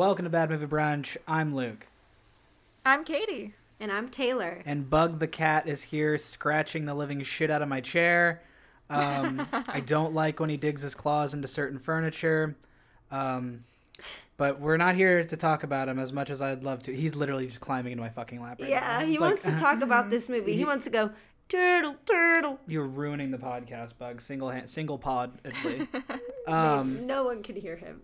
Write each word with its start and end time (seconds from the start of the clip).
Welcome 0.00 0.24
to 0.24 0.30
Bad 0.30 0.48
Movie 0.48 0.64
Brunch. 0.64 1.18
I'm 1.28 1.54
Luke. 1.54 1.86
I'm 2.86 3.04
Katie. 3.04 3.52
And 3.80 3.92
I'm 3.92 4.08
Taylor. 4.08 4.62
And 4.64 4.88
Bug 4.88 5.18
the 5.18 5.28
cat 5.28 5.68
is 5.68 5.82
here 5.82 6.16
scratching 6.16 6.86
the 6.86 6.94
living 6.94 7.22
shit 7.22 7.50
out 7.50 7.60
of 7.60 7.68
my 7.68 7.82
chair. 7.82 8.40
Um, 8.88 9.46
I 9.52 9.80
don't 9.80 10.14
like 10.14 10.40
when 10.40 10.48
he 10.48 10.56
digs 10.56 10.80
his 10.80 10.94
claws 10.94 11.34
into 11.34 11.46
certain 11.48 11.78
furniture. 11.78 12.56
Um, 13.10 13.62
but 14.38 14.58
we're 14.58 14.78
not 14.78 14.94
here 14.94 15.22
to 15.22 15.36
talk 15.36 15.64
about 15.64 15.86
him 15.86 15.98
as 15.98 16.14
much 16.14 16.30
as 16.30 16.40
I'd 16.40 16.64
love 16.64 16.82
to. 16.84 16.96
He's 16.96 17.14
literally 17.14 17.44
just 17.48 17.60
climbing 17.60 17.92
into 17.92 18.02
my 18.02 18.08
fucking 18.08 18.40
lap 18.40 18.58
right 18.58 18.70
yeah, 18.70 19.00
now. 19.00 19.04
he 19.04 19.12
He's 19.12 19.20
wants 19.20 19.44
like, 19.44 19.54
to 19.54 19.60
talk 19.60 19.82
about 19.82 20.08
this 20.08 20.28
movie. 20.30 20.52
He, 20.52 20.60
He- 20.60 20.64
wants 20.64 20.86
to 20.86 20.90
go 20.90 21.10
turtle, 21.50 21.96
turtle. 22.06 22.58
You're 22.66 22.86
ruining 22.86 23.32
the 23.32 23.38
podcast, 23.38 23.98
Bug. 23.98 24.22
Single 24.22 24.48
hand, 24.48 24.70
single 24.70 24.96
pod. 24.96 25.32
Actually. 25.44 25.86
Um, 26.48 27.06
no 27.06 27.24
one 27.24 27.42
can 27.44 27.54
hear 27.54 27.76
him. 27.76 28.00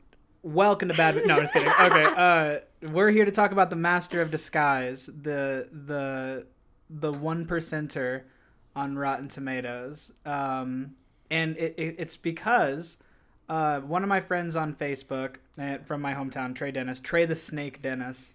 Welcome 0.47 0.91
to 0.91 0.95
Bad. 0.95 1.27
No, 1.27 1.35
I'm 1.35 1.43
just 1.43 1.53
kidding. 1.53 1.73
Okay, 1.81 2.05
uh, 2.17 2.91
we're 2.93 3.11
here 3.11 3.25
to 3.25 3.33
talk 3.33 3.51
about 3.51 3.69
the 3.69 3.75
Master 3.75 4.23
of 4.23 4.31
Disguise, 4.31 5.07
the 5.07 5.69
the 5.73 6.47
the 6.89 7.13
one 7.13 7.45
percenter 7.45 8.23
on 8.77 8.97
Rotten 8.97 9.27
Tomatoes, 9.27 10.13
um, 10.25 10.95
and 11.33 11.57
it, 11.57 11.75
it, 11.77 11.97
it's 11.99 12.17
because 12.17 12.99
uh, 13.49 13.81
one 13.81 14.05
of 14.05 14.09
my 14.09 14.21
friends 14.21 14.55
on 14.55 14.73
Facebook 14.73 15.39
uh, 15.59 15.79
from 15.79 16.01
my 16.01 16.15
hometown, 16.15 16.55
Trey 16.55 16.71
Dennis, 16.71 17.01
Trey 17.01 17.25
the 17.25 17.35
Snake 17.35 17.83
Dennis, 17.83 18.31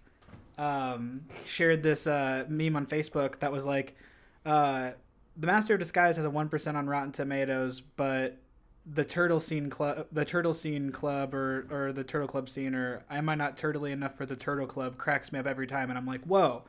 um, 0.58 1.22
shared 1.34 1.82
this 1.82 2.06
uh, 2.06 2.44
meme 2.46 2.76
on 2.76 2.84
Facebook 2.84 3.38
that 3.38 3.50
was 3.50 3.64
like, 3.64 3.96
uh, 4.44 4.90
"The 5.38 5.46
Master 5.46 5.72
of 5.72 5.80
Disguise 5.80 6.16
has 6.16 6.26
a 6.26 6.30
one 6.30 6.50
percent 6.50 6.76
on 6.76 6.86
Rotten 6.86 7.12
Tomatoes, 7.12 7.80
but." 7.80 8.36
The 8.86 9.04
turtle 9.04 9.38
scene 9.38 9.70
club 9.70 10.06
the 10.10 10.24
turtle 10.24 10.52
scene 10.54 10.90
club 10.90 11.34
or 11.34 11.66
or 11.70 11.92
the 11.92 12.02
turtle 12.02 12.26
club 12.26 12.48
scene 12.48 12.74
or 12.74 13.04
am 13.10 13.28
i 13.28 13.34
not 13.34 13.56
turtly 13.56 13.92
enough 13.92 14.16
for 14.16 14.26
the 14.26 14.34
turtle 14.34 14.66
club? 14.66 14.96
cracks 14.96 15.32
me 15.32 15.38
up 15.38 15.46
every 15.46 15.66
time 15.66 15.88
and 15.90 15.98
i'm 15.98 16.06
like 16.06 16.22
whoa. 16.24 16.64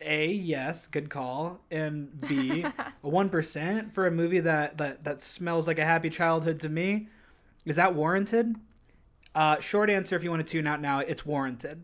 A 0.00 0.26
yes 0.26 0.86
good 0.86 1.08
call 1.08 1.60
and 1.70 2.20
b 2.20 2.62
a 3.04 3.08
1% 3.08 3.92
for 3.92 4.06
a 4.06 4.10
movie 4.10 4.40
that 4.40 4.76
that 4.78 5.04
that 5.04 5.20
smells 5.20 5.66
like 5.66 5.78
a 5.78 5.84
happy 5.84 6.10
childhood 6.10 6.60
to 6.60 6.68
me. 6.68 7.08
Is 7.64 7.76
that 7.76 7.94
warranted? 7.94 8.54
Uh 9.34 9.58
short 9.60 9.88
answer 9.90 10.14
if 10.16 10.22
you 10.24 10.30
want 10.30 10.44
to 10.46 10.50
tune 10.50 10.66
out 10.66 10.80
now 10.80 10.98
it's 10.98 11.24
warranted. 11.24 11.82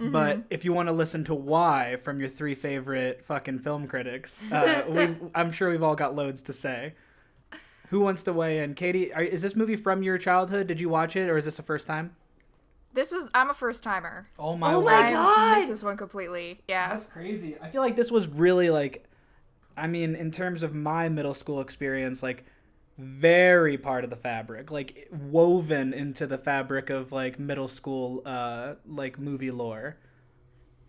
But 0.00 0.44
if 0.50 0.64
you 0.64 0.72
want 0.72 0.88
to 0.88 0.92
listen 0.92 1.24
to 1.24 1.34
why 1.34 1.96
from 2.02 2.20
your 2.20 2.28
three 2.28 2.54
favorite 2.54 3.24
fucking 3.24 3.60
film 3.60 3.86
critics 3.86 4.38
uh, 4.52 4.82
we, 4.88 5.16
i'm 5.34 5.50
sure 5.50 5.70
we've 5.70 5.82
all 5.82 5.96
got 5.96 6.14
loads 6.14 6.42
to 6.42 6.52
say 6.52 6.94
who 7.90 8.00
wants 8.00 8.22
to 8.24 8.32
weigh 8.32 8.60
in? 8.60 8.74
Katie, 8.74 9.12
are, 9.12 9.22
is 9.22 9.42
this 9.42 9.56
movie 9.56 9.76
from 9.76 10.02
your 10.02 10.18
childhood? 10.18 10.66
Did 10.66 10.80
you 10.80 10.88
watch 10.88 11.16
it, 11.16 11.28
or 11.28 11.38
is 11.38 11.44
this 11.44 11.56
the 11.56 11.62
first 11.62 11.86
time? 11.86 12.14
This 12.94 13.12
was 13.12 13.28
I'm 13.34 13.50
a 13.50 13.54
first 13.54 13.82
timer. 13.82 14.28
Oh 14.38 14.56
my! 14.56 14.72
Oh 14.72 14.82
my 14.82 15.02
word. 15.02 15.12
God. 15.12 15.38
I 15.38 15.56
missed 15.58 15.68
this 15.68 15.82
one 15.82 15.96
completely. 15.96 16.60
Yeah. 16.68 16.94
That's 16.94 17.08
crazy. 17.08 17.56
I 17.60 17.68
feel 17.68 17.82
like 17.82 17.96
this 17.96 18.10
was 18.10 18.26
really 18.26 18.70
like, 18.70 19.04
I 19.76 19.86
mean, 19.86 20.14
in 20.14 20.30
terms 20.30 20.62
of 20.62 20.74
my 20.74 21.08
middle 21.08 21.34
school 21.34 21.60
experience, 21.60 22.22
like 22.22 22.44
very 22.98 23.78
part 23.78 24.04
of 24.04 24.10
the 24.10 24.16
fabric, 24.16 24.70
like 24.70 25.08
woven 25.12 25.92
into 25.92 26.26
the 26.26 26.38
fabric 26.38 26.90
of 26.90 27.12
like 27.12 27.38
middle 27.38 27.68
school, 27.68 28.22
uh, 28.26 28.74
like 28.86 29.18
movie 29.18 29.50
lore. 29.50 29.96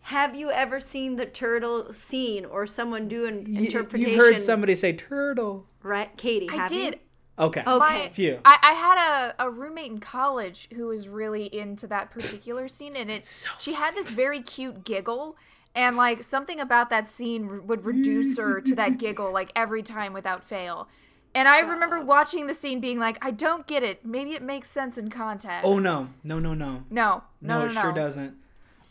Have 0.10 0.36
you 0.36 0.50
ever 0.50 0.80
seen 0.80 1.18
the 1.18 1.28
turtle 1.28 1.94
scene 1.94 2.44
or 2.44 2.66
someone 2.66 3.08
do 3.08 3.28
an 3.28 3.46
Y- 3.48 3.62
interpretation? 3.62 4.10
You've 4.14 4.20
heard 4.20 4.42
somebody 4.42 4.74
say 4.76 4.94
turtle. 4.94 5.68
right, 5.84 6.10
Katie? 6.18 6.50
I 6.52 6.68
did. 6.68 6.96
You? 6.96 7.46
Okay. 7.46 7.62
Okay. 7.62 7.78
My- 7.78 8.10
Phew. 8.12 8.40
I, 8.44 8.58
I 8.60 8.74
had 8.74 8.98
a, 9.38 9.46
a 9.46 9.50
roommate 9.52 9.92
in 9.92 10.00
college 10.00 10.68
who 10.74 10.88
was 10.88 11.08
really 11.08 11.46
into 11.56 11.86
that 11.88 12.10
particular 12.10 12.68
scene, 12.68 12.96
and 12.96 13.12
it 13.12 13.46
she 13.60 13.74
had 13.74 13.96
this 13.96 14.10
very 14.10 14.42
cute 14.42 14.84
giggle, 14.84 15.38
and 15.76 15.96
like 15.96 16.24
something 16.24 16.60
about 16.60 16.90
that 16.90 17.08
scene 17.08 17.68
would 17.68 17.86
reduce 17.86 18.40
her 18.40 18.62
to 18.62 18.74
that 18.74 18.98
giggle 18.98 19.32
like 19.32 19.52
every 19.56 19.84
time 19.84 20.12
without 20.12 20.44
fail. 20.44 20.88
And 21.36 21.48
I 21.48 21.60
remember 21.60 22.04
watching 22.04 22.48
the 22.48 22.56
scene, 22.56 22.80
being 22.80 22.98
like, 22.98 23.24
I 23.24 23.30
don't 23.30 23.68
get 23.68 23.84
it. 23.84 24.04
Maybe 24.04 24.32
it 24.32 24.42
makes 24.42 24.72
sense 24.72 24.98
in 24.98 25.12
context. 25.12 25.68
Oh 25.68 25.78
no! 25.78 26.10
No! 26.24 26.40
No! 26.40 26.56
No! 26.56 26.84
no, 26.90 27.22
no, 27.42 27.60
no, 27.60 27.66
it 27.66 27.74
no. 27.76 27.82
sure 27.82 27.94
doesn't. 27.94 28.36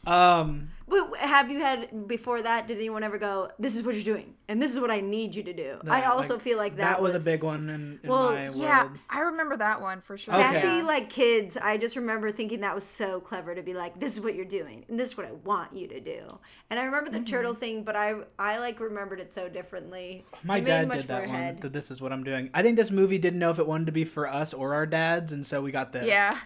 Um. 0.06 0.70
Wait, 0.86 1.02
have 1.18 1.50
you 1.50 1.58
had 1.60 2.08
before 2.08 2.40
that? 2.40 2.66
Did 2.66 2.78
anyone 2.78 3.02
ever 3.02 3.18
go? 3.18 3.50
This 3.58 3.76
is 3.76 3.82
what 3.82 3.94
you're 3.94 4.04
doing, 4.04 4.32
and 4.48 4.62
this 4.62 4.72
is 4.72 4.80
what 4.80 4.90
I 4.90 5.00
need 5.02 5.34
you 5.34 5.42
to 5.42 5.52
do. 5.52 5.78
I 5.86 6.04
also 6.04 6.34
like, 6.34 6.42
feel 6.42 6.56
like 6.56 6.76
that, 6.76 7.02
was, 7.02 7.14
a 7.14 7.20
big 7.20 7.42
one 7.42 7.68
in, 7.68 8.00
in 8.02 8.08
Well, 8.08 8.32
my 8.32 8.48
Yeah, 8.48 8.84
world. 8.84 8.98
I 9.10 9.20
remember 9.20 9.58
that 9.58 9.82
one 9.82 10.00
for 10.00 10.16
sure. 10.16 10.32
Okay. 10.32 10.60
Sassy 10.62 10.80
like 10.80 11.10
kids, 11.10 11.58
I 11.58 11.76
just 11.76 11.94
remember 11.94 12.30
thinking 12.30 12.60
that 12.62 12.74
was 12.74 12.84
so 12.84 13.20
clever 13.20 13.54
to 13.54 13.62
be 13.62 13.74
like, 13.74 14.00
"This 14.00 14.14
is 14.16 14.22
what 14.22 14.34
you're 14.34 14.46
doing, 14.46 14.86
and 14.88 14.98
this 14.98 15.10
is 15.10 15.16
what 15.18 15.26
I 15.26 15.32
want 15.32 15.76
you 15.76 15.88
to 15.88 16.00
do." 16.00 16.38
And 16.70 16.80
I 16.80 16.84
remember 16.84 17.10
the 17.10 17.20
turtle 17.20 17.52
thing, 17.52 17.82
but 17.82 17.94
I 17.94 18.14
I 18.38 18.56
like 18.56 18.80
remembered 18.80 19.20
it 19.20 19.34
so 19.34 19.46
differently. 19.50 20.24
My 20.42 20.56
It 20.56 20.60
made 20.60 20.66
dad 20.66 20.88
much 20.88 21.00
did 21.00 21.08
that 21.08 21.20
one. 21.26 21.28
head. 21.28 21.60
That 21.60 21.74
this 21.74 21.90
is 21.90 22.00
what 22.00 22.14
I'm 22.14 22.24
doing. 22.24 22.48
I 22.54 22.62
think 22.62 22.76
this 22.76 22.90
movie 22.90 23.18
didn't 23.18 23.40
know 23.40 23.50
if 23.50 23.58
it 23.58 23.66
wanted 23.66 23.86
to 23.86 23.92
be 23.92 24.04
for 24.06 24.26
us 24.26 24.54
or 24.54 24.72
our 24.72 24.86
dads, 24.86 25.32
and 25.32 25.44
so 25.44 25.60
we 25.60 25.70
got 25.70 25.92
this. 25.92 26.06
Yeah. 26.06 26.38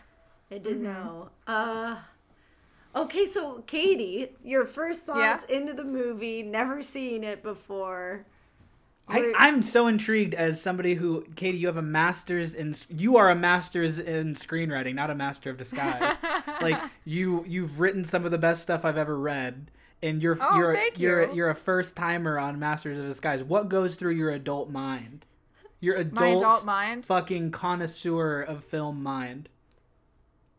it 0.50 0.64
didn't 0.64 0.82
know. 0.82 1.30
Uh, 1.46 1.96
okay, 2.94 3.26
so 3.26 3.62
Katie, 3.66 4.28
your 4.44 4.64
first 4.64 5.02
thoughts 5.02 5.44
into 5.46 5.72
the 5.72 5.84
movie, 5.84 6.42
never 6.42 6.82
seen 6.82 7.24
it 7.24 7.42
before. 7.42 8.26
I, 9.08 9.32
I'm 9.36 9.62
so 9.62 9.88
intrigued 9.88 10.32
as 10.34 10.60
somebody 10.62 10.94
who, 10.94 11.26
Katie, 11.36 11.58
you 11.58 11.66
have 11.66 11.76
a 11.76 11.82
master's 11.82 12.54
in. 12.54 12.74
You 12.88 13.16
are 13.16 13.30
a 13.30 13.34
master's 13.34 13.98
in 13.98 14.34
screenwriting, 14.34 14.94
not 14.94 15.10
a 15.10 15.14
master 15.14 15.50
of 15.50 15.58
disguise. 15.58 16.16
like 16.62 16.80
you, 17.04 17.44
you've 17.46 17.80
written 17.80 18.04
some 18.04 18.24
of 18.24 18.30
the 18.30 18.38
best 18.38 18.62
stuff 18.62 18.84
I've 18.84 18.96
ever 18.96 19.18
read, 19.18 19.70
and 20.02 20.22
you're 20.22 20.38
Oh, 20.40 20.56
you're 20.56 20.74
thank 20.74 20.98
you're 20.98 21.24
you. 21.26 21.34
you're 21.34 21.50
a 21.50 21.54
first 21.54 21.96
timer 21.96 22.38
on 22.38 22.58
Masters 22.58 22.98
of 22.98 23.04
Disguise. 23.04 23.42
What 23.42 23.68
goes 23.68 23.96
through 23.96 24.12
your 24.12 24.30
adult 24.30 24.70
mind? 24.70 25.26
Your 25.80 25.96
adult, 25.96 26.38
adult 26.38 26.64
mind. 26.64 27.04
fucking 27.04 27.50
connoisseur 27.50 28.40
of 28.42 28.64
film 28.64 29.02
mind. 29.02 29.48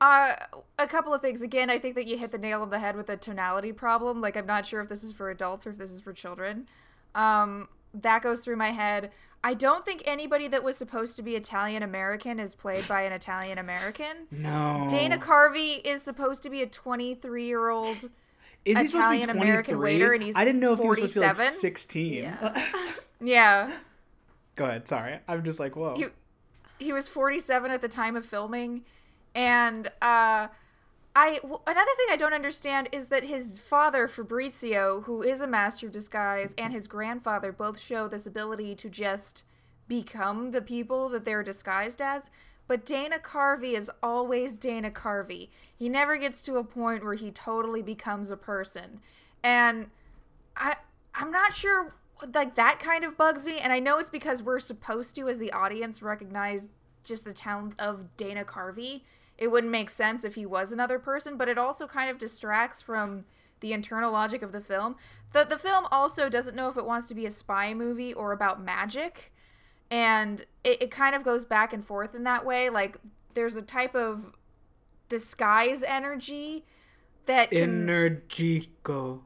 Uh, 0.03 0.36
a 0.80 0.86
couple 0.86 1.14
of 1.14 1.22
things. 1.22 1.41
Again, 1.41 1.69
I 1.69 1.80
think 1.80 1.96
that 1.96 2.08
you 2.08 2.18
hit 2.18 2.31
the 2.31 2.38
nail 2.38 2.62
on 2.62 2.69
the 2.69 2.80
head 2.80 2.97
with 2.97 3.08
the 3.08 3.16
tonality 3.16 3.72
problem. 3.72 4.19
Like, 4.19 4.36
I'm 4.36 4.46
not 4.46 4.66
sure 4.66 4.81
if 4.81 4.90
this 4.90 5.02
is 5.02 5.14
for 5.14 5.30
adults 5.30 5.66
or 5.66 5.69
if 5.69 5.78
this 5.78 5.91
is 5.91 6.02
for 6.02 6.12
children. 6.12 6.68
Um, 7.16 7.69
that 7.94 8.22
goes 8.22 8.41
through 8.41 8.58
my 8.58 8.72
head. 8.72 9.12
I 9.46 9.53
don't 9.53 9.86
think 9.86 10.03
anybody 10.06 10.50
that 10.50 10.62
was 10.62 10.75
supposed 10.75 11.16
to 11.16 11.22
be 11.22 11.38
Italian 11.38 11.84
American 11.84 12.38
is 12.38 12.53
played 12.53 12.86
by 12.86 13.03
an 13.03 13.14
Italian 13.14 13.58
American. 13.58 14.28
No. 14.30 14.88
Dana 14.90 15.18
Carvey 15.18 15.80
is 15.86 16.02
supposed 16.02 16.44
to 16.44 16.50
be 16.50 16.62
a 16.62 16.68
23 16.68 17.46
year 17.46 17.70
old. 17.70 18.09
Is 18.66 18.78
he 18.78 18.88
supposed 18.88 18.91
to 18.91 18.97
be 18.97 19.22
Italian-American 19.22 19.80
waiter, 19.80 20.12
and 20.12 20.22
he's 20.22 20.35
I 20.35 20.44
didn't 20.44 20.59
know 20.59 20.74
if 20.74 20.80
he 20.80 20.88
was 20.88 20.97
supposed 20.97 21.14
to 21.14 21.20
be 21.20 21.25
like 21.25 21.35
47? 21.35 21.59
16. 21.59 22.14
Yeah. 22.14 22.72
Yeah. 23.22 23.72
Go 24.58 24.66
ahead. 24.66 24.85
Sorry. 24.85 25.20
I'm 25.30 25.46
just 25.46 25.62
like, 25.62 25.78
whoa. 25.78 25.96
he, 25.96 26.06
he 26.78 26.91
was 26.91 27.08
47 27.08 27.72
at 27.72 27.80
the 27.80 27.88
time 27.88 28.18
of 28.18 28.25
filming 28.25 28.84
and 29.36 29.88
uh 30.02 30.48
I 31.16 31.36
w- 31.44 31.60
another 31.68 31.92
thing 31.96 32.08
I 32.10 32.16
don't 32.16 32.34
understand 32.34 32.90
is 32.92 33.08
that 33.08 33.26
his 33.26 33.60
father 33.60 34.08
Fabrizio, 34.08 35.02
who 35.02 35.22
is 35.22 35.42
a 35.42 35.48
master 35.48 35.86
of 35.86 35.92
disguise, 35.92 36.56
and 36.58 36.74
his 36.74 36.88
grandfather 36.88 37.52
both 37.52 37.80
show 37.80 38.08
this 38.08 38.26
ability 38.26 38.74
to 38.76 38.90
just 38.90 39.44
become 39.88 40.52
the 40.52 40.62
people 40.62 41.10
that 41.10 41.24
they're 41.24 41.44
disguised 41.44 42.02
as. 42.02 42.32
But 42.68 42.86
Dana 42.86 43.20
Carvey 43.20 43.74
is 43.74 43.92
always 44.02 44.58
Dana 44.58 44.90
Carvey. 44.90 45.50
He 45.76 45.90
never 45.90 46.18
gets 46.18 46.42
to 46.44 46.56
a 46.56 46.64
point 46.64 47.04
where 47.04 47.14
he 47.14 47.30
totally 47.30 47.82
becomes 47.82 48.32
a 48.32 48.38
person. 48.38 49.02
And 49.44 49.92
I 50.56 50.78
I'm 51.14 51.32
not 51.32 51.53
sure 51.53 51.94
like 52.34 52.56
that 52.56 52.79
kind 52.79 53.03
of 53.03 53.18
bugs 53.18 53.46
me 53.46 53.59
and 53.59 53.74
I 53.74 53.79
know 53.79 54.00
it's 54.00 54.09
because 54.09 54.41
we're 54.41 54.59
supposed 54.59 55.14
to 55.16 55.28
as 55.28 55.40
the 55.40 55.52
audience 55.52 56.02
recognize 56.02 56.70
just 57.03 57.26
the 57.26 57.34
talent 57.34 57.74
of 57.78 58.16
Dana 58.16 58.46
Carvey. 58.46 59.02
It 59.38 59.47
wouldn't 59.47 59.72
make 59.72 59.90
sense 59.90 60.24
if 60.24 60.35
he 60.35 60.46
was 60.46 60.72
another 60.72 61.00
person, 61.00 61.38
but 61.38 61.50
it 61.50 61.58
also 61.58 61.88
kind 61.88 62.09
of 62.09 62.18
distracts 62.18 62.82
from 62.82 63.26
the 63.59 63.74
internal 63.74 64.12
logic 64.12 64.41
of 64.41 64.52
the 64.52 64.62
film. 64.62 64.96
The 65.32 65.44
the 65.44 65.58
film 65.58 65.85
also 65.91 66.30
doesn't 66.30 66.56
know 66.56 66.70
if 66.70 66.78
it 66.78 66.85
wants 66.85 67.08
to 67.08 67.16
be 67.16 67.26
a 67.26 67.32
spy 67.32 67.74
movie 67.74 68.14
or 68.14 68.32
about 68.32 68.62
magic. 68.62 69.32
And 69.90 70.46
it, 70.64 70.84
it 70.84 70.91
kind 70.91 71.16
of 71.16 71.24
goes 71.24 71.46
back 71.46 71.74
and 71.74 71.84
forth 71.84 72.16
in 72.16 72.24
that 72.24 72.46
way. 72.46 72.70
Like 72.70 72.97
there's 73.34 73.56
a 73.56 73.62
type 73.62 73.96
of 73.96 74.34
disguise 75.09 75.84
energy 75.84 76.66
that 77.26 77.52
can 77.52 77.88
Energico. 77.88 79.22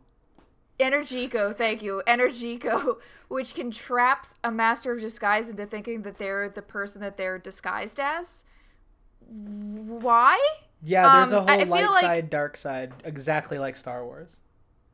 Energico, 0.80 1.56
thank 1.56 1.82
you. 1.82 2.04
Energico, 2.08 2.98
which 3.28 3.56
can 3.56 3.72
trap 3.72 4.28
a 4.44 4.52
master 4.52 4.92
of 4.92 5.00
disguise 5.00 5.50
into 5.50 5.66
thinking 5.66 6.04
that 6.04 6.18
they're 6.18 6.50
the 6.50 6.62
person 6.62 7.02
that 7.02 7.18
they're 7.18 7.40
disguised 7.40 8.00
as. 8.00 8.46
Why? 9.28 10.40
Yeah, 10.82 11.18
there's 11.18 11.34
Um, 11.34 11.48
a 11.48 11.52
I- 11.52 11.56
whole 11.58 11.62
I 11.62 11.66
feel 11.66 11.92
light 11.92 11.92
like- 11.92 12.02
side, 12.04 12.30
dark 12.30 12.58
side, 12.58 12.94
exactly 13.04 13.58
like 13.60 13.76
Star 13.76 14.06
Wars. 14.06 14.36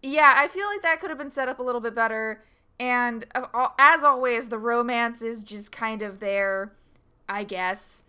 Yeah, 0.01 0.33
I 0.35 0.47
feel 0.47 0.67
like 0.67 0.81
that 0.81 0.99
could 0.99 1.09
have 1.09 1.17
been 1.19 1.29
set 1.31 1.47
up 1.47 1.59
a 1.59 1.63
little 1.63 1.81
bit 1.81 1.95
better. 1.95 2.43
And 2.79 3.25
uh, 3.35 3.69
as 3.77 4.03
always, 4.03 4.49
the 4.49 4.57
romance 4.57 5.21
is 5.21 5.43
just 5.43 5.71
kind 5.71 6.01
of 6.01 6.19
there, 6.19 6.73
I 7.29 7.43
guess. 7.43 8.03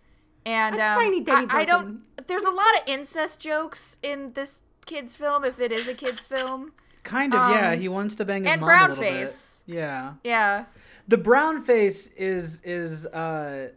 And 0.45 0.75
A 0.75 0.89
um, 0.89 0.95
tiny, 0.95 1.23
tiny 1.23 1.47
I, 1.49 1.59
I 1.59 1.65
don't. 1.65 2.03
there's 2.27 2.43
a 2.43 2.49
lot 2.51 2.73
of 2.75 2.81
incest 2.87 3.39
jokes 3.39 3.97
in 4.01 4.33
this 4.33 4.63
kids 4.85 5.15
film 5.15 5.43
if 5.45 5.59
it 5.59 5.71
is 5.71 5.87
a 5.87 5.93
kids 5.93 6.25
film. 6.27 6.73
Kind 7.03 7.33
of, 7.33 7.51
yeah. 7.51 7.71
Um, 7.71 7.79
He 7.79 7.87
wants 7.87 8.15
to 8.15 8.25
bang 8.25 8.43
his 8.43 8.51
and 8.51 8.61
mom 8.61 8.67
brown 8.67 8.89
a 8.91 8.93
little 8.93 9.03
face. 9.03 9.63
bit. 9.65 9.75
Yeah. 9.75 10.13
Yeah. 10.23 10.65
The 11.07 11.17
brown 11.17 11.61
face 11.61 12.07
is 12.17 12.59
is 12.63 13.05
uh 13.05 13.69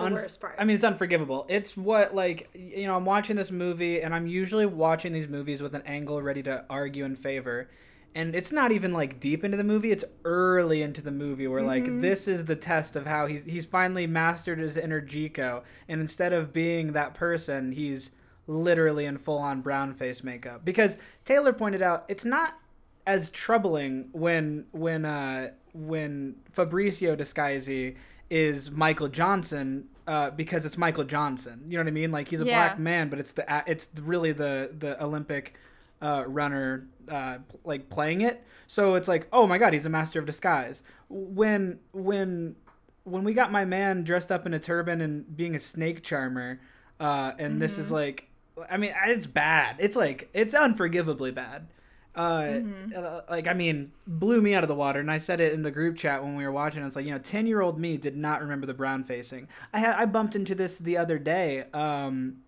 The 0.00 0.06
unf- 0.06 0.12
worst 0.12 0.40
part. 0.40 0.56
I 0.58 0.64
mean, 0.64 0.74
it's 0.74 0.84
unforgivable. 0.84 1.46
It's 1.48 1.76
what 1.76 2.14
like 2.14 2.50
you 2.54 2.86
know. 2.86 2.96
I'm 2.96 3.04
watching 3.04 3.36
this 3.36 3.50
movie, 3.50 4.02
and 4.02 4.14
I'm 4.14 4.26
usually 4.26 4.66
watching 4.66 5.12
these 5.12 5.28
movies 5.28 5.62
with 5.62 5.74
an 5.74 5.82
angle 5.86 6.20
ready 6.22 6.42
to 6.44 6.64
argue 6.68 7.04
in 7.04 7.16
favor, 7.16 7.70
and 8.14 8.34
it's 8.34 8.52
not 8.52 8.72
even 8.72 8.92
like 8.92 9.20
deep 9.20 9.44
into 9.44 9.56
the 9.56 9.64
movie. 9.64 9.92
It's 9.92 10.04
early 10.24 10.82
into 10.82 11.02
the 11.02 11.10
movie 11.10 11.46
where 11.46 11.62
like 11.62 12.00
this 12.00 12.28
is 12.28 12.44
the 12.44 12.56
test 12.56 12.96
of 12.96 13.06
how 13.06 13.26
he's 13.26 13.44
he's 13.44 13.66
finally 13.66 14.06
mastered 14.06 14.58
his 14.58 14.76
inner 14.76 15.00
Jico, 15.00 15.62
and 15.88 16.00
instead 16.00 16.32
of 16.32 16.52
being 16.52 16.92
that 16.92 17.14
person, 17.14 17.72
he's 17.72 18.10
literally 18.46 19.04
in 19.04 19.16
full 19.16 19.38
on 19.38 19.60
brown 19.60 19.94
face 19.94 20.24
makeup. 20.24 20.64
Because 20.64 20.96
Taylor 21.24 21.52
pointed 21.52 21.82
out, 21.82 22.04
it's 22.08 22.24
not 22.24 22.54
as 23.06 23.30
troubling 23.30 24.08
when 24.12 24.66
when 24.72 25.04
uh 25.04 25.50
when 25.72 26.34
Fabrizio 26.52 27.16
Disguisi 27.16 27.96
is 28.30 28.70
Michael 28.70 29.08
Johnson 29.08 29.88
uh, 30.06 30.30
because 30.30 30.64
it's 30.64 30.78
Michael 30.78 31.04
Johnson. 31.04 31.62
You 31.68 31.76
know 31.76 31.84
what 31.84 31.88
I 31.88 31.92
mean? 31.92 32.10
Like 32.12 32.28
he's 32.28 32.40
a 32.40 32.44
Yeah. 32.44 32.68
black 32.68 32.78
man, 32.78 33.08
but 33.08 33.18
it's 33.18 33.32
the 33.32 33.62
it's 33.66 33.88
really 34.00 34.32
the 34.32 34.72
the 34.78 35.02
Olympic 35.02 35.54
uh, 36.00 36.24
runner 36.26 36.86
uh, 37.08 37.38
like 37.64 37.90
playing 37.90 38.22
it. 38.22 38.42
So 38.66 38.94
it's 38.94 39.08
like, 39.08 39.26
oh 39.32 39.46
my 39.46 39.58
god, 39.58 39.72
he's 39.72 39.86
a 39.86 39.90
master 39.90 40.18
of 40.18 40.26
disguise. 40.26 40.82
When 41.08 41.78
when 41.92 42.56
when 43.04 43.24
we 43.24 43.34
got 43.34 43.50
my 43.50 43.64
man 43.64 44.04
dressed 44.04 44.30
up 44.30 44.46
in 44.46 44.54
a 44.54 44.58
turban 44.58 45.00
and 45.00 45.36
being 45.36 45.54
a 45.54 45.58
snake 45.58 46.02
charmer, 46.02 46.60
uh, 47.00 47.32
and 47.38 47.60
this 47.60 47.78
is 47.78 47.90
like, 47.90 48.28
I 48.70 48.76
mean, 48.76 48.92
it's 49.06 49.26
bad. 49.26 49.76
It's 49.78 49.96
like 49.96 50.28
it's 50.34 50.54
unforgivably 50.54 51.32
bad. 51.32 51.66
Uh, 52.14 52.60
uh, 52.96 53.20
like 53.30 53.46
I 53.46 53.54
mean, 53.54 53.92
blew 54.06 54.40
me 54.40 54.54
out 54.54 54.64
of 54.64 54.68
the 54.68 54.74
water. 54.74 55.00
And 55.00 55.10
I 55.10 55.18
said 55.18 55.40
it 55.40 55.52
in 55.52 55.62
the 55.62 55.70
group 55.70 55.96
chat 55.96 56.22
when 56.22 56.34
we 56.36 56.44
were 56.44 56.52
watching. 56.52 56.84
It's 56.84 56.96
like 56.96 57.06
you 57.06 57.12
know, 57.12 57.18
ten 57.18 57.46
year 57.46 57.60
old 57.60 57.78
me 57.78 57.96
did 57.96 58.16
not 58.16 58.40
remember 58.40 58.66
the 58.66 58.74
brown 58.74 59.04
facing. 59.04 59.48
I 59.72 59.78
had 59.78 59.96
I 59.96 60.06
bumped 60.06 60.36
into 60.36 60.54
this 60.54 60.78
the 60.78 60.96
other 60.96 61.18
day. 61.18 61.64
Um, 61.72 62.38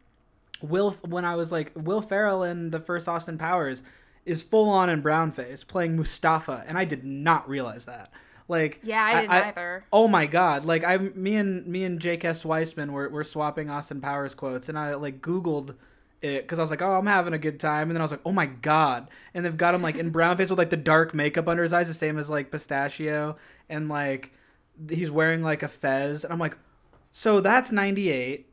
Will 0.63 0.93
when 1.03 1.25
I 1.25 1.35
was 1.37 1.53
like 1.53 1.73
Will 1.75 2.01
Ferrell 2.01 2.45
in 2.45 2.71
the 2.71 2.81
first 2.81 3.09
Austin 3.09 3.39
Powers 3.39 3.83
is 4.25 4.43
full 4.43 4.69
on 4.69 4.91
in 4.91 5.01
brown 5.01 5.33
face 5.33 5.65
playing 5.65 5.97
Mustafa, 5.97 6.65
and 6.67 6.79
I 6.79 6.85
did 6.85 7.05
not 7.05 7.49
realize 7.49 7.87
that. 7.87 8.13
Like 8.49 8.81
Yeah, 8.83 9.03
I 9.03 9.21
didn't 9.23 9.31
either. 9.31 9.83
Oh 9.93 10.09
my 10.09 10.27
god! 10.27 10.65
Like 10.65 10.85
I, 10.85 10.99
me 10.99 11.37
and 11.37 11.67
me 11.67 11.85
and 11.85 12.01
Jake 12.01 12.25
S. 12.25 12.45
Weissman 12.45 12.93
were, 12.93 13.09
were 13.09 13.25
swapping 13.25 13.71
Austin 13.71 14.01
Powers 14.01 14.35
quotes, 14.35 14.69
and 14.69 14.79
I 14.79 14.95
like 14.95 15.21
Googled 15.21 15.77
because 16.23 16.59
I 16.59 16.63
was 16.63 16.71
like, 16.71 16.83
oh, 16.83 16.95
I'm 16.95 17.07
having 17.07 17.35
a 17.35 17.39
good 17.39 17.61
time, 17.61 17.89
and 17.89 17.93
then 17.93 18.01
I 18.01 18.05
was 18.05 18.13
like, 18.13 18.21
oh 18.25 18.33
my 18.33 18.47
god! 18.47 19.09
And 19.35 19.45
they've 19.45 19.57
got 19.57 19.75
him 19.75 19.83
like 19.83 19.97
in 19.97 20.11
brown 20.13 20.37
face 20.37 20.51
with 20.51 20.59
like 20.59 20.71
the 20.71 20.77
dark 20.77 21.15
makeup 21.15 21.49
under 21.49 21.63
his 21.63 21.73
eyes, 21.73 21.89
the 21.89 21.95
same 21.95 22.19
as 22.19 22.31
like 22.31 22.51
Pistachio, 22.51 23.37
and 23.69 23.89
like 23.89 24.33
he's 24.89 25.11
wearing 25.11 25.43
like 25.43 25.63
a 25.63 25.69
fez, 25.69 26.25
and 26.25 26.33
I'm 26.33 26.39
like, 26.39 26.57
so 27.13 27.41
that's 27.41 27.73
'98. 27.73 28.49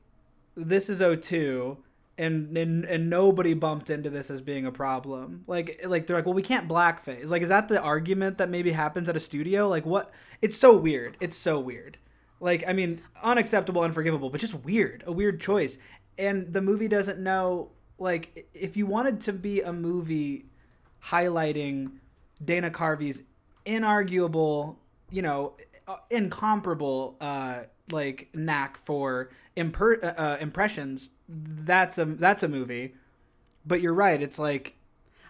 This 0.55 0.89
is 0.89 0.99
02 0.99 1.77
and, 2.19 2.57
and 2.57 2.83
and 2.83 3.09
nobody 3.09 3.53
bumped 3.53 3.89
into 3.89 4.09
this 4.09 4.29
as 4.29 4.41
being 4.41 4.65
a 4.65 4.71
problem. 4.71 5.45
Like 5.47 5.79
like 5.85 6.05
they're 6.05 6.17
like, 6.17 6.25
well, 6.25 6.35
we 6.35 6.41
can't 6.41 6.67
blackface. 6.67 7.29
Like, 7.29 7.41
is 7.41 7.49
that 7.49 7.69
the 7.69 7.81
argument 7.81 8.39
that 8.39 8.49
maybe 8.49 8.71
happens 8.71 9.07
at 9.07 9.15
a 9.15 9.21
studio? 9.21 9.69
Like, 9.69 9.85
what? 9.85 10.11
It's 10.41 10.57
so 10.57 10.75
weird. 10.75 11.15
It's 11.21 11.37
so 11.37 11.59
weird. 11.59 11.97
Like, 12.41 12.65
I 12.67 12.73
mean, 12.73 13.01
unacceptable, 13.23 13.83
unforgivable, 13.83 14.29
but 14.29 14.41
just 14.41 14.53
weird. 14.53 15.03
A 15.07 15.11
weird 15.11 15.39
choice. 15.39 15.77
And 16.19 16.53
the 16.53 16.61
movie 16.61 16.87
doesn't 16.87 17.17
know. 17.19 17.71
Like, 17.97 18.47
if 18.53 18.77
you 18.77 18.85
wanted 18.85 19.21
to 19.21 19.33
be 19.33 19.61
a 19.61 19.73
movie 19.73 20.45
highlighting 21.03 21.91
Dana 22.43 22.69
Carvey's 22.69 23.23
inarguable, 23.65 24.75
you 25.09 25.21
know, 25.21 25.53
uh, 25.87 25.97
incomparable, 26.09 27.17
uh, 27.21 27.61
like 27.91 28.29
knack 28.33 28.77
for 28.77 29.29
imper- 29.57 30.03
uh, 30.03 30.07
uh, 30.21 30.37
impressions, 30.39 31.09
that's 31.27 31.97
a 31.97 32.05
that's 32.05 32.43
a 32.43 32.47
movie. 32.47 32.95
But 33.65 33.81
you're 33.81 33.93
right. 33.93 34.21
It's 34.21 34.39
like, 34.39 34.75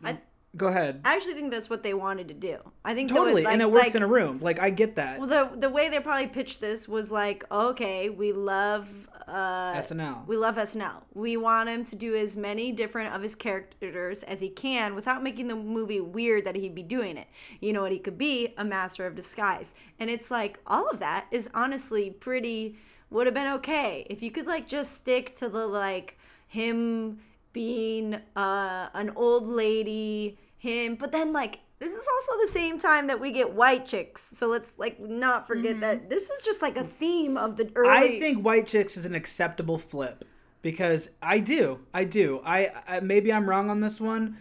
I- 0.03 0.19
go 0.55 0.67
ahead. 0.67 1.01
I 1.05 1.15
actually 1.15 1.33
think 1.33 1.51
that's 1.51 1.69
what 1.69 1.83
they 1.83 1.93
wanted 1.93 2.27
to 2.29 2.33
do. 2.33 2.57
I 2.85 2.93
think 2.93 3.09
Totally, 3.09 3.43
that, 3.43 3.53
and 3.53 3.61
it 3.61 3.71
works 3.71 3.87
like- 3.87 3.95
in 3.95 4.03
a 4.03 4.07
room. 4.07 4.39
Like 4.41 4.59
I 4.59 4.69
get 4.69 4.95
that. 4.95 5.19
Well, 5.19 5.27
the 5.27 5.57
the 5.57 5.69
way 5.69 5.89
they 5.89 5.99
probably 5.99 6.27
pitched 6.27 6.61
this 6.61 6.87
was 6.87 7.09
like, 7.11 7.43
okay, 7.51 8.09
we 8.09 8.31
love 8.31 8.89
uh, 9.29 9.73
SNL. 9.75 10.27
We 10.27 10.37
love 10.37 10.55
SNL. 10.55 11.03
We 11.13 11.37
want 11.37 11.69
him 11.69 11.85
to 11.85 11.95
do 11.95 12.15
as 12.15 12.35
many 12.35 12.71
different 12.71 13.13
of 13.13 13.21
his 13.21 13.35
characters 13.35 14.23
as 14.23 14.41
he 14.41 14.49
can 14.49 14.95
without 14.95 15.23
making 15.23 15.47
the 15.47 15.55
movie 15.55 15.99
weird 16.01 16.45
that 16.45 16.55
he'd 16.55 16.75
be 16.75 16.83
doing 16.83 17.17
it. 17.17 17.27
You 17.61 17.73
know 17.73 17.81
what? 17.81 17.91
He 17.91 17.99
could 17.99 18.17
be 18.17 18.53
a 18.57 18.65
master 18.65 19.05
of 19.05 19.15
disguise, 19.15 19.73
and 19.99 20.09
it's 20.09 20.31
like 20.31 20.59
all 20.65 20.89
of 20.89 20.99
that 20.99 21.27
is 21.31 21.49
honestly 21.53 22.09
pretty. 22.09 22.77
Would 23.11 23.25
have 23.25 23.33
been 23.33 23.51
okay 23.53 24.05
if 24.07 24.21
you 24.21 24.29
could 24.29 24.45
like 24.45 24.67
just 24.67 24.93
stick 24.93 25.35
to 25.37 25.49
the 25.49 25.65
like 25.65 26.15
him 26.47 27.19
being 27.53 28.15
uh, 28.35 28.89
an 28.93 29.11
old 29.15 29.47
lady, 29.47 30.37
him, 30.59 30.95
but 30.95 31.11
then 31.11 31.33
like 31.33 31.59
this 31.79 31.93
is 31.93 32.07
also 32.13 32.41
the 32.41 32.51
same 32.51 32.77
time 32.77 33.07
that 33.07 33.19
we 33.19 33.31
get 33.31 33.53
white 33.53 33.85
chicks. 33.85 34.21
So 34.21 34.47
let's 34.47 34.73
like 34.77 34.99
not 34.99 35.47
forget 35.47 35.79
that 35.79 35.99
mm-hmm. 35.99 36.09
this 36.09 36.29
is 36.29 36.43
just 36.43 36.61
like 36.61 36.75
a 36.75 36.83
theme 36.83 37.37
of 37.37 37.55
the 37.55 37.71
early. 37.75 37.89
I 37.89 38.19
think 38.19 38.43
White 38.43 38.67
Chicks 38.67 38.97
is 38.97 39.05
an 39.05 39.15
acceptable 39.15 39.77
flip 39.77 40.25
because 40.61 41.11
I 41.21 41.39
do, 41.39 41.79
I 41.93 42.03
do. 42.03 42.41
I, 42.45 42.69
I 42.87 42.99
maybe 42.99 43.31
I'm 43.31 43.49
wrong 43.49 43.69
on 43.69 43.79
this 43.79 44.01
one. 44.01 44.37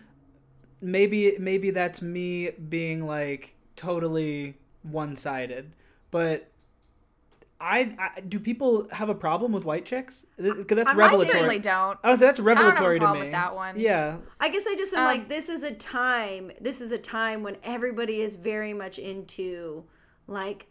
Maybe 0.81 1.37
maybe 1.39 1.71
that's 1.71 2.03
me 2.03 2.51
being 2.69 3.07
like 3.07 3.55
totally 3.77 4.57
one-sided, 4.83 5.73
but. 6.11 6.51
I, 7.61 7.97
I 7.99 8.21
do 8.21 8.39
people 8.39 8.89
have 8.93 9.09
a 9.09 9.15
problem 9.15 9.53
with 9.53 9.65
white 9.65 9.85
chicks? 9.85 10.25
Because 10.37 10.77
that's 10.77 10.91
I 10.91 10.95
I 10.95 11.25
certainly 11.25 11.59
don't. 11.59 11.99
Oh, 12.05 12.15
so 12.15 12.25
that's 12.25 12.39
revelatory 12.39 12.99
to 13.01 13.05
problem 13.05 13.21
me. 13.21 13.27
with 13.27 13.33
that 13.33 13.55
one. 13.55 13.81
Yeah, 13.81 14.19
I 14.39 14.49
guess 14.49 14.65
I 14.67 14.77
just 14.77 14.95
am 14.95 15.01
Um, 15.01 15.07
like 15.07 15.29
this 15.29 15.49
is 15.49 15.65
a 15.65 15.73
time 15.73 16.53
this 16.61 16.81
is 16.81 16.93
a 16.93 16.99
time 16.99 17.43
when 17.43 17.57
everybody 17.65 18.21
is 18.21 18.37
very 18.37 18.73
much 18.73 18.99
into 18.99 19.85
like 20.29 20.67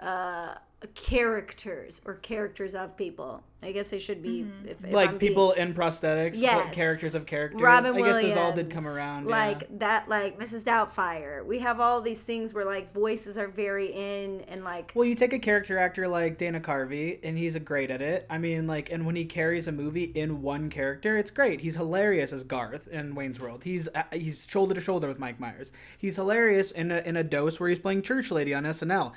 uh 0.00 0.56
characters 0.94 2.02
or 2.04 2.14
characters 2.16 2.74
of 2.74 2.96
people. 2.96 3.42
I 3.66 3.72
guess 3.72 3.90
they 3.90 3.98
should 3.98 4.22
be 4.22 4.46
if, 4.64 4.84
if 4.84 4.92
like 4.92 5.10
I'm 5.10 5.18
being- 5.18 5.30
people 5.30 5.52
in 5.52 5.74
prosthetics, 5.74 6.36
Yes. 6.36 6.72
characters 6.74 7.14
of 7.14 7.26
characters. 7.26 7.60
Robin 7.60 7.92
I 7.94 7.96
guess 7.96 8.06
Williams, 8.06 8.34
those 8.34 8.42
all 8.42 8.52
did 8.52 8.70
come 8.70 8.86
around. 8.86 9.26
Like 9.26 9.62
yeah. 9.62 9.66
that, 9.78 10.08
like 10.08 10.38
Mrs. 10.38 10.62
Doubtfire. 10.64 11.44
We 11.44 11.58
have 11.58 11.80
all 11.80 12.00
these 12.00 12.22
things 12.22 12.54
where 12.54 12.64
like 12.64 12.92
voices 12.92 13.36
are 13.38 13.48
very 13.48 13.88
in 13.88 14.42
and 14.42 14.62
like 14.64 14.92
Well, 14.94 15.04
you 15.04 15.14
take 15.14 15.32
a 15.32 15.38
character 15.38 15.78
actor 15.78 16.06
like 16.06 16.38
Dana 16.38 16.60
Carvey, 16.60 17.18
and 17.22 17.36
he's 17.36 17.56
a 17.56 17.60
great 17.60 17.90
at 17.90 18.00
it. 18.00 18.26
I 18.30 18.38
mean, 18.38 18.66
like, 18.66 18.90
and 18.92 19.04
when 19.04 19.16
he 19.16 19.24
carries 19.24 19.66
a 19.68 19.72
movie 19.72 20.04
in 20.14 20.42
one 20.42 20.70
character, 20.70 21.16
it's 21.18 21.30
great. 21.30 21.60
He's 21.60 21.74
hilarious 21.74 22.32
as 22.32 22.44
Garth 22.44 22.86
in 22.88 23.14
Wayne's 23.14 23.40
World. 23.40 23.64
He's 23.64 23.88
uh, 23.94 24.04
he's 24.12 24.46
shoulder 24.48 24.74
to 24.74 24.80
shoulder 24.80 25.08
with 25.08 25.18
Mike 25.18 25.40
Myers. 25.40 25.72
He's 25.98 26.16
hilarious 26.16 26.70
in 26.70 26.92
a, 26.92 26.98
in 26.98 27.16
a 27.16 27.24
dose 27.24 27.58
where 27.58 27.68
he's 27.68 27.78
playing 27.78 28.02
church 28.02 28.30
lady 28.30 28.54
on 28.54 28.62
SNL. 28.64 29.12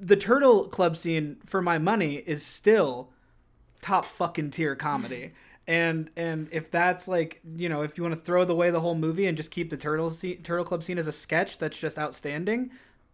The 0.00 0.16
Turtle 0.16 0.66
Club 0.68 0.96
scene, 0.96 1.36
for 1.46 1.60
my 1.60 1.78
money, 1.78 2.16
is 2.16 2.42
still 2.44 3.10
top 3.82 4.04
fucking 4.04 4.50
tier 4.50 4.74
comedy. 4.74 5.32
And 5.66 6.10
and 6.16 6.48
if 6.50 6.70
that's 6.70 7.08
like 7.08 7.40
you 7.56 7.68
know 7.68 7.82
if 7.82 7.96
you 7.96 8.02
want 8.02 8.14
to 8.14 8.20
throw 8.20 8.42
away 8.42 8.70
the 8.70 8.80
whole 8.80 8.94
movie 8.94 9.26
and 9.26 9.36
just 9.36 9.50
keep 9.50 9.68
the 9.68 9.76
turtle 9.76 10.10
scene, 10.10 10.42
turtle 10.42 10.64
club 10.64 10.82
scene 10.82 10.98
as 10.98 11.06
a 11.06 11.12
sketch 11.12 11.58
that's 11.58 11.76
just 11.76 11.98
outstanding, 11.98 12.70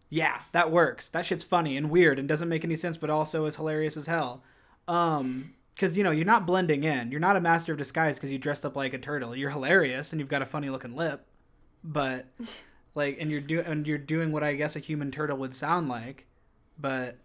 yeah, 0.09 0.39
that 0.53 0.71
works. 0.71 1.09
That 1.09 1.25
shit's 1.25 1.43
funny 1.43 1.75
and 1.77 1.89
weird 1.89 2.19
and 2.19 2.27
doesn't 2.27 2.47
make 2.47 2.63
any 2.63 2.77
sense, 2.77 2.97
but 2.97 3.09
also 3.09 3.45
is 3.45 3.55
hilarious 3.55 3.97
as 3.97 4.07
hell. 4.07 4.43
Um, 4.87 5.53
because 5.73 5.97
you 5.97 6.03
know 6.03 6.11
you're 6.11 6.25
not 6.25 6.47
blending 6.47 6.85
in. 6.85 7.11
You're 7.11 7.19
not 7.19 7.35
a 7.35 7.41
master 7.41 7.73
of 7.73 7.77
disguise 7.77 8.15
because 8.15 8.31
you 8.31 8.37
dressed 8.37 8.65
up 8.65 8.75
like 8.75 8.93
a 8.93 8.97
turtle. 8.97 9.35
You're 9.35 9.49
hilarious 9.49 10.13
and 10.13 10.19
you've 10.19 10.29
got 10.29 10.41
a 10.41 10.45
funny 10.45 10.69
looking 10.69 10.95
lip, 10.95 11.25
but 11.83 12.27
like, 12.95 13.17
and 13.19 13.29
you're 13.29 13.41
doing 13.41 13.65
and 13.65 13.85
you're 13.85 13.97
doing 13.97 14.31
what 14.31 14.43
I 14.43 14.55
guess 14.55 14.75
a 14.75 14.79
human 14.79 15.11
turtle 15.11 15.37
would 15.39 15.53
sound 15.53 15.89
like. 15.89 16.25
But 16.79 17.17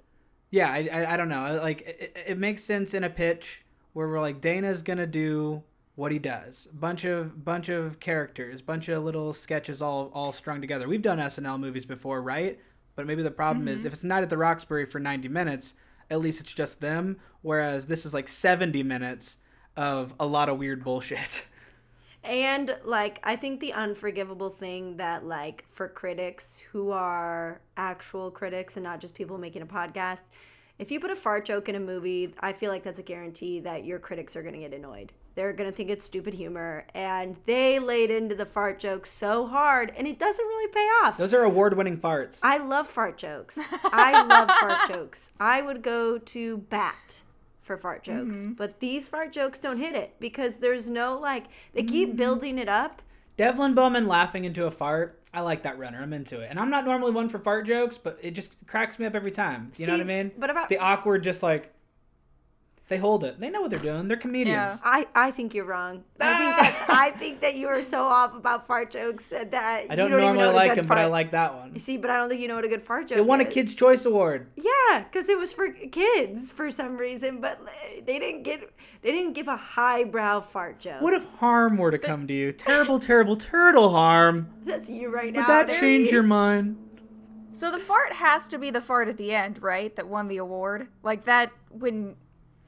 yeah, 0.50 0.70
I 0.70 0.88
I, 0.92 1.14
I 1.14 1.16
don't 1.16 1.28
know. 1.28 1.58
Like 1.62 1.82
it, 1.82 2.16
it 2.28 2.38
makes 2.38 2.62
sense 2.62 2.94
in 2.94 3.04
a 3.04 3.10
pitch 3.10 3.64
where 3.92 4.08
we're 4.08 4.20
like 4.20 4.40
Dana's 4.40 4.82
gonna 4.82 5.06
do 5.06 5.62
what 5.96 6.12
he 6.12 6.18
does. 6.18 6.68
Bunch 6.72 7.04
of 7.04 7.44
bunch 7.44 7.68
of 7.68 8.00
characters, 8.00 8.62
bunch 8.62 8.88
of 8.88 9.04
little 9.04 9.32
sketches 9.32 9.82
all 9.82 10.10
all 10.14 10.32
strung 10.32 10.60
together. 10.60 10.88
We've 10.88 11.02
done 11.02 11.18
SNL 11.18 11.60
movies 11.60 11.84
before, 11.84 12.22
right? 12.22 12.58
But 12.96 13.06
maybe 13.06 13.22
the 13.22 13.30
problem 13.30 13.68
is 13.68 13.80
mm-hmm. 13.80 13.86
if 13.88 13.92
it's 13.94 14.04
Night 14.04 14.22
at 14.22 14.30
the 14.30 14.36
Roxbury 14.36 14.84
for 14.84 14.98
90 14.98 15.28
minutes, 15.28 15.74
at 16.10 16.20
least 16.20 16.40
it's 16.40 16.52
just 16.52 16.80
them. 16.80 17.16
Whereas 17.42 17.86
this 17.86 18.04
is 18.04 18.12
like 18.12 18.28
70 18.28 18.82
minutes 18.82 19.36
of 19.76 20.12
a 20.20 20.26
lot 20.26 20.48
of 20.48 20.58
weird 20.58 20.84
bullshit. 20.84 21.46
And 22.22 22.76
like 22.84 23.18
I 23.22 23.36
think 23.36 23.60
the 23.60 23.72
unforgivable 23.72 24.50
thing 24.50 24.96
that 24.98 25.24
like 25.24 25.64
for 25.70 25.88
critics 25.88 26.58
who 26.72 26.90
are 26.90 27.60
actual 27.76 28.30
critics 28.30 28.76
and 28.76 28.84
not 28.84 29.00
just 29.00 29.14
people 29.14 29.38
making 29.38 29.62
a 29.62 29.66
podcast, 29.66 30.20
if 30.78 30.90
you 30.90 31.00
put 31.00 31.10
a 31.10 31.16
fart 31.16 31.44
joke 31.44 31.68
in 31.68 31.74
a 31.74 31.80
movie, 31.80 32.34
I 32.40 32.52
feel 32.52 32.70
like 32.70 32.82
that's 32.82 32.98
a 32.98 33.02
guarantee 33.02 33.60
that 33.60 33.84
your 33.84 33.98
critics 33.98 34.36
are 34.36 34.42
going 34.42 34.54
to 34.54 34.60
get 34.60 34.72
annoyed. 34.72 35.12
They're 35.36 35.52
gonna 35.52 35.72
think 35.72 35.90
it's 35.90 36.04
stupid 36.04 36.34
humor, 36.34 36.84
and 36.92 37.36
they 37.46 37.78
laid 37.78 38.10
into 38.10 38.34
the 38.34 38.44
fart 38.44 38.78
joke 38.80 39.06
so 39.06 39.46
hard, 39.46 39.92
and 39.96 40.06
it 40.06 40.18
doesn't 40.18 40.44
really 40.44 40.72
pay 40.72 40.86
off. 41.02 41.16
Those 41.16 41.32
are 41.32 41.44
award-winning 41.44 41.98
farts. 41.98 42.38
I 42.42 42.58
love 42.58 42.88
fart 42.88 43.16
jokes. 43.16 43.58
I 43.84 44.22
love 44.22 44.50
fart 44.50 44.88
jokes. 44.88 45.30
I 45.38 45.62
would 45.62 45.82
go 45.82 46.18
to 46.18 46.58
bat 46.58 47.22
for 47.60 47.76
fart 47.76 48.02
jokes, 48.02 48.38
Mm-hmm. 48.38 48.52
but 48.54 48.80
these 48.80 49.06
fart 49.08 49.32
jokes 49.32 49.58
don't 49.58 49.76
hit 49.78 49.94
it 49.94 50.14
because 50.18 50.56
there's 50.56 50.88
no 50.88 51.18
like 51.18 51.44
they 51.74 51.82
keep 51.82 52.08
Mm-hmm. 52.10 52.16
building 52.18 52.58
it 52.58 52.68
up. 52.68 53.02
Devlin 53.36 53.74
Bowman 53.74 54.06
laughing 54.06 54.44
into 54.44 54.66
a 54.66 54.70
fart. 54.70 55.18
I 55.32 55.40
like 55.40 55.62
that 55.62 55.78
runner. 55.78 55.98
I'm 56.02 56.12
into 56.12 56.40
it. 56.40 56.48
And 56.50 56.58
I'm 56.58 56.70
not 56.70 56.84
normally 56.84 57.12
one 57.12 57.28
for 57.28 57.38
fart 57.38 57.66
jokes, 57.66 57.96
but 57.96 58.18
it 58.20 58.32
just 58.32 58.52
cracks 58.66 58.98
me 58.98 59.06
up 59.06 59.14
every 59.14 59.30
time. 59.30 59.70
You 59.76 59.86
know 59.86 59.92
what 59.94 60.00
I 60.00 60.04
mean? 60.04 60.32
but 60.36 60.50
about- 60.50 60.68
the 60.68 60.78
awkward, 60.78 61.22
just 61.22 61.42
like 61.42 61.72
they 62.90 62.98
hold 62.98 63.22
it. 63.22 63.38
They 63.38 63.50
know 63.50 63.60
what 63.60 63.70
they're 63.70 63.78
doing. 63.78 64.08
They're 64.08 64.16
comedians. 64.16 64.50
Yeah. 64.50 64.76
I, 64.82 65.06
I 65.14 65.30
think 65.30 65.54
you're 65.54 65.64
wrong. 65.64 66.02
I 66.20 66.38
think 66.38 66.50
ah! 66.50 66.56
that 66.60 66.86
I 66.90 67.10
think 67.12 67.40
that 67.40 67.54
you 67.54 67.68
are 67.68 67.82
so 67.82 68.02
off 68.02 68.34
about 68.34 68.66
fart 68.66 68.90
jokes 68.90 69.26
that, 69.26 69.52
that 69.52 69.86
I 69.88 69.94
don't, 69.94 70.10
you 70.10 70.16
don't 70.16 70.24
even 70.24 70.34
normally 70.34 70.38
know 70.38 70.46
what 70.48 70.54
a 70.54 70.58
like 70.58 70.68
good 70.70 70.78
them, 70.78 70.86
fart. 70.86 70.98
but 70.98 71.02
I 71.02 71.06
like 71.06 71.30
that 71.30 71.54
one. 71.54 71.78
See, 71.78 71.96
but 71.96 72.10
I 72.10 72.18
don't 72.18 72.28
think 72.28 72.40
you 72.40 72.48
know 72.48 72.56
what 72.56 72.64
a 72.64 72.68
good 72.68 72.82
fart 72.82 73.06
joke. 73.06 73.16
Is. 73.16 73.22
It 73.22 73.26
won 73.26 73.40
a. 73.40 73.44
Kids' 73.44 73.76
Choice 73.76 74.04
Award. 74.04 74.48
Yeah, 74.56 75.04
because 75.04 75.28
it 75.28 75.38
was 75.38 75.52
for 75.52 75.70
kids 75.70 76.50
for 76.50 76.72
some 76.72 76.96
reason, 76.96 77.40
but 77.40 77.60
they 78.04 78.18
didn't 78.18 78.42
get 78.42 78.68
they 79.02 79.12
didn't 79.12 79.34
give 79.34 79.46
a 79.46 79.56
highbrow 79.56 80.40
fart 80.40 80.80
joke. 80.80 81.00
What 81.00 81.14
if 81.14 81.24
harm 81.36 81.78
were 81.78 81.92
to 81.92 81.98
come 81.98 82.26
to 82.26 82.34
you? 82.34 82.50
Terrible, 82.50 82.98
terrible, 82.98 83.36
turtle 83.36 83.90
harm. 83.90 84.48
That's 84.64 84.90
you 84.90 85.10
right 85.10 85.32
now. 85.32 85.42
Would 85.42 85.48
that 85.48 85.66
There's- 85.68 85.80
change 85.80 86.10
your 86.10 86.24
mind? 86.24 86.76
So 87.52 87.70
the 87.70 87.78
fart 87.78 88.12
has 88.14 88.48
to 88.48 88.58
be 88.58 88.70
the 88.70 88.80
fart 88.80 89.08
at 89.08 89.16
the 89.16 89.32
end, 89.32 89.62
right? 89.62 89.94
That 89.94 90.08
won 90.08 90.26
the 90.28 90.38
award. 90.38 90.88
Like 91.04 91.26
that 91.26 91.52
when 91.70 92.16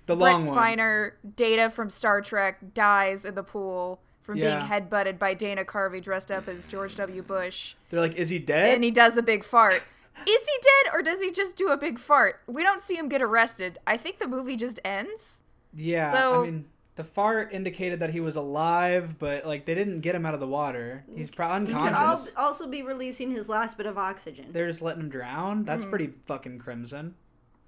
The 0.06 0.16
Brent 0.16 0.44
long 0.44 0.48
one. 0.48 0.58
Spiner, 0.58 1.12
Data 1.36 1.70
from 1.70 1.90
Star 1.90 2.20
Trek, 2.20 2.74
dies 2.74 3.24
in 3.24 3.34
the 3.34 3.42
pool 3.42 4.00
from 4.20 4.38
Yeah. 4.38 4.56
being 4.56 4.70
headbutted 4.70 5.18
by 5.18 5.34
Dana 5.34 5.64
Carvey 5.64 6.02
dressed 6.02 6.30
up 6.30 6.48
as 6.48 6.66
George 6.66 6.94
W. 6.96 7.22
Bush. 7.22 7.74
They're 7.90 8.00
like, 8.00 8.14
is 8.14 8.28
he 8.28 8.38
dead? 8.38 8.74
and 8.74 8.84
he 8.84 8.90
does 8.90 9.16
a 9.16 9.22
big 9.22 9.44
fart. 9.44 9.82
Is 10.14 10.26
he 10.26 10.58
dead 10.62 10.92
or 10.94 11.02
does 11.02 11.22
he 11.22 11.30
just 11.30 11.56
do 11.56 11.68
a 11.68 11.76
big 11.76 11.98
fart? 11.98 12.40
We 12.46 12.62
don't 12.62 12.82
see 12.82 12.96
him 12.96 13.08
get 13.08 13.22
arrested. 13.22 13.78
I 13.86 13.96
think 13.96 14.18
the 14.18 14.28
movie 14.28 14.56
just 14.56 14.78
ends. 14.84 15.42
yeah. 15.74 16.12
so- 16.12 16.42
I 16.42 16.46
mean, 16.46 16.66
the 16.94 17.04
fart 17.04 17.52
indicated 17.52 18.00
that 18.00 18.10
he 18.10 18.20
was 18.20 18.36
alive, 18.36 19.18
but 19.18 19.46
like 19.46 19.64
they 19.64 19.74
didn't 19.74 20.00
get 20.00 20.14
him 20.14 20.26
out 20.26 20.34
of 20.34 20.40
the 20.40 20.46
water. 20.46 21.04
He's 21.14 21.30
probably 21.30 21.68
He 21.68 21.72
could 21.72 21.92
al- 21.94 22.28
also 22.36 22.68
be 22.68 22.82
releasing 22.82 23.30
his 23.30 23.48
last 23.48 23.78
bit 23.78 23.86
of 23.86 23.96
oxygen. 23.96 24.48
They're 24.52 24.66
just 24.68 24.82
letting 24.82 25.00
him 25.00 25.08
drown. 25.08 25.64
That's 25.64 25.82
mm-hmm. 25.82 25.90
pretty 25.90 26.12
fucking 26.26 26.58
crimson. 26.58 27.14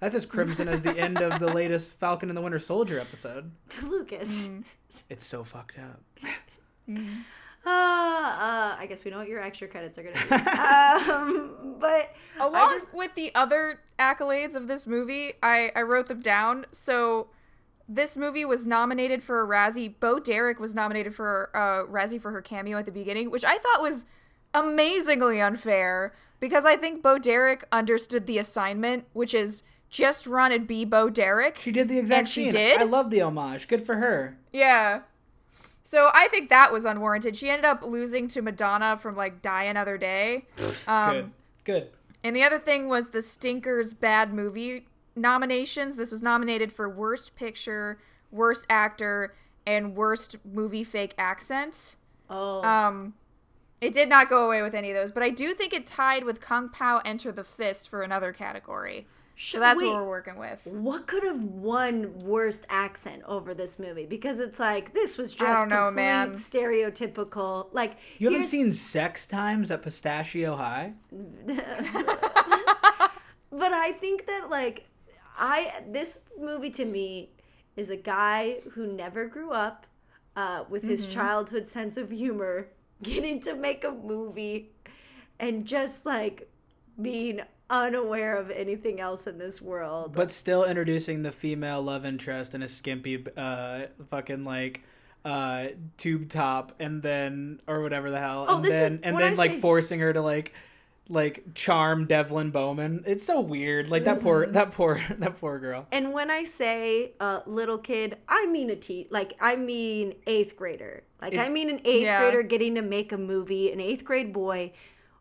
That's 0.05 0.13
as 0.13 0.27
crimson 0.27 0.67
as 0.67 0.83
the 0.83 0.95
end 0.95 1.19
of 1.19 1.39
the 1.39 1.51
latest 1.51 1.95
Falcon 1.95 2.29
and 2.29 2.37
the 2.37 2.41
Winter 2.41 2.59
Soldier 2.59 2.99
episode. 2.99 3.49
Lucas. 3.83 4.49
Mm. 4.49 4.63
It's 5.09 5.25
so 5.25 5.43
fucked 5.43 5.79
up. 5.79 5.99
Uh, 7.67 7.71
uh, 7.71 8.75
I 8.77 8.85
guess 8.87 9.03
we 9.03 9.09
know 9.09 9.17
what 9.17 9.27
your 9.27 9.41
extra 9.41 9.67
credits 9.67 9.97
are 9.97 10.03
gonna 10.03 10.13
be. 10.29 10.35
um, 11.11 11.77
but 11.79 12.13
Along 12.39 12.73
just- 12.73 12.93
with 12.93 13.15
the 13.15 13.33
other 13.33 13.79
accolades 13.97 14.53
of 14.53 14.67
this 14.67 14.85
movie, 14.85 15.33
I, 15.41 15.71
I 15.75 15.81
wrote 15.81 16.05
them 16.05 16.19
down. 16.19 16.67
So 16.69 17.29
this 17.89 18.15
movie 18.15 18.45
was 18.45 18.67
nominated 18.67 19.23
for 19.23 19.41
a 19.41 19.47
Razzie. 19.47 19.95
Bo 19.99 20.19
Derek 20.19 20.59
was 20.59 20.75
nominated 20.75 21.15
for 21.15 21.49
a 21.55 21.91
Razzie 21.91 22.21
for 22.21 22.29
her 22.29 22.43
cameo 22.43 22.77
at 22.77 22.85
the 22.85 22.91
beginning, 22.91 23.31
which 23.31 23.43
I 23.43 23.57
thought 23.57 23.81
was 23.81 24.05
amazingly 24.53 25.41
unfair 25.41 26.13
because 26.39 26.65
I 26.65 26.75
think 26.75 27.01
Bo 27.01 27.17
Derek 27.17 27.65
understood 27.71 28.27
the 28.27 28.37
assignment, 28.37 29.05
which 29.13 29.33
is 29.33 29.63
just 29.89 30.27
run 30.27 30.51
and 30.51 30.67
be 30.67 30.83
Bo 30.85 31.09
Derek. 31.09 31.57
She 31.59 31.71
did 31.71 31.87
the 31.89 31.99
exact 31.99 32.19
And 32.19 32.29
she 32.29 32.49
did? 32.49 32.79
I 32.79 32.83
love 32.83 33.09
the 33.09 33.21
homage. 33.21 33.67
Good 33.67 33.85
for 33.85 33.95
her. 33.95 34.37
Yeah. 34.51 35.01
So 35.83 36.09
I 36.13 36.27
think 36.29 36.49
that 36.49 36.73
was 36.73 36.83
unwarranted. 36.85 37.37
She 37.37 37.49
ended 37.49 37.65
up 37.65 37.83
losing 37.83 38.27
to 38.29 38.41
Madonna 38.41 38.97
from 38.97 39.15
like 39.15 39.41
Die 39.41 39.63
Another 39.63 39.97
Day. 39.97 40.45
Um, 40.87 41.13
Good. 41.15 41.31
Good. 41.63 41.89
and 42.23 42.35
the 42.35 42.43
other 42.43 42.59
thing 42.59 42.87
was 42.87 43.09
the 43.09 43.21
Stinkers 43.21 43.93
Bad 43.93 44.33
Movie 44.33 44.87
nominations. 45.15 45.95
This 45.95 46.11
was 46.11 46.21
nominated 46.21 46.73
for 46.73 46.89
Worst 46.89 47.35
Picture, 47.35 47.99
Worst 48.31 48.65
Actor, 48.69 49.33
and 49.65 49.95
Worst 49.95 50.35
Movie 50.43 50.83
Fake 50.83 51.13
Accent. 51.17 51.95
oh, 52.29 52.61
Um, 52.63 53.13
it 53.81 53.93
did 53.93 54.09
not 54.09 54.29
go 54.29 54.45
away 54.45 54.61
with 54.61 54.73
any 54.75 54.89
of 54.91 54.95
those, 54.95 55.11
but 55.11 55.23
I 55.23 55.29
do 55.29 55.53
think 55.53 55.73
it 55.73 55.85
tied 55.85 56.23
with 56.23 56.41
Kung 56.41 56.69
Pao 56.69 57.01
Enter 57.05 57.31
the 57.31 57.43
Fist 57.43 57.87
for 57.89 58.01
another 58.01 58.33
category. 58.33 59.07
So 59.37 59.59
that's 59.59 59.79
wait, 59.81 59.87
what 59.87 59.97
we're 59.97 60.07
working 60.07 60.37
with. 60.37 60.61
what 60.65 61.07
could 61.07 61.23
have 61.23 61.41
won 61.41 62.17
worst 62.19 62.65
accent 62.69 63.21
over 63.25 63.53
this 63.53 63.77
movie? 63.77 64.05
Because 64.05 64.39
it's 64.39 64.59
like 64.59 64.93
this 64.93 65.17
was 65.17 65.33
just 65.33 65.43
don't 65.53 65.67
know, 65.69 65.87
complete 65.87 65.95
man. 66.03 66.31
stereotypical. 66.33 67.67
Like 67.73 67.97
You 68.17 68.27
haven't 68.27 68.37
here's- 68.39 68.49
seen 68.49 68.71
Sex 68.71 69.27
Times 69.27 69.71
at 69.71 69.81
Pistachio 69.83 70.55
High? 70.55 70.93
but 73.51 73.73
I 73.73 73.91
think 73.99 74.25
that 74.27 74.49
like 74.49 74.85
I 75.37 75.83
this 75.89 76.19
movie 76.39 76.69
to 76.71 76.85
me 76.85 77.29
is 77.75 77.89
a 77.89 77.97
guy 77.97 78.59
who 78.73 78.87
never 78.87 79.25
grew 79.27 79.51
up 79.51 79.85
uh, 80.35 80.63
with 80.69 80.83
his 80.83 81.03
Mm-hmm. 81.05 81.13
childhood 81.19 81.67
sense 81.69 81.97
of 81.97 82.09
humor 82.11 82.67
getting 83.03 83.39
to 83.41 83.53
make 83.55 83.83
a 83.83 83.91
movie 83.91 84.71
and 85.39 85.65
just 85.65 86.05
like 86.05 86.49
being 87.01 87.41
unaware 87.69 88.35
of 88.35 88.51
anything 88.51 88.99
else 88.99 89.27
in 89.27 89.37
this 89.37 89.61
world. 89.61 90.13
But 90.13 90.31
still 90.31 90.65
introducing 90.65 91.21
the 91.21 91.31
female 91.31 91.81
love 91.81 92.05
interest 92.05 92.55
in 92.55 92.63
a 92.63 92.67
skimpy, 92.67 93.23
uh, 93.35 93.87
fucking 94.09 94.43
like, 94.43 94.81
uh, 95.23 95.67
tube 95.97 96.29
top, 96.29 96.73
and 96.79 97.01
then 97.01 97.59
or 97.67 97.81
whatever 97.81 98.11
the 98.11 98.19
hell, 98.19 98.45
Oh, 98.47 98.57
and 98.57 98.65
this 98.65 98.73
is- 98.75 98.79
then 98.79 98.99
and 99.03 99.17
then 99.17 99.33
I 99.33 99.35
like 99.35 99.51
say- 99.53 99.59
forcing 99.59 99.99
her 100.01 100.13
to 100.13 100.21
like, 100.21 100.53
like 101.09 101.43
charm 101.55 102.05
Devlin 102.05 102.49
Bowman. 102.51 103.03
It's 103.07 103.25
so 103.25 103.39
weird. 103.41 103.89
Like 103.89 104.05
that 104.05 104.17
Mm-hmm. 104.17 104.23
poor, 104.23 104.47
that 104.47 104.71
poor, 104.71 105.01
that 105.19 105.39
poor 105.39 105.59
girl. 105.59 105.87
And 105.91 106.13
when 106.13 106.29
I 106.31 106.43
say 106.43 107.13
uh, 107.19 107.41
little 107.47 107.77
kid, 107.79 108.17
I 108.27 108.45
mean 108.47 108.69
a 108.69 108.75
te- 108.75 109.07
like 109.09 109.33
I 109.39 109.55
mean 109.55 110.13
eighth 110.27 110.55
grader. 110.55 111.03
Like 111.21 111.35
I 111.37 111.49
mean 111.49 111.69
an 111.71 111.81
eighth 111.85 112.03
Yeah. 112.05 112.21
grader 112.21 112.43
getting 112.43 112.75
to 112.75 112.81
make 112.83 113.11
a 113.11 113.17
movie, 113.17 113.71
an 113.71 113.79
eighth 113.79 114.03
grade 114.05 114.31
boy 114.33 114.73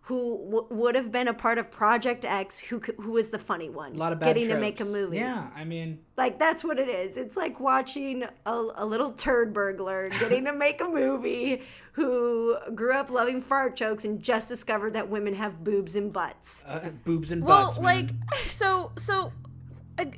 who 0.09 0.37
w- 0.51 0.67
would 0.71 0.95
have 0.95 1.11
been 1.11 1.29
a 1.29 1.35
part 1.35 1.57
of 1.57 1.71
Project 1.71 2.25
X, 2.27 2.59
who 2.59 2.79
who 3.01 3.13
was 3.13 3.31
the 3.31 3.39
funny 3.39 3.71
one, 3.71 3.95
A 3.95 3.97
lot 3.97 4.13
of 4.13 4.21
bad 4.21 4.27
getting 4.35 4.49
to 4.49 4.59
make 4.61 4.81
a 4.81 4.85
movie. 4.85 5.17
Yeah, 5.17 5.49
I 5.57 5.65
mean, 5.65 6.01
Like 6.17 6.39
that's 6.39 6.63
what 6.63 6.79
it 6.79 6.89
is. 6.89 7.17
It's 7.17 7.37
like 7.37 7.59
watching 7.59 8.23
a, 8.45 8.53
a 8.77 8.85
little 8.85 9.13
turd 9.13 9.55
burglar 9.55 10.09
getting 10.21 10.45
to 10.45 10.53
make 10.53 10.81
a 10.83 10.89
movie 10.89 11.63
who 11.93 12.57
grew 12.75 12.93
up 12.93 13.09
loving 13.09 13.41
fart 13.41 13.77
jokes 13.77 14.05
and 14.05 14.23
just 14.23 14.47
discovered 14.49 14.93
that 14.93 15.09
women 15.09 15.33
have 15.35 15.63
boobs 15.65 15.95
and 15.95 16.13
butts. 16.13 16.65
uh, 16.67 16.91
boobs 17.05 17.31
and 17.33 17.43
Well, 17.45 17.67
butts. 17.67 17.79
Well, 17.79 17.85
like, 17.85 18.07
man. 18.07 18.25
so, 18.51 18.93
so, 18.99 19.33
I, 19.99 20.11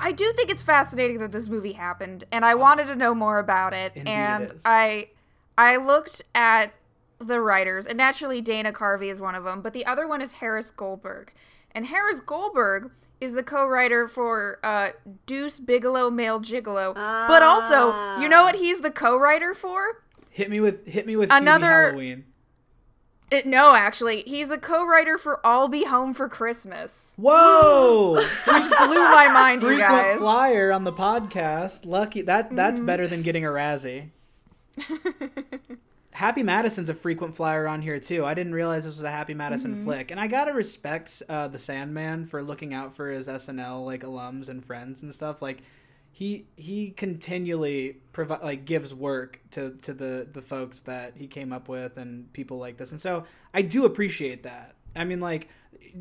I 0.00 0.12
do 0.12 0.32
think 0.32 0.50
it's 0.50 0.62
fascinating 0.62 1.18
that 1.18 1.30
this 1.30 1.48
movie 1.48 1.72
happened, 1.74 2.24
and 2.32 2.44
I 2.44 2.54
wanted 2.56 2.86
to 2.88 2.96
know 2.96 3.14
more 3.14 3.38
about 3.38 3.74
it. 3.74 3.92
Indeed 3.94 4.10
it 4.10 4.14
and. 4.14 4.52
I, 4.64 5.08
I 5.56 5.76
looked 5.76 6.22
at 6.34 6.72
the 7.18 7.40
writers, 7.40 7.86
and 7.86 7.96
naturally 7.98 8.40
Dana 8.40 8.72
Carvey 8.72 9.10
is 9.10 9.20
one 9.20 9.34
of 9.34 9.44
them, 9.44 9.60
but 9.62 9.72
the 9.72 9.84
other 9.86 10.06
one 10.06 10.20
is 10.22 10.32
Harris 10.32 10.70
Goldberg, 10.70 11.32
and 11.72 11.86
Harris 11.86 12.20
Goldberg 12.20 12.90
is 13.20 13.32
the 13.32 13.42
co-writer 13.42 14.06
for 14.06 14.60
uh, 14.62 14.90
Deuce 15.26 15.58
Bigalow 15.58 16.10
Male 16.10 16.38
Gigolo, 16.40 16.94
but 16.94 17.42
also, 17.42 18.20
you 18.20 18.28
know 18.28 18.44
what 18.44 18.54
he's 18.56 18.80
the 18.80 18.90
co-writer 18.90 19.54
for? 19.54 20.02
hit 20.30 20.48
me 20.50 20.60
with 20.60 20.86
hit 20.86 21.04
me 21.04 21.16
with 21.16 21.32
Another- 21.32 21.86
Halloween. 21.90 22.24
It, 23.30 23.44
no, 23.44 23.74
actually, 23.74 24.22
he's 24.26 24.48
the 24.48 24.56
co-writer 24.56 25.18
for 25.18 25.44
I'll 25.46 25.68
Be 25.68 25.84
Home 25.84 26.14
for 26.14 26.30
Christmas. 26.30 27.12
Whoa! 27.16 28.14
Which 28.14 28.24
blew 28.46 29.04
my 29.10 29.28
mind, 29.30 29.60
you 29.60 29.68
Frequent 29.68 29.90
guys. 29.90 30.18
flyer 30.18 30.72
on 30.72 30.84
the 30.84 30.92
podcast. 30.94 31.84
Lucky 31.84 32.22
that 32.22 32.46
Mm-hmm. 32.46 32.56
that's 32.56 32.80
better 32.80 33.06
than 33.06 33.20
getting 33.22 33.44
a 33.44 33.48
Razzie. 33.48 34.08
Happy 36.18 36.42
Madison's 36.42 36.88
a 36.88 36.94
frequent 36.94 37.36
flyer 37.36 37.68
on 37.68 37.80
here 37.80 38.00
too. 38.00 38.24
I 38.24 38.34
didn't 38.34 38.52
realize 38.52 38.82
this 38.84 38.96
was 38.96 39.04
a 39.04 39.10
Happy 39.10 39.34
Madison 39.34 39.74
Mm-hmm. 39.74 39.84
flick, 39.84 40.10
and 40.10 40.18
I 40.18 40.26
gotta 40.26 40.52
respect 40.52 41.22
uh, 41.28 41.46
the 41.46 41.60
Sandman 41.60 42.26
for 42.26 42.42
looking 42.42 42.74
out 42.74 42.96
for 42.96 43.08
his 43.08 43.28
SNL 43.28 43.86
like 43.86 44.02
alums 44.02 44.48
and 44.48 44.64
friends 44.64 45.02
and 45.04 45.14
stuff. 45.14 45.40
Like 45.40 45.58
he 46.10 46.46
he 46.56 46.90
continually 46.90 47.98
provide 48.12 48.42
like 48.42 48.64
gives 48.64 48.92
work 48.92 49.38
to 49.52 49.76
to 49.82 49.94
the 49.94 50.26
the 50.32 50.42
folks 50.42 50.80
that 50.80 51.12
he 51.16 51.28
came 51.28 51.52
up 51.52 51.68
with 51.68 51.96
and 51.98 52.32
people 52.32 52.58
like 52.58 52.78
this, 52.78 52.90
and 52.90 53.00
so 53.00 53.22
I 53.54 53.62
do 53.62 53.84
appreciate 53.84 54.42
that. 54.42 54.74
I 54.96 55.04
mean, 55.04 55.20
like 55.20 55.46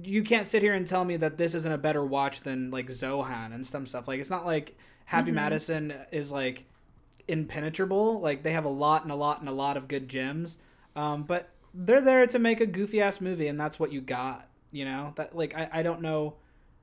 you 0.01 0.23
can't 0.23 0.47
sit 0.47 0.63
here 0.63 0.73
and 0.73 0.87
tell 0.87 1.05
me 1.05 1.17
that 1.17 1.37
this 1.37 1.53
isn't 1.53 1.71
a 1.71 1.77
better 1.77 2.03
watch 2.03 2.41
than 2.41 2.71
like 2.71 2.87
Zohan 2.87 3.53
and 3.53 3.67
some 3.67 3.85
stuff. 3.85 4.07
Like 4.07 4.19
it's 4.19 4.31
not 4.31 4.47
like 4.47 4.75
Happy 5.05 5.29
Madison 5.31 5.93
is 6.11 6.31
like 6.31 6.63
impenetrable. 7.27 8.19
Like 8.19 8.43
they 8.43 8.51
have 8.53 8.65
a 8.65 8.69
lot 8.69 9.03
and 9.03 9.11
a 9.11 9.15
lot 9.15 9.39
and 9.39 9.49
a 9.49 9.53
lot 9.53 9.77
of 9.77 9.87
good 9.87 10.09
gems. 10.09 10.57
Um, 10.95 11.23
but 11.23 11.49
they're 11.73 12.01
there 12.01 12.25
to 12.27 12.39
make 12.39 12.61
a 12.61 12.65
goofy 12.65 13.01
ass 13.01 13.21
movie, 13.21 13.47
and 13.47 13.59
that's 13.59 13.79
what 13.79 13.91
you 13.91 14.01
got. 14.01 14.47
You 14.71 14.85
know 14.85 15.13
that 15.15 15.35
like 15.35 15.55
I, 15.55 15.69
I 15.71 15.83
don't 15.83 16.01
know, 16.01 16.35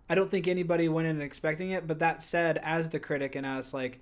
I 0.09 0.15
don't 0.15 0.31
think 0.31 0.49
anybody 0.49 0.89
went 0.89 1.09
in 1.09 1.21
expecting 1.21 1.71
it. 1.71 1.87
But 1.87 1.99
that 2.01 2.23
said, 2.23 2.59
as 2.63 2.89
the 2.91 3.01
critic 3.01 3.35
and 3.35 3.45
us, 3.47 3.75
like 3.75 4.01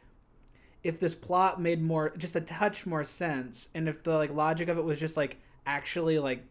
if 0.83 0.99
this 0.99 1.15
plot 1.15 1.61
made 1.61 1.81
more 1.81 2.11
just 2.17 2.37
a 2.37 2.41
touch 2.41 2.87
more 2.87 3.05
sense 3.05 3.69
and 3.75 3.89
if 3.89 4.03
the 4.03 4.13
like 4.17 4.31
logic 4.33 4.69
of 4.69 4.79
it 4.79 4.85
was 4.85 4.99
just 4.99 5.17
like 5.17 5.37
actually 5.67 6.19
like 6.19 6.45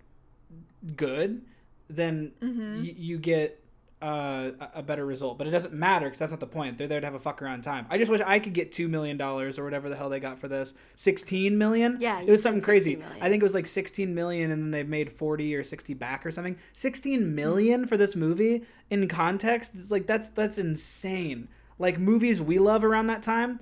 good 0.95 1.41
then 1.89 2.31
y- 2.41 2.93
you 2.97 3.17
get 3.17 3.60
uh, 4.01 4.51
a- 4.75 4.81
better 4.83 5.05
result 5.05 5.37
but 5.37 5.45
it 5.47 5.51
doesn't 5.51 5.73
matter 5.73 6.05
because 6.07 6.19
that's 6.19 6.31
not 6.31 6.39
the 6.39 6.47
point. 6.47 6.77
They're 6.77 6.87
there 6.87 6.99
to 6.99 7.05
have 7.05 7.13
a 7.13 7.19
fuck 7.19 7.41
around 7.41 7.61
time. 7.63 7.85
I 7.89 7.97
just 7.97 8.09
wish 8.11 8.19
i 8.21 8.39
could 8.39 8.53
get 8.53 8.71
two 8.71 8.87
million 8.87 9.17
dollars 9.17 9.59
or 9.59 9.63
whatever 9.63 9.89
the 9.89 9.95
hell 9.95 10.09
they 10.09 10.19
got 10.19 10.39
for 10.39 10.47
this. 10.47 10.73
16 10.95 11.57
million? 11.57 11.97
Yeah, 11.99 12.19
it 12.21 12.29
was 12.29 12.41
something 12.41 12.61
crazy. 12.61 12.91
16 12.91 12.99
million. 13.07 13.23
i 13.25 13.29
think 13.29 13.41
it 13.41 13.45
was 13.45 13.53
like 13.53 13.67
16 13.67 14.13
million 14.15 14.51
and 14.51 14.61
then 14.63 14.71
they've 14.71 14.87
made 14.89 15.11
40 15.11 15.55
or 15.55 15.63
60 15.63 15.93
back 15.93 16.25
or 16.25 16.31
something. 16.31 16.57
16 16.73 17.35
million 17.35 17.85
for 17.87 17.97
this 17.97 18.15
movie 18.15 18.63
in 18.89 19.07
context 19.07 19.71
it's 19.75 19.91
like 19.91 20.07
that's 20.07 20.29
that's 20.29 20.57
insane. 20.57 21.47
Like 21.79 21.99
movies 21.99 22.41
we 22.41 22.59
love 22.59 22.83
around 22.83 23.07
that 23.07 23.23
time 23.23 23.59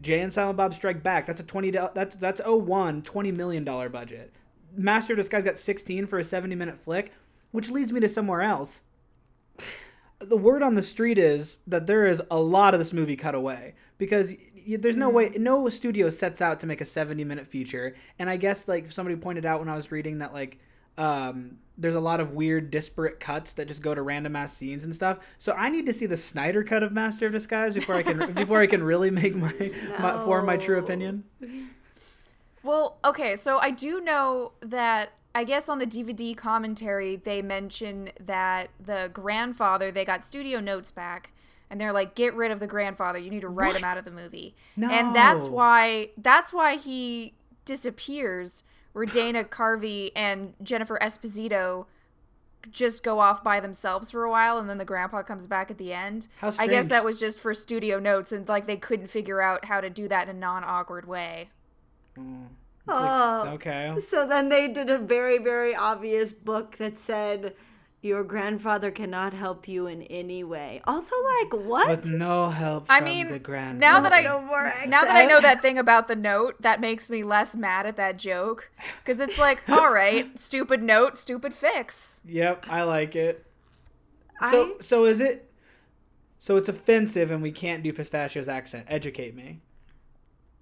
jay 0.00 0.20
and 0.20 0.32
silent 0.32 0.56
bob 0.56 0.72
strike 0.72 1.02
back 1.02 1.26
that's 1.26 1.40
a 1.40 1.44
20 1.44 1.70
do- 1.70 1.88
that's 1.94 2.16
that's 2.16 2.40
01 2.46 3.02
20 3.02 3.32
million 3.32 3.64
dollar 3.64 3.88
budget. 3.88 4.32
Master 4.74 5.12
of 5.12 5.18
disguise 5.18 5.44
got 5.44 5.58
16 5.58 6.06
for 6.06 6.18
a 6.18 6.24
70 6.24 6.54
minute 6.54 6.78
flick 6.78 7.12
which 7.50 7.68
leads 7.70 7.92
me 7.92 8.00
to 8.00 8.08
somewhere 8.08 8.40
else 8.40 8.80
the 10.28 10.36
word 10.36 10.62
on 10.62 10.74
the 10.74 10.82
street 10.82 11.18
is 11.18 11.58
that 11.66 11.86
there 11.86 12.06
is 12.06 12.22
a 12.30 12.38
lot 12.38 12.74
of 12.74 12.80
this 12.80 12.92
movie 12.92 13.16
cut 13.16 13.34
away 13.34 13.74
because 13.98 14.32
there's 14.78 14.96
no 14.96 15.10
way 15.10 15.30
no 15.36 15.68
studio 15.68 16.08
sets 16.08 16.40
out 16.40 16.60
to 16.60 16.66
make 16.66 16.80
a 16.80 16.84
70 16.84 17.24
minute 17.24 17.46
feature. 17.46 17.96
And 18.18 18.30
i 18.30 18.36
guess 18.36 18.68
like 18.68 18.90
somebody 18.90 19.16
pointed 19.16 19.44
out 19.44 19.60
when 19.60 19.68
i 19.68 19.76
was 19.76 19.90
reading 19.90 20.18
that 20.18 20.32
like 20.32 20.58
um, 20.98 21.56
there's 21.78 21.94
a 21.94 22.00
lot 22.00 22.20
of 22.20 22.32
weird 22.32 22.70
disparate 22.70 23.18
cuts 23.18 23.54
that 23.54 23.66
just 23.66 23.80
go 23.80 23.94
to 23.94 24.02
random 24.02 24.36
ass 24.36 24.54
scenes 24.54 24.84
and 24.84 24.94
stuff. 24.94 25.18
So 25.38 25.52
i 25.52 25.68
need 25.68 25.86
to 25.86 25.92
see 25.92 26.06
the 26.06 26.16
snyder 26.16 26.62
cut 26.62 26.82
of 26.82 26.92
master 26.92 27.26
of 27.26 27.32
disguise 27.32 27.74
before 27.74 27.96
i 27.96 28.02
can 28.02 28.32
before 28.34 28.60
i 28.60 28.66
can 28.66 28.82
really 28.82 29.10
make 29.10 29.34
my, 29.34 29.72
my 29.98 30.24
form 30.24 30.46
my 30.46 30.56
true 30.56 30.78
opinion. 30.78 31.24
Well, 32.62 32.98
okay, 33.04 33.34
so 33.34 33.58
I 33.58 33.70
do 33.70 34.00
know 34.00 34.52
that 34.60 35.14
I 35.34 35.44
guess 35.44 35.68
on 35.68 35.78
the 35.78 35.86
DVD 35.86 36.36
commentary 36.36 37.16
they 37.16 37.42
mention 37.42 38.10
that 38.20 38.70
the 38.78 39.10
grandfather 39.12 39.90
they 39.90 40.04
got 40.04 40.24
studio 40.24 40.60
notes 40.60 40.90
back 40.90 41.32
and 41.70 41.80
they're 41.80 41.92
like 41.92 42.14
get 42.14 42.34
rid 42.34 42.50
of 42.50 42.60
the 42.60 42.66
grandfather, 42.66 43.18
you 43.18 43.30
need 43.30 43.40
to 43.40 43.48
write 43.48 43.74
him 43.74 43.84
out 43.84 43.96
of 43.96 44.04
the 44.04 44.10
movie. 44.10 44.54
no. 44.76 44.90
And 44.90 45.14
that's 45.16 45.48
why 45.48 46.10
that's 46.18 46.52
why 46.52 46.76
he 46.76 47.34
disappears 47.64 48.62
where 48.92 49.06
Dana 49.06 49.44
Carvey 49.58 50.12
and 50.14 50.54
Jennifer 50.62 50.98
Esposito 51.00 51.86
just 52.70 53.02
go 53.02 53.18
off 53.18 53.42
by 53.42 53.58
themselves 53.58 54.10
for 54.10 54.24
a 54.24 54.30
while 54.30 54.58
and 54.58 54.68
then 54.68 54.78
the 54.78 54.84
grandpa 54.84 55.22
comes 55.22 55.46
back 55.46 55.70
at 55.70 55.78
the 55.78 55.92
end. 55.92 56.28
How 56.36 56.52
I 56.58 56.66
guess 56.66 56.86
that 56.86 57.04
was 57.04 57.18
just 57.18 57.40
for 57.40 57.54
studio 57.54 57.98
notes 57.98 58.32
and 58.32 58.46
like 58.48 58.66
they 58.66 58.76
couldn't 58.76 59.08
figure 59.08 59.40
out 59.40 59.64
how 59.64 59.80
to 59.80 59.90
do 59.90 60.08
that 60.08 60.28
in 60.28 60.36
a 60.36 60.38
non-awkward 60.38 61.06
way. 61.08 61.48
Mm. 62.18 62.48
Oh. 62.88 63.48
okay 63.54 63.94
So 63.98 64.26
then 64.26 64.48
they 64.48 64.68
did 64.68 64.90
a 64.90 64.98
very, 64.98 65.38
very 65.38 65.74
obvious 65.74 66.32
book 66.32 66.76
that 66.78 66.98
said, 66.98 67.54
Your 68.00 68.24
grandfather 68.24 68.90
cannot 68.90 69.32
help 69.32 69.68
you 69.68 69.86
in 69.86 70.02
any 70.02 70.42
way. 70.42 70.80
Also, 70.84 71.14
like, 71.40 71.52
what? 71.64 71.88
with 71.88 72.10
no 72.10 72.48
help 72.48 72.86
I 72.88 72.98
from 72.98 73.04
mean, 73.08 73.28
the 73.30 73.38
grand 73.38 73.78
now 73.78 74.00
that 74.00 74.12
I 74.12 74.22
No 74.22 74.40
more 74.40 74.72
now 74.88 75.02
that 75.02 75.14
I 75.14 75.26
know 75.26 75.40
that 75.40 75.60
thing 75.60 75.78
about 75.78 76.08
the 76.08 76.16
note, 76.16 76.60
that 76.60 76.80
makes 76.80 77.08
me 77.08 77.22
less 77.22 77.54
mad 77.54 77.86
at 77.86 77.96
that 77.96 78.16
joke 78.16 78.70
because 79.04 79.20
it's 79.20 79.38
like, 79.38 79.62
all 79.68 79.92
right, 79.92 80.36
stupid 80.38 80.82
note, 80.82 81.16
stupid 81.16 81.54
fix. 81.54 82.20
Yep, 82.24 82.64
I 82.68 82.82
like 82.82 83.14
it. 83.14 83.46
So 84.50 84.64
I- 84.64 84.80
so 84.80 85.04
is 85.04 85.20
it 85.20 85.48
so 86.40 86.56
it's 86.56 86.68
offensive 86.68 87.30
and 87.30 87.40
we 87.40 87.52
can't 87.52 87.84
do 87.84 87.92
pistachio's 87.92 88.48
accent. 88.48 88.86
Educate 88.88 89.36
me. 89.36 89.60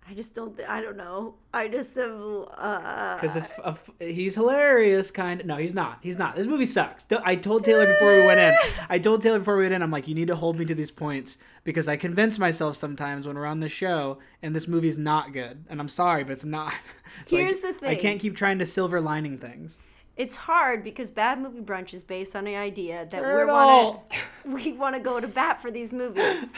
I 0.08 0.14
just 0.14 0.34
don't, 0.34 0.56
th- 0.56 0.68
I 0.68 0.80
don't 0.80 0.96
know. 0.96 1.34
I 1.54 1.68
just 1.68 1.96
am, 1.96 2.46
uh. 2.56 3.14
Because 3.20 3.36
it's 3.36 3.48
a 3.64 3.68
f 3.68 3.90
he's 4.00 4.34
hilarious, 4.34 5.10
kind 5.10 5.40
of. 5.40 5.46
No, 5.46 5.56
he's 5.56 5.74
not. 5.74 5.98
He's 6.02 6.18
not. 6.18 6.34
This 6.34 6.48
movie 6.48 6.64
sucks. 6.64 7.06
I 7.24 7.36
told 7.36 7.64
Taylor 7.64 7.86
before 7.86 8.14
we 8.16 8.26
went 8.26 8.40
in. 8.40 8.54
I 8.88 8.98
told 8.98 9.22
Taylor 9.22 9.38
before 9.38 9.56
we 9.56 9.62
went 9.62 9.74
in. 9.74 9.82
I'm 9.82 9.90
like, 9.92 10.08
you 10.08 10.14
need 10.16 10.26
to 10.28 10.34
hold 10.34 10.58
me 10.58 10.64
to 10.64 10.74
these 10.74 10.90
points 10.90 11.38
because 11.62 11.88
I 11.88 11.96
convince 11.96 12.38
myself 12.38 12.76
sometimes 12.76 13.26
when 13.26 13.36
we're 13.36 13.46
on 13.46 13.60
the 13.60 13.68
show 13.68 14.18
and 14.42 14.54
this 14.54 14.66
movie's 14.66 14.98
not 14.98 15.32
good. 15.32 15.64
And 15.68 15.80
I'm 15.80 15.88
sorry, 15.88 16.24
but 16.24 16.32
it's 16.32 16.44
not. 16.44 16.72
Like, 17.30 17.40
Here's 17.40 17.58
the 17.58 17.72
thing. 17.72 17.90
I 17.90 17.96
can't 17.96 18.20
keep 18.20 18.36
trying 18.36 18.60
to 18.60 18.66
silver 18.66 19.00
lining 19.00 19.36
things. 19.36 19.78
It's 20.16 20.36
hard 20.36 20.84
because 20.84 21.10
Bad 21.10 21.40
Movie 21.40 21.60
Brunch 21.60 21.92
is 21.92 22.02
based 22.02 22.36
on 22.36 22.44
the 22.44 22.54
idea 22.56 23.06
that 23.10 23.22
we 23.22 23.44
want 23.44 24.10
to 24.10 24.18
we 24.48 24.72
want 24.72 24.94
to 24.94 25.00
go 25.00 25.20
to 25.20 25.26
bat 25.26 25.60
for 25.60 25.70
these 25.70 25.92
movies. 25.92 26.54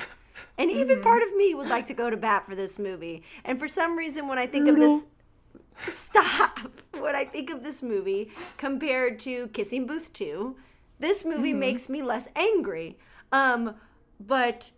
And 0.62 0.70
even 0.70 0.96
Mm-hmm. 0.98 1.02
part 1.02 1.22
of 1.22 1.34
me 1.36 1.54
would 1.54 1.68
like 1.68 1.86
to 1.86 1.94
go 1.94 2.08
to 2.08 2.16
bat 2.16 2.46
for 2.46 2.54
this 2.54 2.78
movie. 2.78 3.22
And 3.44 3.58
for 3.58 3.66
some 3.68 3.98
reason 3.98 4.28
when 4.28 4.38
I 4.38 4.46
think 4.46 4.68
of 4.68 4.76
this 4.76 5.06
stop. 5.88 6.58
When 6.98 7.16
I 7.16 7.24
think 7.24 7.50
of 7.50 7.62
this 7.62 7.82
movie 7.82 8.30
compared 8.58 9.18
to 9.20 9.48
Kissing 9.48 9.86
Booth 9.86 10.12
2, 10.12 10.56
this 11.00 11.24
movie 11.24 11.50
Mm-hmm. 11.50 11.58
makes 11.58 11.88
me 11.88 12.02
less 12.02 12.28
angry. 12.36 12.96
Um 13.32 13.74
but 14.20 14.70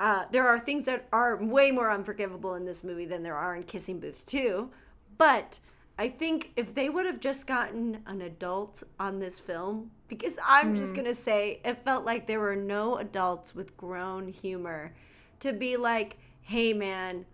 uh, 0.00 0.24
there 0.32 0.46
are 0.48 0.58
things 0.58 0.84
that 0.86 1.06
are 1.12 1.36
way 1.42 1.70
more 1.70 1.90
unforgivable 1.90 2.54
in 2.56 2.64
this 2.66 2.82
movie 2.84 3.06
than 3.06 3.22
there 3.22 3.36
are 3.36 3.54
in 3.56 3.62
Kissing 3.62 4.00
Booth 4.00 4.26
2. 4.26 4.68
But 5.16 5.60
I 5.98 6.08
think 6.08 6.50
if 6.56 6.74
they 6.74 6.88
would 6.88 7.06
have 7.06 7.20
just 7.20 7.46
gotten 7.46 8.02
an 8.06 8.20
adult 8.22 8.82
on 8.98 9.20
this 9.20 9.38
film, 9.38 9.92
because 10.08 10.38
I'm 10.44 10.74
just 10.74 10.94
going 10.94 11.06
to 11.06 11.14
say 11.14 11.60
it 11.64 11.84
felt 11.84 12.04
like 12.04 12.26
there 12.26 12.40
were 12.40 12.56
no 12.56 12.96
adults 12.96 13.54
with 13.54 13.76
grown 13.76 14.26
humor 14.28 14.92
to 15.42 15.52
be 15.52 15.76
like, 15.76 16.16
hey 16.40 16.72
man, 16.72 17.26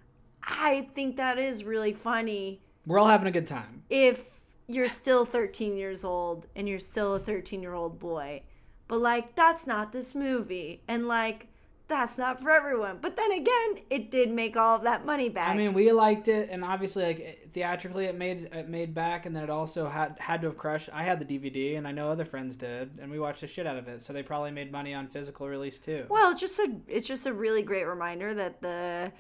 I 0.42 0.88
think 0.94 1.16
that 1.16 1.38
is 1.38 1.64
really 1.64 1.92
funny 1.92 2.60
We're 2.86 2.98
all 2.98 3.06
having 3.08 3.28
a 3.28 3.30
good 3.32 3.46
time. 3.46 3.82
if 3.88 4.40
you're 4.70 4.88
still 4.88 5.24
13 5.24 5.76
years 5.78 6.04
old 6.04 6.46
and 6.54 6.68
you're 6.68 6.78
still 6.78 7.14
a 7.14 7.18
13 7.18 7.62
year 7.62 7.72
old 7.72 7.98
boy. 7.98 8.42
But 8.86 9.00
like, 9.00 9.34
that's 9.34 9.66
not 9.66 9.92
this 9.92 10.14
movie. 10.14 10.82
And 10.86 11.08
like, 11.08 11.48
that's 11.88 12.18
not 12.18 12.40
for 12.40 12.50
everyone. 12.50 12.98
But 13.00 13.16
then 13.16 13.32
again, 13.32 13.82
it 13.90 14.10
did 14.10 14.30
make 14.30 14.56
all 14.56 14.76
of 14.76 14.82
that 14.82 15.04
money 15.06 15.28
back. 15.28 15.50
I 15.50 15.56
mean, 15.56 15.72
we 15.72 15.90
liked 15.90 16.28
it, 16.28 16.48
and 16.50 16.62
obviously, 16.64 17.04
like 17.04 17.48
theatrically, 17.52 18.04
it 18.04 18.16
made 18.16 18.50
it 18.52 18.68
made 18.68 18.94
back, 18.94 19.26
and 19.26 19.34
then 19.34 19.42
it 19.42 19.50
also 19.50 19.88
had 19.88 20.16
had 20.18 20.42
to 20.42 20.48
have 20.48 20.56
crushed. 20.56 20.90
I 20.92 21.02
had 21.02 21.18
the 21.18 21.24
DVD, 21.24 21.78
and 21.78 21.88
I 21.88 21.92
know 21.92 22.10
other 22.10 22.24
friends 22.24 22.56
did, 22.56 22.98
and 23.00 23.10
we 23.10 23.18
watched 23.18 23.40
the 23.40 23.46
shit 23.46 23.66
out 23.66 23.76
of 23.76 23.88
it. 23.88 24.04
So 24.04 24.12
they 24.12 24.22
probably 24.22 24.50
made 24.50 24.70
money 24.70 24.94
on 24.94 25.08
physical 25.08 25.48
release 25.48 25.80
too. 25.80 26.04
well, 26.08 26.30
it's 26.30 26.40
just 26.40 26.58
a 26.58 26.76
it's 26.86 27.06
just 27.06 27.26
a 27.26 27.32
really 27.32 27.62
great 27.62 27.84
reminder 27.86 28.34
that 28.34 28.60
the 28.60 29.10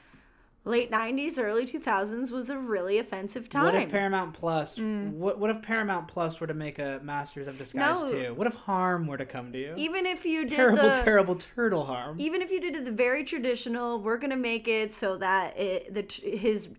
late 0.64 0.90
90s, 0.90 1.42
early 1.42 1.64
2000s 1.64 2.30
was 2.30 2.50
a 2.50 2.58
really 2.58 2.98
offensive 2.98 3.48
time. 3.48 3.64
What 3.64 3.74
if 3.74 3.90
Paramount 3.90 4.34
Plus? 4.34 4.78
Mm. 4.78 5.12
What 5.12 5.38
what 5.38 5.50
if 5.50 5.62
Paramount 5.62 6.08
Plus 6.08 6.40
were 6.40 6.46
to 6.46 6.54
make 6.54 6.78
a 6.78 7.00
Masters 7.02 7.46
of 7.48 7.56
Disguise 7.58 8.02
No. 8.02 8.10
too? 8.10 8.34
What 8.34 8.46
if 8.46 8.54
harm 8.54 9.06
were 9.06 9.16
to 9.16 9.26
come 9.26 9.52
to 9.52 9.58
you? 9.58 9.74
even 9.76 10.04
if 10.06 10.24
you 10.24 10.44
did 10.44 10.56
terrible, 10.56 10.82
the 10.82 11.00
terrible 11.04 11.34
turtle 11.36 11.84
harm. 11.84 12.16
even 12.18 12.42
if 12.42 12.50
you 12.50 12.60
did 12.60 12.84
the 12.84 12.92
very 12.92 13.24
traditional, 13.24 14.00
we're 14.00 14.18
gonna 14.18 14.36
make 14.36 14.68
it 14.68 14.92
so 14.92 15.16
that 15.16 15.58
it, 15.58 15.94
the 15.94 16.36
his 16.36 16.70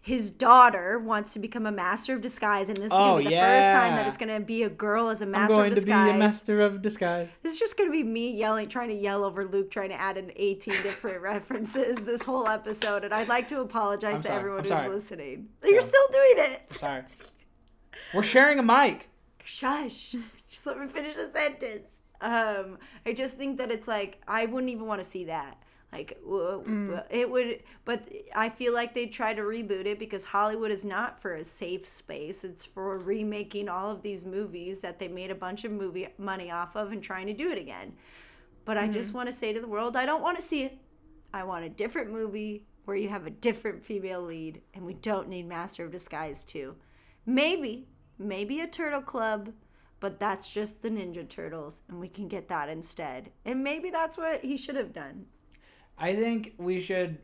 his 0.00 0.30
daughter 0.30 0.98
wants 1.00 1.32
to 1.32 1.40
become 1.40 1.66
a 1.66 1.72
master 1.72 2.14
of 2.14 2.20
disguise, 2.20 2.68
and 2.68 2.76
this 2.76 2.86
is 2.86 2.92
Oh, 2.92 3.16
gonna 3.18 3.18
be 3.18 3.24
the 3.24 3.40
first 3.40 3.68
time 3.68 3.96
that 3.96 4.06
it's 4.06 4.16
gonna 4.16 4.38
be 4.40 4.62
a 4.62 4.68
girl 4.68 5.08
as 5.08 5.20
a 5.20 5.24
I'm 5.24 5.32
master 5.32 5.54
going 5.56 5.72
of 5.72 5.78
to 5.80 5.84
be 5.86 5.90
a 5.92 5.94
Master 6.14 6.60
of 6.60 6.80
Disguise. 6.80 7.28
this 7.42 7.52
is 7.54 7.58
just 7.58 7.76
gonna 7.76 7.90
be 7.90 8.04
me 8.04 8.30
yelling, 8.30 8.68
trying 8.68 8.88
to 8.90 8.94
yell 8.94 9.24
over 9.24 9.44
Luke, 9.44 9.70
trying 9.70 9.88
to 9.88 10.00
add 10.00 10.16
in 10.16 10.30
18 10.36 10.82
different 10.82 11.20
references 11.22 11.96
this 12.04 12.24
whole 12.24 12.46
episode, 12.46 13.02
and 13.04 13.12
I'd 13.12 13.28
like 13.28 13.48
to 13.48 13.60
apologize 13.60 14.16
I'm 14.16 14.22
to 14.22 14.28
sorry, 14.28 14.38
everyone 14.38 14.58
I'm 14.60 14.64
who's 14.64 14.72
sorry. 14.72 14.88
listening. 14.88 15.48
You're 15.64 15.74
Yeah. 15.74 15.80
still 15.80 16.06
doing 16.12 16.34
it. 16.52 16.72
Sorry, 16.74 17.02
we're 18.14 18.22
sharing 18.22 18.58
a 18.58 18.62
mic. 18.62 19.08
Shush. 19.44 20.14
Just 20.48 20.66
let 20.66 20.78
me 20.78 20.86
finish 20.86 21.14
the 21.14 21.30
sentence. 21.32 21.88
Um, 22.20 22.78
I 23.04 23.12
just 23.12 23.34
think 23.36 23.58
that 23.58 23.70
it's 23.70 23.86
like 23.86 24.22
I 24.26 24.46
wouldn't 24.46 24.72
even 24.72 24.86
want 24.86 25.02
to 25.02 25.08
see 25.08 25.24
that. 25.24 25.58
Like 25.92 26.18
mm. 26.26 26.88
w- 26.88 27.00
it 27.10 27.30
would, 27.30 27.62
but 27.84 28.08
I 28.34 28.48
feel 28.48 28.74
like 28.74 28.92
they 28.92 29.06
try 29.06 29.32
to 29.32 29.42
reboot 29.42 29.86
it 29.86 29.98
because 29.98 30.24
Hollywood 30.24 30.70
is 30.70 30.84
not 30.84 31.20
for 31.20 31.34
a 31.34 31.44
safe 31.44 31.86
space. 31.86 32.44
It's 32.44 32.66
for 32.66 32.98
remaking 32.98 33.68
all 33.68 33.90
of 33.90 34.02
these 34.02 34.24
movies 34.24 34.80
that 34.80 34.98
they 34.98 35.08
made 35.08 35.30
a 35.30 35.34
bunch 35.34 35.64
of 35.64 35.72
movie 35.72 36.08
money 36.18 36.50
off 36.50 36.76
of 36.76 36.92
and 36.92 37.02
trying 37.02 37.28
to 37.28 37.32
do 37.32 37.50
it 37.50 37.58
again. 37.58 37.94
But 38.64 38.76
I 38.76 38.88
just 38.88 39.10
mm-hmm. 39.10 39.18
want 39.18 39.28
to 39.28 39.32
say 39.32 39.52
to 39.52 39.60
the 39.60 39.68
world, 39.68 39.96
I 39.96 40.06
don't 40.06 40.22
want 40.22 40.38
to 40.38 40.42
see 40.42 40.64
it. 40.64 40.76
I 41.32 41.44
want 41.44 41.64
a 41.64 41.68
different 41.68 42.10
movie 42.10 42.66
where 42.84 42.96
you 42.96 43.08
have 43.08 43.26
a 43.26 43.30
different 43.30 43.84
female 43.84 44.22
lead, 44.22 44.62
and 44.74 44.84
we 44.84 44.94
don't 44.94 45.28
need 45.28 45.46
Master 45.46 45.84
of 45.84 45.92
Disguise 45.92 46.44
too. 46.44 46.74
Maybe, 47.26 47.88
maybe 48.18 48.60
a 48.60 48.66
Turtle 48.66 49.02
Club, 49.02 49.52
but 50.00 50.20
that's 50.20 50.50
just 50.50 50.82
the 50.82 50.90
Ninja 50.90 51.28
Turtles, 51.28 51.82
and 51.88 51.98
we 51.98 52.08
can 52.08 52.28
get 52.28 52.48
that 52.48 52.68
instead. 52.68 53.30
And 53.44 53.62
maybe 53.62 53.90
that's 53.90 54.16
what 54.16 54.40
he 54.40 54.56
should 54.56 54.76
have 54.76 54.92
done. 54.92 55.26
I 55.98 56.14
think 56.14 56.54
we 56.58 56.80
should 56.80 57.18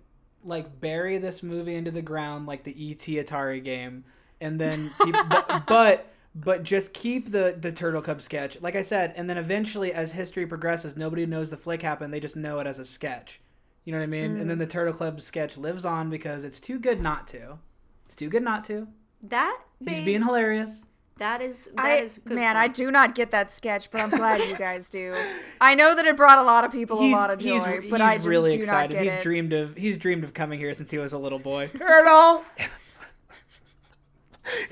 like 0.45 0.81
bury 0.81 1.19
this 1.19 1.43
movie 1.43 1.75
into 1.77 1.91
the 1.91 2.03
ground 2.03 2.47
like 2.47 2.65
the 2.65 2.73
ET 2.73 2.99
Atari 3.25 3.63
game, 3.63 4.05
and 4.41 4.61
then 4.61 4.91
but, 5.31 5.67
but 5.67 6.13
but 6.35 6.63
just 6.63 6.93
keep 6.95 7.31
the 7.31 7.57
the 7.61 7.71
Turtle 7.73 8.03
Club 8.03 8.23
sketch, 8.23 8.61
like 8.61 8.75
I 8.77 8.83
said, 8.83 9.13
and 9.17 9.29
then 9.29 9.37
eventually, 9.39 9.93
as 9.93 10.13
history 10.13 10.47
progresses, 10.47 10.97
nobody 10.97 11.27
knows 11.27 11.51
the 11.51 11.57
flick 11.57 11.83
happened. 11.83 12.13
They 12.13 12.21
just 12.21 12.37
know 12.37 12.59
it 12.59 12.67
as 12.67 12.79
a 12.79 12.85
sketch, 12.85 13.41
You 13.85 13.93
know 13.93 13.99
what 13.99 14.05
I 14.05 14.07
mean? 14.07 14.37
And 14.37 14.49
then 14.49 14.57
Mm. 14.57 14.61
the 14.61 14.67
Turtle 14.67 14.95
Club 14.95 15.21
sketch 15.21 15.57
lives 15.59 15.85
on 15.85 16.09
because 16.09 16.45
it's 16.45 16.61
too 16.61 16.79
good 16.79 17.01
not 17.03 17.27
to. 17.29 17.59
It's 18.07 18.17
too 18.17 18.29
good 18.31 18.43
not 18.43 18.65
to. 18.67 18.87
That 19.25 19.59
He's 19.81 20.05
being 20.05 20.23
hilarious. 20.23 20.83
That 21.19 21.41
is 21.43 21.67
that 21.77 21.85
I 21.85 21.97
is 21.97 22.17
a 22.17 22.21
good 22.21 22.35
man, 22.35 22.57
I 22.57 22.69
do 22.69 22.91
not 22.91 23.15
get 23.15 23.31
that 23.31 23.51
sketch, 23.51 23.91
but 23.91 24.01
I'm 24.01 24.11
glad 24.19 24.41
you 24.49 24.57
guys 24.57 24.89
do. 24.89 25.15
I 25.61 25.75
know 25.75 25.95
that 25.95 26.05
it 26.07 26.17
brought 26.17 26.39
a 26.39 26.43
lot 26.43 26.65
of 26.65 26.73
people 26.73 27.01
a 27.01 27.07
lot 27.11 27.31
of 27.31 27.39
joy, 27.39 27.81
he's, 27.83 27.91
but 27.91 28.01
he's 28.01 28.09
I 28.09 28.17
just 28.17 28.29
really 28.29 28.51
do 28.53 28.59
excited. 28.61 28.95
not 28.95 29.03
get 29.03 29.05
he's 29.05 29.15
it. 29.21 29.23
dreamed 29.23 29.53
of 29.53 29.77
he's 29.77 29.99
dreamed 29.99 30.25
of 30.25 30.35
coming 30.35 30.59
here 30.59 30.75
since 30.75 30.91
he 30.91 30.99
was 30.99 31.13
a 31.13 31.19
little 31.19 31.39
boy. 31.39 31.69
Turtle. 31.69 32.45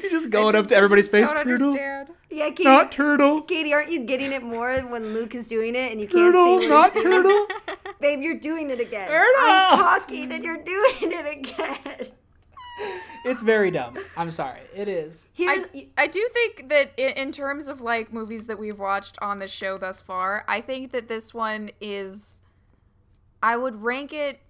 You're 0.03 0.11
just 0.11 0.27
I 0.27 0.31
going 0.31 0.57
up 0.57 0.67
to 0.69 0.75
everybody's 0.77 1.07
face. 1.09 1.31
Don't 1.33 1.45
Turtle. 1.45 1.69
understand. 1.69 2.11
Yeah, 2.29 2.49
Katie, 2.51 2.65
Not 2.65 2.91
turtle. 2.93 3.43
Katie, 3.43 3.73
aren't 3.73 3.91
you 3.91 4.01
getting 4.05 4.33
it 4.33 4.43
more 4.43 4.73
when 4.81 5.15
Luke 5.15 5.35
is 5.35 5.47
doing 5.47 5.75
it 5.77 5.93
and 5.93 6.01
you 6.01 6.07
can't 6.09 6.35
Turtle. 6.35 6.61
see 6.61 6.69
what 6.69 6.95
Not 6.95 7.03
turtle. 7.03 7.47
Babe, 8.01 8.21
you're 8.21 8.39
doing 8.39 8.71
it 8.71 8.81
again. 8.81 9.09
Turtle. 9.09 9.43
I'm 9.43 9.79
talking 9.79 10.33
and 10.33 10.43
you're 10.45 10.63
doing 10.63 10.95
it 11.13 11.39
again. 11.39 12.09
It's 13.25 13.43
very 13.43 13.71
dumb. 13.71 13.99
I'm 14.17 14.31
sorry. 14.31 14.61
It 14.75 14.89
is. 14.89 15.27
Here's 15.35 15.65
I, 15.75 15.89
I 15.99 16.07
do 16.07 16.27
think 16.33 16.69
that 16.71 16.93
in, 16.97 17.11
in 17.27 17.33
terms 17.33 17.69
of 17.69 17.81
like 17.83 18.13
movies 18.13 18.47
that 18.47 18.59
we've 18.59 18.79
watched 18.79 19.19
on 19.21 19.39
this 19.41 19.51
show 19.51 19.77
thus 19.77 20.01
far, 20.01 20.45
I 20.49 20.61
think 20.63 20.93
that 20.93 21.09
this 21.09 21.35
one 21.35 21.71
is 21.81 22.39
I 23.43 23.57
would 23.59 23.83
rank 23.83 24.13
it 24.15 24.41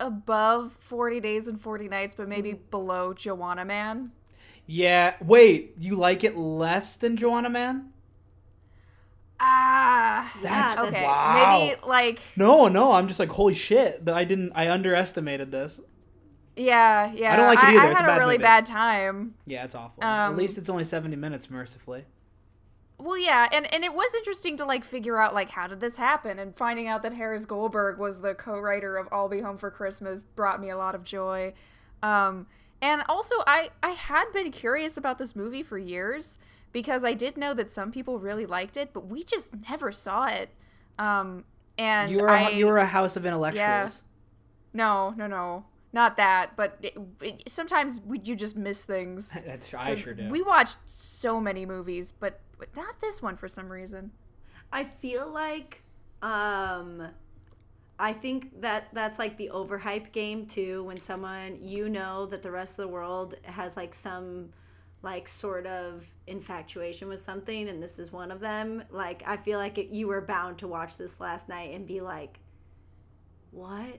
above 0.00 0.72
40 0.72 1.20
Days 1.20 1.46
and 1.46 1.60
40 1.60 1.88
Nights, 1.88 2.14
but 2.16 2.26
maybe 2.28 2.52
Mm-hmm. 2.54 2.70
below 2.70 3.12
Juwanna 3.14 3.66
Mann. 3.66 4.10
Yeah. 4.66 5.14
Wait. 5.20 5.74
You 5.78 5.94
like 5.96 6.24
it 6.24 6.36
less 6.36 6.96
than 6.96 7.16
Juwanna 7.16 7.50
Mann? 7.52 7.90
Ah. 9.38 10.30
Yeah, 10.42 10.74
that's- 10.74 10.88
Okay. 10.88 11.06
Wow. 11.06 11.58
Maybe 11.60 11.80
like 11.86 12.20
No, 12.36 12.68
no. 12.68 12.92
I'm 12.92 13.08
just 13.08 13.18
like, 13.20 13.30
holy 13.30 13.54
shit. 13.54 14.04
That 14.04 14.14
I 14.14 14.24
didn't. 14.24 14.52
I 14.54 14.70
underestimated 14.70 15.50
this. 15.50 15.80
Yeah, 16.60 17.12
yeah. 17.12 17.32
I 17.32 17.36
don't 17.36 17.46
like 17.46 17.62
it 17.62 17.68
I, 17.68 17.74
either. 17.74 17.88
I 17.88 17.90
It's 17.90 18.00
a 18.00 18.02
had 18.02 18.06
bad 18.06 18.16
really 18.18 18.38
movie. 18.38 18.42
bad 18.42 18.66
time. 18.66 19.34
Yeah, 19.46 19.64
it's 19.64 19.74
awful. 19.74 20.04
At 20.04 20.28
Um, 20.28 20.36
least 20.36 20.58
it's 20.58 20.68
only 20.68 20.84
70 20.84 21.16
minutes, 21.16 21.50
mercifully. 21.50 22.04
Well, 22.98 23.16
yeah, 23.16 23.48
and 23.50 23.72
and 23.72 23.82
it 23.82 23.94
was 23.94 24.14
interesting 24.14 24.58
to 24.58 24.66
like 24.66 24.84
figure 24.84 25.18
out 25.18 25.32
like 25.34 25.50
how 25.50 25.66
did 25.66 25.80
this 25.80 25.96
happen, 25.96 26.38
and 26.38 26.54
finding 26.54 26.86
out 26.86 27.02
that 27.02 27.14
Harris 27.14 27.46
Goldberg 27.46 27.98
was 27.98 28.20
the 28.20 28.34
co-writer 28.34 28.96
of 28.96 29.08
"I'll 29.10 29.28
Be 29.28 29.40
Home 29.40 29.56
for 29.56 29.70
Christmas" 29.70 30.24
brought 30.24 30.60
me 30.60 30.68
a 30.68 30.76
lot 30.76 30.94
of 30.94 31.02
joy. 31.02 31.54
Um, 32.02 32.46
and 32.82 33.02
also, 33.08 33.36
I 33.46 33.70
I 33.82 33.90
had 33.90 34.30
been 34.32 34.50
curious 34.52 34.98
about 34.98 35.16
this 35.18 35.34
movie 35.34 35.62
for 35.62 35.78
years 35.78 36.36
because 36.72 37.02
I 37.02 37.14
did 37.14 37.38
know 37.38 37.54
that 37.54 37.70
some 37.70 37.90
people 37.90 38.18
really 38.18 38.44
liked 38.46 38.76
it, 38.76 38.92
but 38.92 39.06
we 39.06 39.24
just 39.24 39.52
never 39.70 39.92
saw 39.92 40.26
it. 40.26 40.50
Um, 40.98 41.44
and 41.78 42.10
You 42.10 42.18
were 42.18 42.28
I 42.28 42.50
a, 42.50 42.50
you 42.50 42.66
were 42.66 42.78
a 42.78 42.86
house 42.86 43.16
of 43.16 43.24
intellectuals. 43.24 44.02
no 44.74 45.14
no 45.16 45.26
no 45.26 45.64
not 45.92 46.16
that, 46.16 46.56
but 46.56 46.78
it, 46.82 46.96
it, 47.20 47.42
sometimes 47.48 48.00
we, 48.00 48.20
you 48.20 48.36
just 48.36 48.56
miss 48.56 48.84
things. 48.84 49.40
That's, 49.46 49.72
I 49.74 49.94
sure 49.96 50.14
do. 50.14 50.28
We 50.28 50.42
watched 50.42 50.78
so 50.84 51.40
many 51.40 51.66
movies, 51.66 52.12
but 52.12 52.40
but 52.58 52.76
not 52.76 53.00
this 53.00 53.22
one 53.22 53.36
for 53.36 53.48
some 53.48 53.70
reason. 53.70 54.12
I 54.72 54.84
feel 54.84 55.28
like 55.28 55.82
um 56.22 57.08
I 57.98 58.12
think 58.12 58.60
that 58.62 58.88
that's 58.92 59.18
like 59.18 59.36
the 59.36 59.50
overhype 59.52 60.12
game 60.12 60.46
too 60.46 60.84
when 60.84 60.98
someone 60.98 61.58
you 61.60 61.88
know 61.88 62.26
that 62.26 62.42
the 62.42 62.50
rest 62.50 62.78
of 62.78 62.84
the 62.84 62.88
world 62.88 63.34
has 63.44 63.76
like 63.76 63.94
some 63.94 64.50
like 65.02 65.26
sort 65.26 65.66
of 65.66 66.06
infatuation 66.26 67.08
with 67.08 67.20
something 67.20 67.68
and 67.68 67.82
this 67.82 67.98
is 67.98 68.12
one 68.12 68.30
of 68.30 68.40
them 68.40 68.84
like 68.90 69.22
I 69.26 69.38
feel 69.38 69.58
like 69.58 69.78
it, 69.78 69.88
you 69.88 70.08
were 70.08 70.20
bound 70.20 70.58
to 70.58 70.68
watch 70.68 70.98
this 70.98 71.20
last 71.20 71.48
night 71.48 71.74
and 71.74 71.86
be 71.86 72.00
like 72.00 72.38
what 73.50 73.98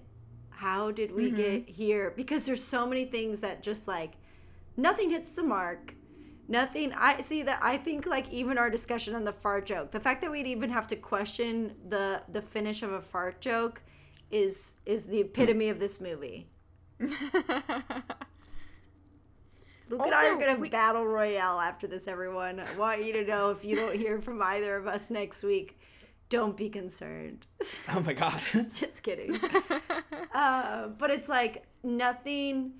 how 0.62 0.91
did 0.91 1.13
we 1.13 1.28
mm-hmm. 1.28 1.36
get 1.36 1.69
here? 1.69 2.13
Because 2.15 2.45
there's 2.45 2.63
so 2.63 2.86
many 2.86 3.06
things 3.06 3.41
that 3.41 3.63
just 3.63 3.88
like 3.88 4.13
nothing 4.78 5.10
hits 5.10 5.34
the 5.34 5.43
mark. 5.43 5.95
Nothing 6.47 6.91
i 6.93 7.21
see 7.21 7.43
that 7.43 7.60
i 7.62 7.78
think 7.78 8.06
like 8.06 8.30
even 8.30 8.58
our 8.58 8.69
discussion 8.69 9.15
on 9.15 9.24
the 9.24 9.32
fart 9.32 9.65
joke 9.65 9.91
the 9.91 10.02
fact 10.02 10.19
that 10.19 10.30
we'd 10.30 10.47
even 10.47 10.69
have 10.69 10.86
to 10.88 10.97
question 10.97 11.74
the 11.88 12.24
the 12.28 12.41
finish 12.41 12.84
of 12.84 12.91
a 12.91 13.00
fart 13.00 13.39
joke 13.39 13.82
is 14.32 14.76
is 14.86 15.06
the 15.06 15.19
epitome 15.19 15.69
of 15.69 15.80
this 15.80 16.02
movie. 16.02 16.47
Luke 17.00 17.12
and 20.06 20.13
I 20.13 20.28
are 20.28 20.38
gonna 20.38 20.56
we- 20.56 20.69
battle 20.69 21.06
royale 21.06 21.60
after 21.60 21.86
this, 21.86 22.08
everyone. 22.08 22.60
I 22.60 22.78
want 22.78 23.04
you 23.04 23.12
to 23.13 23.26
know 23.26 23.50
if 23.50 23.65
you 23.65 23.76
don't 23.76 23.95
hear 23.95 24.21
from 24.21 24.41
either 24.41 24.78
of 24.78 24.88
us 24.88 25.10
next 25.10 25.43
week, 25.43 25.81
don't 26.32 26.58
be 26.58 26.70
concerned. 26.70 27.46
oh 27.89 28.00
my 28.00 28.13
god. 28.13 28.41
Just 28.74 29.04
kidding. 29.04 29.38
uh, 30.34 30.88
but 30.88 31.12
it's 31.12 31.30
like 31.30 31.65
nothing 31.84 32.72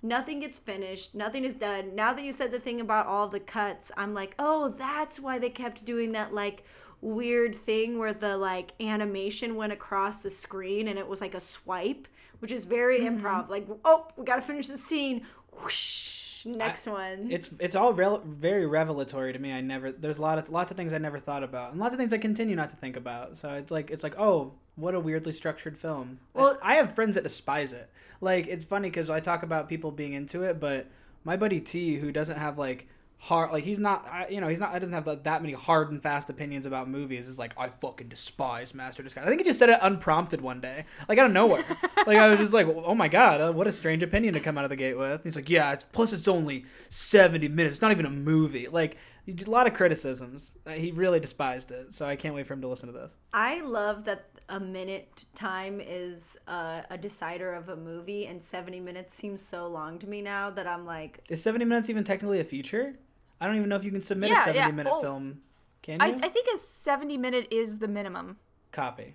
nothing 0.00 0.38
gets 0.38 0.58
finished 0.60 1.12
nothing 1.12 1.42
is 1.42 1.54
done 1.54 1.92
now 1.92 2.12
that 2.12 2.22
you 2.22 2.30
said 2.30 2.52
the 2.52 2.60
thing 2.60 2.80
about 2.80 3.04
all 3.06 3.26
the 3.26 3.40
cuts 3.40 3.90
i'm 3.96 4.14
like 4.14 4.32
oh 4.38 4.68
that's 4.78 5.18
why 5.18 5.40
they 5.40 5.50
kept 5.50 5.84
doing 5.84 6.12
that 6.12 6.32
like 6.32 6.62
weird 7.00 7.52
thing 7.52 7.98
where 7.98 8.12
the 8.12 8.36
like 8.36 8.72
animation 8.80 9.56
went 9.56 9.72
across 9.72 10.22
the 10.22 10.30
screen 10.30 10.86
and 10.86 11.00
it 11.00 11.08
was 11.08 11.20
like 11.20 11.34
a 11.34 11.40
swipe 11.40 12.06
which 12.38 12.52
is 12.52 12.64
very 12.64 13.00
improv 13.00 13.48
like 13.48 13.66
oh 13.84 14.06
we 14.16 14.24
gotta 14.24 14.40
finish 14.40 14.68
the 14.68 14.78
scene 14.78 15.20
whoosh 15.60 16.27
next 16.56 16.86
one 16.86 17.28
it's 17.30 17.50
it's 17.60 17.74
all 17.74 17.92
rel- 17.92 18.22
very 18.24 18.66
revelatory 18.66 19.32
to 19.32 19.38
me. 19.38 19.52
I 19.52 19.60
never 19.60 19.92
there's 19.92 20.18
a 20.18 20.22
lot 20.22 20.38
of 20.38 20.48
lots 20.48 20.70
of 20.70 20.76
things 20.76 20.92
I 20.92 20.98
never 20.98 21.18
thought 21.18 21.42
about, 21.42 21.72
and 21.72 21.80
lots 21.80 21.94
of 21.94 21.98
things 22.00 22.12
I 22.12 22.18
continue 22.18 22.56
not 22.56 22.70
to 22.70 22.76
think 22.76 22.96
about. 22.96 23.36
So 23.36 23.50
it's 23.54 23.70
like 23.70 23.90
it's 23.90 24.02
like 24.02 24.14
oh, 24.18 24.52
what 24.76 24.94
a 24.94 25.00
weirdly 25.00 25.32
structured 25.32 25.76
film. 25.76 26.18
Well- 26.34 26.58
I 26.62 26.74
have 26.74 26.94
friends 26.94 27.14
that 27.16 27.24
despise 27.24 27.72
it. 27.72 27.90
Like 28.20 28.46
it's 28.46 28.64
funny 28.64 28.88
because 28.88 29.10
I 29.10 29.20
talk 29.20 29.42
about 29.42 29.68
people 29.68 29.90
being 29.90 30.14
into 30.14 30.42
it, 30.42 30.58
but 30.60 30.86
my 31.24 31.36
buddy 31.36 31.60
T, 31.60 31.96
who 31.96 32.10
doesn't 32.12 32.38
have 32.38 32.58
like 32.58 32.88
hard 33.20 33.50
like 33.50 33.64
he's 33.64 33.80
not 33.80 34.06
I- 34.10 34.28
you 34.28 34.40
know 34.40 34.46
he's 34.46 34.60
not 34.60 34.72
I 34.72 34.78
doesn't 34.78 34.94
have 34.94 35.04
that, 35.06 35.24
that 35.24 35.42
many 35.42 35.52
hard 35.54 35.90
and 35.90 36.00
fast 36.00 36.30
opinions 36.30 36.66
about 36.66 36.88
movies 36.88 37.28
it's 37.28 37.38
like 37.38 37.52
I 37.58 37.68
fucking 37.68 38.08
despise 38.08 38.74
Master 38.74 39.02
Disguise. 39.02 39.24
I 39.24 39.28
think 39.28 39.40
he 39.40 39.44
just 39.44 39.58
said 39.58 39.70
it 39.70 39.78
unprompted 39.82 40.40
one 40.40 40.60
day, 40.60 40.84
like 41.08 41.18
out 41.18 41.26
of 41.26 41.32
nowhere. 41.32 41.64
like 42.06 42.16
I 42.16 42.28
was 42.28 42.38
just 42.38 42.54
like, 42.54 42.66
oh 42.68 42.94
my 42.94 43.08
god, 43.08 43.40
uh, 43.40 43.52
what 43.52 43.66
a 43.66 43.72
strange 43.72 44.02
opinion 44.04 44.34
to 44.34 44.40
come 44.40 44.56
out 44.56 44.64
of 44.64 44.70
the 44.70 44.76
gate 44.76 44.96
with. 44.96 45.24
He's 45.24 45.34
like, 45.36 45.50
yeah, 45.50 45.72
it's 45.72 45.84
plus 45.84 46.12
it's 46.12 46.28
only 46.28 46.64
seventy 46.90 47.48
minutes. 47.48 47.74
It's 47.74 47.82
not 47.82 47.90
even 47.90 48.06
a 48.06 48.10
movie. 48.10 48.68
Like 48.68 48.96
a 49.26 49.50
lot 49.50 49.66
of 49.66 49.74
criticisms. 49.74 50.52
Uh, 50.66 50.70
He 50.70 50.90
really 50.92 51.20
despised 51.20 51.70
it, 51.72 51.94
so 51.94 52.06
I 52.06 52.16
can't 52.16 52.34
wait 52.34 52.46
for 52.46 52.54
him 52.54 52.60
to 52.62 52.68
listen 52.68 52.86
to 52.86 52.92
this. 52.98 53.14
I 53.32 53.60
love 53.60 54.04
that 54.04 54.26
a 54.48 54.58
minute 54.60 55.26
time 55.34 55.80
is 55.84 56.38
uh, 56.46 56.82
a 56.88 56.96
decider 56.96 57.52
of 57.52 57.68
a 57.68 57.76
movie, 57.76 58.26
and 58.26 58.42
70 58.42 58.80
minutes 58.80 59.14
seems 59.14 59.42
so 59.42 59.66
long 59.68 59.98
to 59.98 60.06
me 60.06 60.22
now 60.22 60.48
that 60.50 60.66
I'm 60.66 60.86
like, 60.86 61.20
Is 61.28 61.42
seventy 61.42 61.64
minutes 61.66 61.90
even 61.90 62.04
technically 62.04 62.40
a 62.40 62.44
feature? 62.44 62.94
I 63.40 63.46
don't 63.46 63.56
even 63.56 63.68
know 63.68 63.76
if 63.76 63.84
you 63.84 63.90
can 63.90 64.02
submit 64.02 64.30
Yeah, 64.30 64.42
a 64.42 64.44
seventy 64.46 64.58
yeah. 64.58 64.70
minute 64.70 64.92
Oh. 64.94 65.00
film. 65.00 65.40
Can 65.82 66.00
I, 66.02 66.08
you? 66.08 66.14
I 66.22 66.28
think 66.28 66.46
a 66.54 66.58
70 66.58 67.16
minute 67.16 67.48
is 67.50 67.78
the 67.78 67.88
minimum. 67.88 68.36
Copy. 68.72 69.14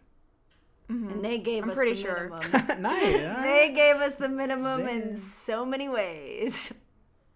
and 0.89 1.23
they 1.23 1.38
gave 1.38 1.63
I'm 1.63 1.69
us 1.71 1.75
pretty 1.77 1.93
the 1.93 2.01
sure. 2.01 2.29
minimum. 2.51 2.81
nice. 2.81 3.43
they 3.43 3.71
gave 3.75 3.95
us 3.97 4.15
the 4.15 4.29
minimum 4.29 4.88
in 4.88 5.15
so 5.17 5.65
many 5.65 5.88
ways. 5.89 6.73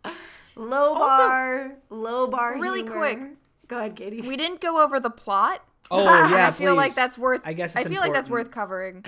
low 0.55 0.93
Also- 0.95 1.23
bar, 1.23 1.75
low 1.89 2.27
bar. 2.27 2.59
Really 2.59 2.81
humor. 2.83 2.97
quick. 2.97 3.19
Go 3.67 3.77
ahead, 3.79 3.95
Katie. 3.95 4.21
We 4.21 4.37
didn't 4.37 4.61
go 4.61 4.81
over 4.81 4.99
the 4.99 5.09
plot. 5.09 5.61
Oh 5.91 6.03
yeah, 6.03 6.47
I 6.47 6.51
feel 6.51 6.75
like 6.75 6.95
that's 6.95 7.17
worth. 7.17 7.41
I 7.45 7.53
guess 7.53 7.75
I 7.75 7.81
it's 7.81 7.89
feel 7.89 8.01
like 8.01 8.13
that's 8.13 8.29
worth 8.29 8.49
covering. 8.51 9.05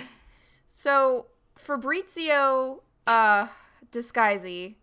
So 0.71 1.27
Fabrizio 1.55 2.83
uh 3.07 3.47
Disguisi. 3.91 4.75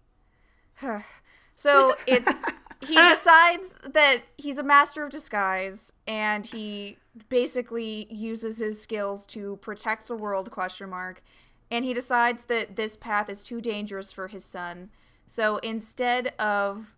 so 1.54 1.94
it's 2.06 2.42
he 2.86 2.94
decides 2.94 3.78
that 3.82 4.22
he's 4.36 4.58
a 4.58 4.62
master 4.62 5.04
of 5.04 5.10
disguise 5.10 5.92
and 6.06 6.46
he 6.46 6.98
basically 7.28 8.06
uses 8.10 8.58
his 8.58 8.80
skills 8.80 9.26
to 9.26 9.56
protect 9.56 10.08
the 10.08 10.16
world 10.16 10.50
question 10.50 10.90
mark 10.90 11.22
and 11.70 11.84
he 11.84 11.92
decides 11.92 12.44
that 12.44 12.76
this 12.76 12.96
path 12.96 13.28
is 13.28 13.42
too 13.42 13.60
dangerous 13.60 14.12
for 14.12 14.28
his 14.28 14.44
son. 14.44 14.90
So 15.26 15.56
instead 15.58 16.32
of 16.38 16.96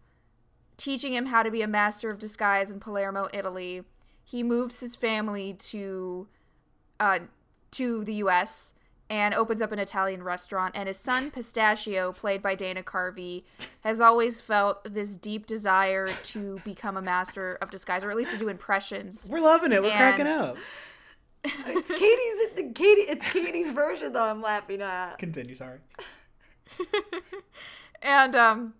teaching 0.76 1.14
him 1.14 1.26
how 1.26 1.42
to 1.42 1.50
be 1.50 1.62
a 1.62 1.66
master 1.66 2.10
of 2.10 2.18
disguise 2.18 2.70
in 2.70 2.78
Palermo, 2.78 3.28
Italy, 3.32 3.84
he 4.24 4.42
moves 4.42 4.80
his 4.80 4.94
family 4.94 5.54
to 5.54 6.28
uh, 7.00 7.20
to 7.70 8.04
the 8.04 8.14
U.S. 8.14 8.74
and 9.10 9.34
opens 9.34 9.62
up 9.62 9.72
an 9.72 9.78
Italian 9.78 10.22
restaurant. 10.22 10.74
And 10.76 10.88
his 10.88 10.98
son 10.98 11.30
Pistachio, 11.30 12.12
played 12.12 12.42
by 12.42 12.54
Dana 12.54 12.82
Carvey, 12.82 13.44
has 13.82 14.00
always 14.00 14.40
felt 14.40 14.82
this 14.92 15.16
deep 15.16 15.46
desire 15.46 16.08
to 16.24 16.60
become 16.64 16.96
a 16.96 17.02
master 17.02 17.58
of 17.62 17.70
disguise, 17.70 18.04
or 18.04 18.10
at 18.10 18.16
least 18.16 18.32
to 18.32 18.38
do 18.38 18.48
impressions. 18.48 19.28
We're 19.30 19.40
loving 19.40 19.72
it. 19.72 19.82
We're 19.82 19.90
cracking 19.90 20.26
up. 20.26 20.56
it's 21.44 21.88
Katie's. 21.88 22.72
Katie. 22.74 23.02
It's 23.02 23.24
Katie's 23.32 23.70
version 23.70 24.12
though. 24.12 24.24
I'm 24.24 24.42
laughing 24.42 24.82
at. 24.82 25.18
Continue. 25.18 25.56
Sorry. 25.56 25.78
And 28.02 28.36
um, 28.36 28.74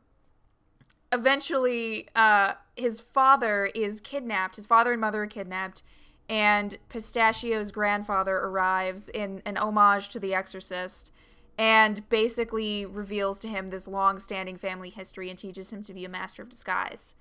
eventually, 1.12 2.08
uh, 2.14 2.54
his 2.76 3.00
father 3.00 3.66
is 3.74 4.00
kidnapped. 4.00 4.56
His 4.56 4.66
father 4.66 4.92
and 4.92 5.00
mother 5.00 5.22
are 5.22 5.26
kidnapped, 5.26 5.82
and 6.28 6.76
Pistachio's 6.88 7.72
grandfather 7.72 8.36
arrives 8.36 9.08
in 9.08 9.42
an 9.46 9.56
homage 9.56 10.08
to 10.10 10.20
The 10.20 10.34
Exorcist 10.34 11.10
and 11.56 12.08
basically 12.08 12.86
reveals 12.86 13.40
to 13.40 13.48
him 13.48 13.70
this 13.70 13.88
long 13.88 14.18
standing 14.18 14.56
family 14.56 14.90
history 14.90 15.30
and 15.30 15.38
teaches 15.38 15.72
him 15.72 15.82
to 15.82 15.94
be 15.94 16.04
a 16.04 16.08
master 16.08 16.42
of 16.42 16.48
disguise. 16.50 17.14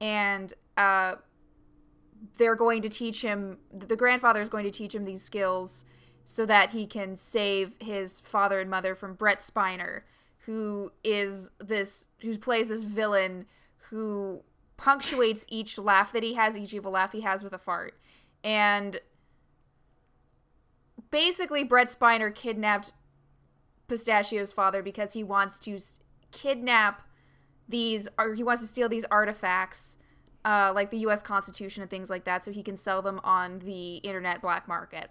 And 0.00 0.52
uh, 0.76 1.16
they're 2.36 2.54
going 2.54 2.82
to 2.82 2.88
teach 2.88 3.22
him, 3.22 3.58
the 3.72 3.96
grandfather 3.96 4.40
is 4.40 4.48
going 4.48 4.64
to 4.64 4.70
teach 4.70 4.94
him 4.94 5.04
these 5.04 5.22
skills 5.22 5.84
so 6.24 6.46
that 6.46 6.70
he 6.70 6.86
can 6.86 7.16
save 7.16 7.74
his 7.80 8.20
father 8.20 8.60
and 8.60 8.70
mother 8.70 8.94
from 8.94 9.14
Brent 9.14 9.40
Spiner, 9.40 10.02
who 10.46 10.92
is 11.02 11.50
this, 11.58 12.10
who 12.20 12.36
plays 12.38 12.68
this 12.68 12.84
villain 12.84 13.46
who 13.90 14.42
punctuates 14.76 15.44
each 15.48 15.78
laugh 15.78 16.12
that 16.12 16.22
he 16.22 16.34
has, 16.34 16.56
each 16.56 16.72
evil 16.72 16.92
laugh 16.92 17.12
he 17.12 17.22
has 17.22 17.42
with 17.42 17.52
a 17.52 17.58
fart. 17.58 17.98
And 18.44 19.00
basically, 21.10 21.64
Brent 21.64 21.96
Spiner 21.96 22.34
kidnapped 22.34 22.92
Pistachio's 23.88 24.52
father 24.52 24.82
because 24.82 25.12
he 25.12 25.22
wants 25.22 25.60
to 25.60 25.78
kidnap 26.30 27.02
these, 27.68 28.08
or 28.18 28.34
he 28.34 28.42
wants 28.42 28.62
to 28.62 28.68
steal 28.68 28.88
these 28.88 29.04
artifacts, 29.10 29.96
uh, 30.44 30.72
like 30.74 30.90
the 30.90 30.98
U.S. 30.98 31.22
Constitution 31.22 31.82
and 31.82 31.90
things 31.90 32.10
like 32.10 32.24
that, 32.24 32.44
so 32.44 32.50
he 32.50 32.62
can 32.62 32.76
sell 32.76 33.02
them 33.02 33.20
on 33.22 33.60
the 33.60 33.96
internet 33.96 34.42
black 34.42 34.66
market. 34.66 35.10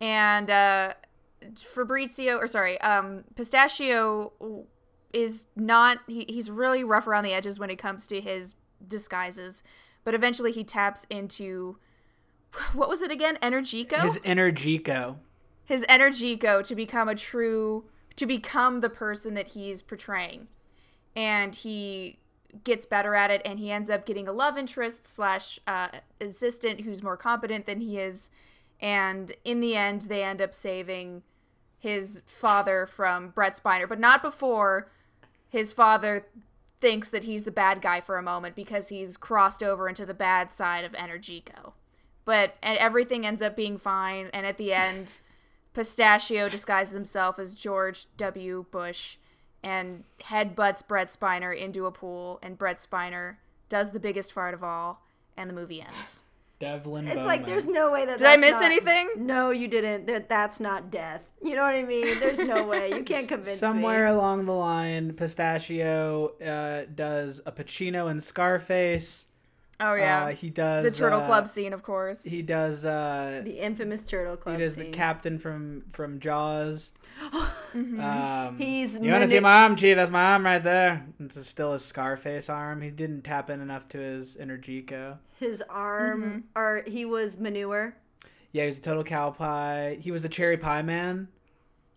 And 0.00 0.50
uh, 0.50 0.94
Fabrizio, 1.56 2.38
or 2.38 2.46
sorry, 2.46 2.80
um, 2.80 3.24
Pistachio 3.34 4.32
is 5.12 5.46
not, 5.56 5.98
he, 6.06 6.26
he's 6.28 6.50
really 6.50 6.84
rough 6.84 7.06
around 7.06 7.24
the 7.24 7.32
edges 7.32 7.58
when 7.58 7.70
it 7.70 7.76
comes 7.76 8.06
to 8.08 8.20
his 8.20 8.54
disguises, 8.86 9.62
but 10.04 10.14
eventually 10.14 10.52
he 10.52 10.64
taps 10.64 11.06
into, 11.10 11.78
what 12.72 12.88
was 12.88 13.02
it 13.02 13.10
again? 13.10 13.38
Energico? 13.42 14.02
His 14.02 14.18
Energico. 14.18 15.16
His 15.64 15.84
Energico 15.86 16.64
to 16.64 16.74
become 16.74 17.08
a 17.08 17.14
true 17.14 17.84
to 18.16 18.26
become 18.26 18.80
the 18.80 18.90
person 18.90 19.34
that 19.34 19.48
he's 19.48 19.82
portraying 19.82 20.48
and 21.14 21.54
he 21.54 22.18
gets 22.64 22.86
better 22.86 23.14
at 23.14 23.30
it 23.30 23.42
and 23.44 23.58
he 23.58 23.70
ends 23.70 23.90
up 23.90 24.06
getting 24.06 24.28
a 24.28 24.32
love 24.32 24.56
interest 24.56 25.06
slash 25.06 25.58
uh, 25.66 25.88
assistant 26.20 26.82
who's 26.82 27.02
more 27.02 27.16
competent 27.16 27.66
than 27.66 27.80
he 27.80 27.98
is 27.98 28.30
and 28.80 29.32
in 29.44 29.60
the 29.60 29.74
end 29.74 30.02
they 30.02 30.22
end 30.22 30.40
up 30.40 30.54
saving 30.54 31.22
his 31.78 32.22
father 32.24 32.86
from 32.86 33.28
brent 33.30 33.54
spiner 33.54 33.88
but 33.88 34.00
not 34.00 34.22
before 34.22 34.90
his 35.48 35.72
father 35.72 36.26
thinks 36.80 37.08
that 37.08 37.24
he's 37.24 37.42
the 37.44 37.50
bad 37.50 37.80
guy 37.80 38.00
for 38.00 38.16
a 38.16 38.22
moment 38.22 38.54
because 38.54 38.88
he's 38.88 39.16
crossed 39.16 39.62
over 39.62 39.88
into 39.88 40.06
the 40.06 40.14
bad 40.14 40.52
side 40.52 40.84
of 40.84 40.92
energico 40.92 41.72
but 42.26 42.56
and 42.62 42.76
everything 42.76 43.24
ends 43.24 43.40
up 43.40 43.56
being 43.56 43.78
fine 43.78 44.28
and 44.34 44.44
at 44.44 44.58
the 44.58 44.74
end 44.74 45.18
Pistachio 45.74 46.48
disguises 46.48 46.92
himself 46.94 47.38
as 47.38 47.54
George 47.54 48.06
W. 48.18 48.64
Bush 48.70 49.16
and 49.62 50.04
headbutts 50.22 50.86
Brent 50.86 51.08
Spiner 51.10 51.54
into 51.56 51.86
a 51.86 51.90
pool, 51.92 52.38
and 52.42 52.56
Brent 52.56 52.78
Spiner 52.78 53.36
does 53.68 53.90
the 53.90 54.00
biggest 54.00 54.32
fart 54.32 54.54
of 54.54 54.62
all, 54.62 55.02
and 55.36 55.50
the 55.50 55.54
movie 55.54 55.82
ends. 55.82 56.22
Devlin 56.60 57.04
It's 57.04 57.14
Bowman. 57.16 57.26
like 57.26 57.46
there's 57.46 57.66
no 57.66 57.90
way 57.92 58.06
that. 58.06 58.16
Did 58.18 58.26
I 58.28 58.36
miss 58.38 58.52
not- 58.52 58.64
anything? 58.64 59.10
No, 59.18 59.50
you 59.50 59.68
didn't. 59.68 60.06
That 60.06 60.28
that's 60.30 60.60
not 60.60 60.90
death. 60.90 61.22
You 61.42 61.54
know 61.56 61.62
what 61.62 61.74
I 61.74 61.82
mean? 61.82 62.18
There's 62.20 62.38
no 62.38 62.64
way. 62.64 62.88
You 62.90 63.02
can't 63.02 63.28
convince 63.34 63.48
me. 63.48 63.54
Somewhere 63.56 64.06
me. 64.06 64.12
along 64.12 64.46
the 64.46 64.52
line, 64.52 65.12
Pistachio 65.12 66.28
uh, 66.42 66.86
does 66.94 67.42
a 67.44 67.52
Pacino 67.52 68.10
in 68.10 68.18
Scarface. 68.20 69.26
Oh 69.78 69.94
yeah, 69.94 70.24
Uh, 70.24 70.28
he 70.28 70.48
does 70.48 70.84
the 70.84 70.90
Turtle 70.98 71.20
uh, 71.20 71.26
Club 71.26 71.46
scene, 71.48 71.72
of 71.74 71.82
course. 71.82 72.22
He 72.24 72.40
does. 72.40 72.84
Uh, 72.86 73.42
The 73.44 73.58
infamous 73.58 74.02
turtle 74.02 74.36
club. 74.36 74.58
he 74.58 74.64
does 74.64 74.74
the 74.76 74.86
captain 74.86 75.38
from 75.38 75.84
from 75.92 76.18
Jaws. 76.20 76.92
Um, 77.74 78.56
He's 78.58 78.94
You 78.94 79.10
want 79.10 79.22
to 79.22 79.26
mani- 79.26 79.26
see 79.30 79.40
my 79.40 79.62
arm, 79.62 79.76
Chief? 79.76 79.96
That's 79.96 80.10
my 80.10 80.32
arm 80.32 80.44
right 80.46 80.62
there. 80.62 81.04
It's 81.20 81.46
still 81.46 81.72
his 81.74 81.84
Scarface 81.84 82.48
arm. 82.48 82.80
He 82.80 82.90
didn't 82.90 83.22
tap 83.22 83.50
in 83.50 83.60
enough 83.60 83.86
to 83.90 83.98
his 83.98 84.36
inner 84.36 84.56
Jico. 84.58 85.18
His 85.38 85.62
arm, 85.68 86.22
Mm-hmm. 86.22 86.38
or 86.58 86.82
he 86.86 87.04
was 87.04 87.38
manure. 87.38 87.94
Yeah, 88.52 88.62
he 88.62 88.68
was 88.68 88.78
a 88.78 88.82
total 88.82 89.04
cow 89.04 89.30
pie. 89.30 89.98
He 90.00 90.10
was 90.10 90.22
the 90.22 90.28
cherry 90.30 90.56
pie 90.56 90.82
man. 90.82 91.28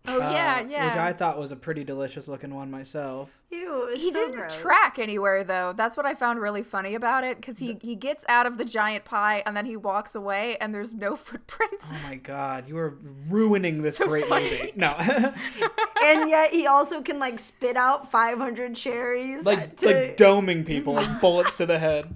Oh 0.06 0.18
yeah, 0.18 0.62
uh, 0.64 0.68
yeah. 0.68 0.86
Which 0.86 0.96
I 0.96 1.12
thought 1.12 1.38
was 1.38 1.50
a 1.52 1.56
pretty 1.56 1.84
delicious 1.84 2.26
looking 2.28 2.54
one 2.54 2.70
myself. 2.70 3.30
Ew, 3.50 3.90
he 3.94 4.12
so 4.12 4.20
didn't 4.20 4.38
gross. 4.38 4.56
track 4.56 4.98
anywhere 5.00 5.42
though. 5.42 5.72
That's 5.76 5.96
what 5.96 6.06
I 6.06 6.14
found 6.14 6.40
really 6.40 6.62
funny 6.62 6.94
about 6.94 7.24
it 7.24 7.36
because 7.36 7.58
he 7.58 7.76
he 7.82 7.96
gets 7.96 8.24
out 8.28 8.46
of 8.46 8.58
the 8.58 8.64
giant 8.64 9.04
pie 9.04 9.42
and 9.44 9.56
then 9.56 9.66
he 9.66 9.76
walks 9.76 10.14
away 10.14 10.56
and 10.60 10.72
there's 10.72 10.94
no 10.94 11.16
footprints. 11.16 11.90
Oh 11.92 12.00
my 12.08 12.14
god, 12.14 12.68
you 12.68 12.78
are 12.78 12.96
ruining 13.28 13.82
this 13.82 13.96
So 13.96 14.06
great 14.06 14.26
funny. 14.26 14.44
movie. 14.50 14.72
No, 14.76 14.94
and 16.04 16.30
yet 16.30 16.50
he 16.52 16.66
also 16.68 17.02
can 17.02 17.18
like 17.18 17.38
spit 17.40 17.76
out 17.76 18.08
500 18.10 18.74
cherries. 18.76 19.44
like 19.44 19.76
to, 19.78 19.86
like 19.86 20.16
doming 20.16 20.64
people 20.64 20.94
like 20.94 21.20
bullets 21.20 21.56
to 21.56 21.66
the 21.66 21.78
head. 21.78 22.14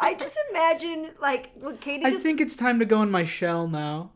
I 0.00 0.14
just 0.14 0.38
imagine 0.50 1.10
like 1.20 1.50
what 1.54 1.80
Katie 1.80 2.04
I 2.06 2.10
just. 2.10 2.24
think 2.24 2.40
it's 2.40 2.56
time 2.56 2.78
to 2.78 2.84
go 2.86 3.02
in 3.02 3.10
my 3.10 3.24
shell 3.24 3.68
now. 3.68 4.10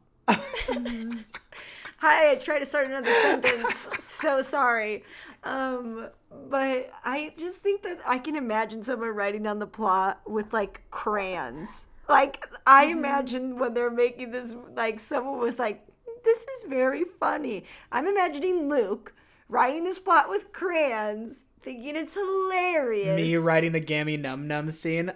Hi, 2.06 2.32
I 2.32 2.34
tried 2.34 2.58
to 2.58 2.66
start 2.66 2.86
another 2.86 3.10
sentence. 3.22 3.88
so 4.00 4.42
sorry. 4.42 5.04
Um, 5.42 6.10
but 6.50 6.92
I 7.02 7.32
just 7.34 7.62
think 7.62 7.82
that 7.82 8.00
I 8.06 8.18
can 8.18 8.36
imagine 8.36 8.82
someone 8.82 9.08
writing 9.08 9.42
down 9.42 9.58
the 9.58 9.66
plot 9.66 10.20
with 10.26 10.52
like 10.52 10.82
crayons. 10.90 11.86
Like 12.06 12.46
I 12.66 12.88
imagine 12.88 13.56
when 13.56 13.72
they're 13.72 13.90
making 13.90 14.32
this, 14.32 14.54
like 14.76 15.00
someone 15.00 15.38
was 15.38 15.58
like, 15.58 15.86
"This 16.24 16.40
is 16.40 16.64
very 16.68 17.04
funny." 17.18 17.64
I'm 17.90 18.06
imagining 18.06 18.68
Luke 18.68 19.14
writing 19.48 19.84
this 19.84 19.98
plot 19.98 20.28
with 20.28 20.52
crayons, 20.52 21.38
thinking 21.62 21.96
it's 21.96 22.12
hilarious. 22.12 23.16
Me 23.16 23.36
writing 23.36 23.72
the 23.72 23.80
gammy 23.80 24.18
num 24.18 24.46
num 24.46 24.70
scene. 24.72 25.10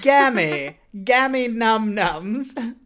Gammy, 0.00 0.78
gammy 1.04 1.48
num 1.48 1.96
nums. 1.96 2.76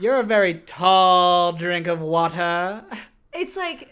You're 0.00 0.18
a 0.18 0.22
very 0.22 0.54
tall 0.66 1.52
drink 1.52 1.86
of 1.86 2.00
water. 2.00 2.84
It's 3.32 3.56
like, 3.56 3.88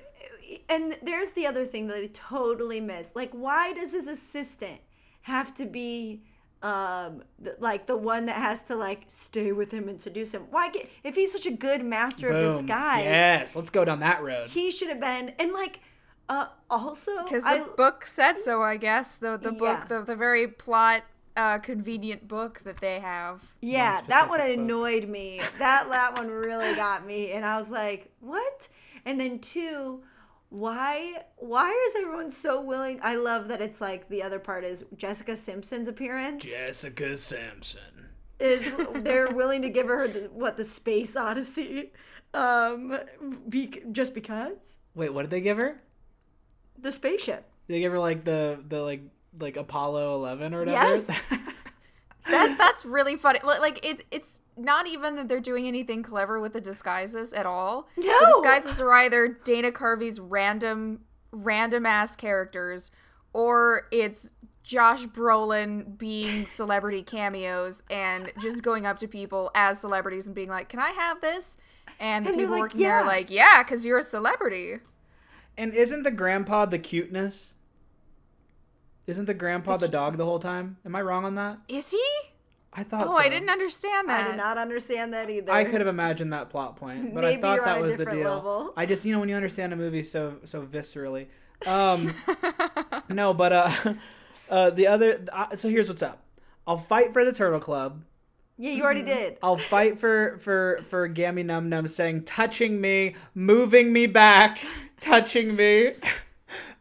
and 0.68 0.96
there's 1.02 1.30
the 1.30 1.46
other 1.46 1.64
thing 1.64 1.86
that 1.88 1.96
I 1.96 2.10
totally 2.12 2.80
missed. 2.80 3.14
Like, 3.14 3.30
why 3.32 3.72
does 3.72 3.92
his 3.92 4.08
assistant 4.08 4.80
have 5.22 5.54
to 5.54 5.66
be, 5.66 6.22
um, 6.62 7.22
th- 7.42 7.56
like 7.58 7.86
the 7.86 7.96
one 7.96 8.26
that 8.26 8.36
has 8.36 8.62
to 8.62 8.76
like 8.76 9.04
stay 9.06 9.52
with 9.52 9.72
him 9.72 9.88
and 9.88 10.00
seduce 10.00 10.32
him? 10.32 10.46
Why 10.50 10.70
get 10.70 10.90
if 11.04 11.14
he's 11.14 11.32
such 11.32 11.46
a 11.46 11.50
good 11.50 11.84
master 11.84 12.28
of 12.28 12.42
disguise? 12.42 13.04
Yes, 13.04 13.56
let's 13.56 13.70
go 13.70 13.84
down 13.84 14.00
that 14.00 14.22
road. 14.22 14.48
He 14.48 14.70
should 14.70 14.88
have 14.88 15.00
been, 15.00 15.34
and 15.38 15.52
like, 15.52 15.80
uh, 16.28 16.46
also, 16.70 17.24
Because 17.24 17.42
the 17.42 17.48
I, 17.48 17.60
book 17.76 18.06
said 18.06 18.38
so, 18.38 18.62
I 18.62 18.76
guess. 18.76 19.16
The 19.16 19.36
the 19.36 19.52
book, 19.52 19.88
the, 19.88 20.02
the 20.02 20.14
very 20.14 20.46
plot 20.46 21.02
uh, 21.36 21.58
convenient 21.58 22.26
book 22.28 22.60
that 22.64 22.80
they 22.80 23.00
have. 23.00 23.42
yeah, 23.60 24.00
that 24.08 24.28
one 24.28 24.40
book. 24.40 24.50
annoyed 24.50 25.08
me. 25.08 25.40
That 25.58 25.88
that 25.90 26.14
one 26.14 26.28
really 26.30 26.74
got 26.74 27.06
me, 27.06 27.32
and 27.32 27.44
I 27.44 27.58
was 27.58 27.70
like, 27.70 28.10
what? 28.20 28.68
And 29.04 29.18
then 29.20 29.38
two. 29.38 30.02
Why 30.48 31.22
why 31.36 31.70
is 31.88 32.02
everyone 32.02 32.30
so 32.30 32.60
willing? 32.60 32.98
I 33.02 33.14
love 33.14 33.46
that 33.48 33.60
it's 33.60 33.80
like 33.80 34.08
the 34.08 34.22
other 34.22 34.40
part 34.40 34.64
is 34.64 34.84
Jessica 34.96 35.36
Simpson's 35.36 35.86
appearance. 35.86 36.42
Jessica 36.42 37.16
Simpson. 37.16 38.08
is 38.40 38.64
they're 39.04 39.30
willing 39.30 39.62
to 39.62 39.68
give 39.70 39.86
her 39.86 40.08
the, 40.08 40.28
what 40.32 40.56
the 40.56 40.64
space 40.64 41.14
odyssey 41.16 41.92
um 42.34 42.98
be, 43.48 43.80
just 43.92 44.12
because 44.14 44.78
Wait, 44.94 45.10
what 45.14 45.22
did 45.22 45.30
they 45.30 45.40
give 45.40 45.56
her? 45.58 45.80
the 46.78 46.90
spaceship 46.90 47.44
they 47.68 47.78
give 47.78 47.92
her 47.92 47.98
like 47.98 48.24
the 48.24 48.58
the 48.68 48.80
like 48.80 49.02
like 49.38 49.56
Apollo 49.56 50.14
11 50.16 50.54
or 50.54 50.60
whatever? 50.60 50.76
Yes. 50.76 51.10
That 52.28 52.58
that's 52.58 52.84
really 52.84 53.16
funny. 53.16 53.40
Like 53.42 53.84
it's 53.84 54.02
it's 54.10 54.42
not 54.56 54.86
even 54.86 55.14
that 55.16 55.26
they're 55.28 55.40
doing 55.40 55.66
anything 55.66 56.02
clever 56.02 56.38
with 56.38 56.52
the 56.52 56.60
disguises 56.60 57.32
at 57.32 57.46
all. 57.46 57.88
No. 57.96 58.04
The 58.04 58.26
disguises 58.34 58.80
are 58.80 58.92
either 58.92 59.28
Dana 59.28 59.72
Carvey's 59.72 60.20
random 60.20 61.00
random 61.32 61.86
ass 61.86 62.16
characters 62.16 62.90
or 63.32 63.88
it's 63.90 64.34
Josh 64.62 65.06
Brolin 65.06 65.96
being 65.96 66.44
celebrity 66.50 67.02
cameos 67.02 67.82
and 67.88 68.30
just 68.38 68.62
going 68.62 68.84
up 68.84 68.98
to 68.98 69.08
people 69.08 69.50
as 69.54 69.80
celebrities 69.80 70.26
and 70.26 70.34
being 70.34 70.50
like, 70.50 70.68
"Can 70.68 70.78
I 70.78 70.90
have 70.90 71.22
this?" 71.22 71.56
And 71.98 72.26
the 72.26 72.30
And 72.30 72.38
people 72.38 72.52
like, 72.52 72.60
working 72.60 72.80
"Yeah." 72.82 72.88
there 72.88 72.96
are 72.98 73.06
like, 73.06 73.30
"Yeah, 73.30 73.62
cuz 73.64 73.84
you're 73.84 73.98
a 73.98 74.02
celebrity." 74.02 74.80
and 75.56 75.74
isn't 75.74 76.02
the 76.04 76.10
grandpa 76.10 76.64
the 76.66 76.78
cuteness? 76.78 77.54
Isn't 79.10 79.24
the 79.26 79.34
grandpa 79.34 79.76
the 79.76 79.88
dog 79.88 80.16
the 80.16 80.24
whole 80.24 80.38
time? 80.38 80.76
Am 80.86 80.94
I 80.94 81.02
wrong 81.02 81.24
on 81.24 81.34
that? 81.34 81.58
Is 81.68 81.90
he? 81.90 82.02
I 82.72 82.84
thought 82.84 83.08
Oh, 83.08 83.10
so. 83.10 83.18
I 83.18 83.28
didn't 83.28 83.50
understand 83.50 84.08
that. 84.08 84.26
i 84.26 84.28
did 84.30 84.36
not 84.36 84.56
understand 84.56 85.12
that 85.12 85.28
either 85.28 85.52
I 85.52 85.64
could 85.64 85.80
have 85.80 85.88
imagined 85.88 86.32
that 86.32 86.50
plot 86.50 86.76
point, 86.76 87.12
but 87.12 87.22
Maybe 87.22 87.38
I 87.38 87.40
thought 87.40 87.54
you're 87.56 87.64
that 87.64 87.80
was 87.82 87.96
the 87.96 88.04
deal. 88.06 88.30
level. 88.32 88.72
I 88.76 88.86
just, 88.86 89.04
you 89.04 89.12
know, 89.12 89.18
when 89.18 89.28
you 89.28 89.34
understand 89.34 89.72
a 89.72 89.76
movie 89.76 90.04
so 90.04 90.36
so 90.44 90.62
viscerally. 90.62 91.26
Um, 91.66 92.14
no, 93.10 93.34
but 93.34 93.52
uh, 93.52 93.70
uh, 94.50 94.70
the 94.70 94.86
other. 94.86 95.22
Uh, 95.30 95.54
so 95.56 95.68
here's 95.68 95.88
what's 95.88 96.00
up. 96.00 96.22
I'll 96.66 96.78
fight 96.78 97.12
for 97.12 97.22
the 97.22 97.32
Turtle 97.34 97.60
Club, 97.60 98.02
Yeah, 98.56 98.70
you 98.70 98.82
already 98.82 99.02
did. 99.02 99.36
I'll 99.42 99.58
fight 99.58 99.98
for 99.98 100.38
for 100.38 100.80
for 100.88 101.06
Gammy 101.06 101.42
Num 101.42 101.68
Num 101.68 101.86
saying 101.86 102.24
touching 102.24 102.80
me, 102.80 103.14
moving 103.34 103.92
me 103.92 104.06
back, 104.06 104.58
touching 105.02 105.54
me. 105.54 105.92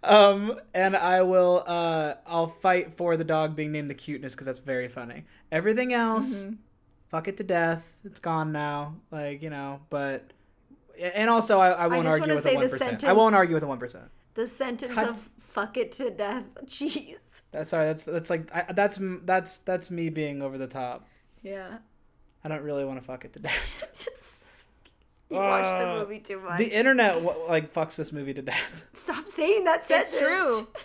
Um, 0.01 0.59
and 0.73 0.95
I 0.95 1.23
will 1.23 1.63
uh 1.67 2.13
I'll 2.25 2.47
fight 2.47 2.93
for 2.95 3.17
the 3.17 3.23
dog 3.23 3.55
being 3.55 3.71
named 3.71 3.89
the 3.89 3.95
cuteness 3.95 4.33
because 4.33 4.45
that's 4.45 4.59
very 4.59 4.87
funny. 4.87 5.25
Everything 5.51 5.93
else, 5.93 6.45
fuck 7.09 7.27
it 7.27 7.37
to 7.37 7.43
death. 7.43 7.97
It's 8.05 8.19
gone 8.19 8.51
now. 8.51 8.95
Like 9.11 9.41
you 9.41 9.49
know, 9.49 9.81
but 9.89 10.31
and 10.97 11.29
also 11.29 11.59
I, 11.59 11.71
I 11.71 11.87
won't 11.87 12.05
just 12.05 12.19
argue 12.19 12.33
with 12.33 12.43
say 12.43 12.51
the 12.51 12.59
one 12.59 12.69
percent. 12.69 13.03
I 13.03 13.13
won't 13.13 13.35
argue 13.35 13.55
with 13.55 13.61
the 13.61 13.67
one 13.67 13.79
percent. 13.79 14.05
The 14.35 14.47
sentence 14.47 14.97
of 14.97 15.29
"fuck 15.39 15.75
it 15.75 15.91
to 15.93 16.09
death." 16.11 16.45
Jeez. 16.65 17.17
That's 17.51 17.69
sorry. 17.69 17.87
That's 17.87 18.05
that's 18.05 18.29
like 18.29 18.49
I, 18.53 18.71
that's 18.71 18.99
that's 19.25 19.57
that's 19.59 19.91
me 19.91 20.09
being 20.09 20.41
over 20.41 20.57
the 20.57 20.67
top. 20.67 21.07
Yeah. 21.41 21.79
I 22.43 22.47
don't 22.47 22.63
really 22.63 22.85
want 22.85 22.99
to 22.99 23.05
fuck 23.05 23.25
it 23.25 23.33
to 23.33 23.39
death. 23.39 24.07
you 25.31 25.37
watched 25.37 25.69
the 25.77 25.87
Uh, 25.89 25.99
movie 25.99 26.19
too 26.19 26.39
much. 26.39 26.57
the 26.59 26.67
internet 26.73 27.21
wa- 27.21 27.35
like 27.47 27.73
fucks 27.73 27.95
this 27.95 28.11
movie 28.11 28.33
to 28.33 28.41
death. 28.41 28.85
Stop 28.93 29.27
saying 29.29 29.63
that 29.65 29.83
sentence. 29.83 30.11
It's 30.13 30.19
true. 30.21 30.67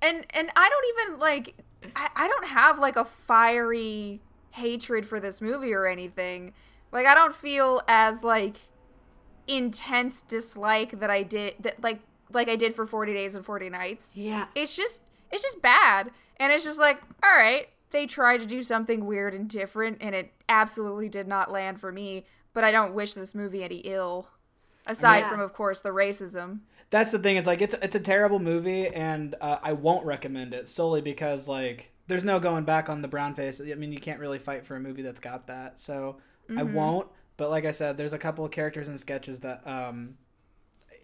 And 0.00 0.24
and 0.30 0.48
I 0.54 0.68
don't 0.70 1.08
even 1.08 1.18
like 1.18 1.56
I, 1.96 2.08
I 2.14 2.28
don't 2.28 2.46
have 2.46 2.78
like 2.78 2.94
a 2.94 3.04
fiery 3.04 4.20
hatred 4.52 5.04
for 5.04 5.18
this 5.18 5.40
movie 5.40 5.72
or 5.74 5.88
anything. 5.88 6.52
Like 6.92 7.04
I 7.04 7.16
don't 7.16 7.34
feel 7.34 7.82
as 7.88 8.22
like 8.22 8.58
intense 9.46 10.22
dislike 10.22 11.00
that 11.00 11.10
I 11.10 11.22
did 11.22 11.54
that 11.60 11.82
like 11.82 12.00
like 12.32 12.48
I 12.48 12.56
did 12.56 12.74
for 12.74 12.84
40 12.84 13.12
days 13.12 13.34
and 13.34 13.44
40 13.44 13.70
nights. 13.70 14.12
Yeah. 14.14 14.46
It's 14.54 14.76
just 14.76 15.02
it's 15.32 15.42
just 15.42 15.60
bad. 15.62 16.10
And 16.38 16.52
it's 16.52 16.62
just 16.62 16.78
like, 16.78 17.00
all 17.24 17.34
right, 17.36 17.68
they 17.90 18.06
tried 18.06 18.38
to 18.38 18.46
do 18.46 18.62
something 18.62 19.04
weird 19.06 19.34
and 19.34 19.48
different 19.48 19.98
and 20.00 20.14
it 20.14 20.32
absolutely 20.48 21.08
did 21.08 21.26
not 21.26 21.50
land 21.50 21.80
for 21.80 21.90
me, 21.90 22.24
but 22.58 22.64
I 22.64 22.72
don't 22.72 22.92
wish 22.92 23.14
this 23.14 23.36
movie 23.36 23.62
any 23.62 23.76
ill. 23.84 24.26
Aside 24.84 25.18
Yeah. 25.18 25.30
from 25.30 25.38
of 25.38 25.52
course 25.52 25.78
the 25.78 25.90
racism. 25.90 26.62
That's 26.90 27.12
the 27.12 27.20
thing. 27.20 27.36
It's 27.36 27.46
like 27.46 27.62
it's 27.62 27.76
it's 27.80 27.94
a 27.94 28.00
terrible 28.00 28.40
movie, 28.40 28.88
and 28.88 29.36
uh, 29.40 29.58
I 29.62 29.74
won't 29.74 30.04
recommend 30.04 30.54
it 30.54 30.68
solely 30.68 31.00
because 31.00 31.46
like 31.46 31.92
there's 32.08 32.24
no 32.24 32.40
going 32.40 32.64
back 32.64 32.88
on 32.88 33.00
the 33.00 33.06
brown 33.06 33.36
face. 33.36 33.60
I 33.60 33.74
mean, 33.76 33.92
you 33.92 34.00
can't 34.00 34.18
really 34.18 34.40
fight 34.40 34.66
for 34.66 34.74
a 34.74 34.80
movie 34.80 35.02
that's 35.02 35.20
got 35.20 35.46
that. 35.46 35.78
So 35.78 36.16
I 36.56 36.64
won't. 36.64 37.06
But 37.36 37.50
like 37.50 37.64
I 37.64 37.70
said, 37.70 37.96
there's 37.96 38.12
a 38.12 38.18
couple 38.18 38.44
of 38.44 38.50
characters 38.50 38.88
and 38.88 38.98
sketches 38.98 39.38
that 39.40 39.64
um, 39.64 40.14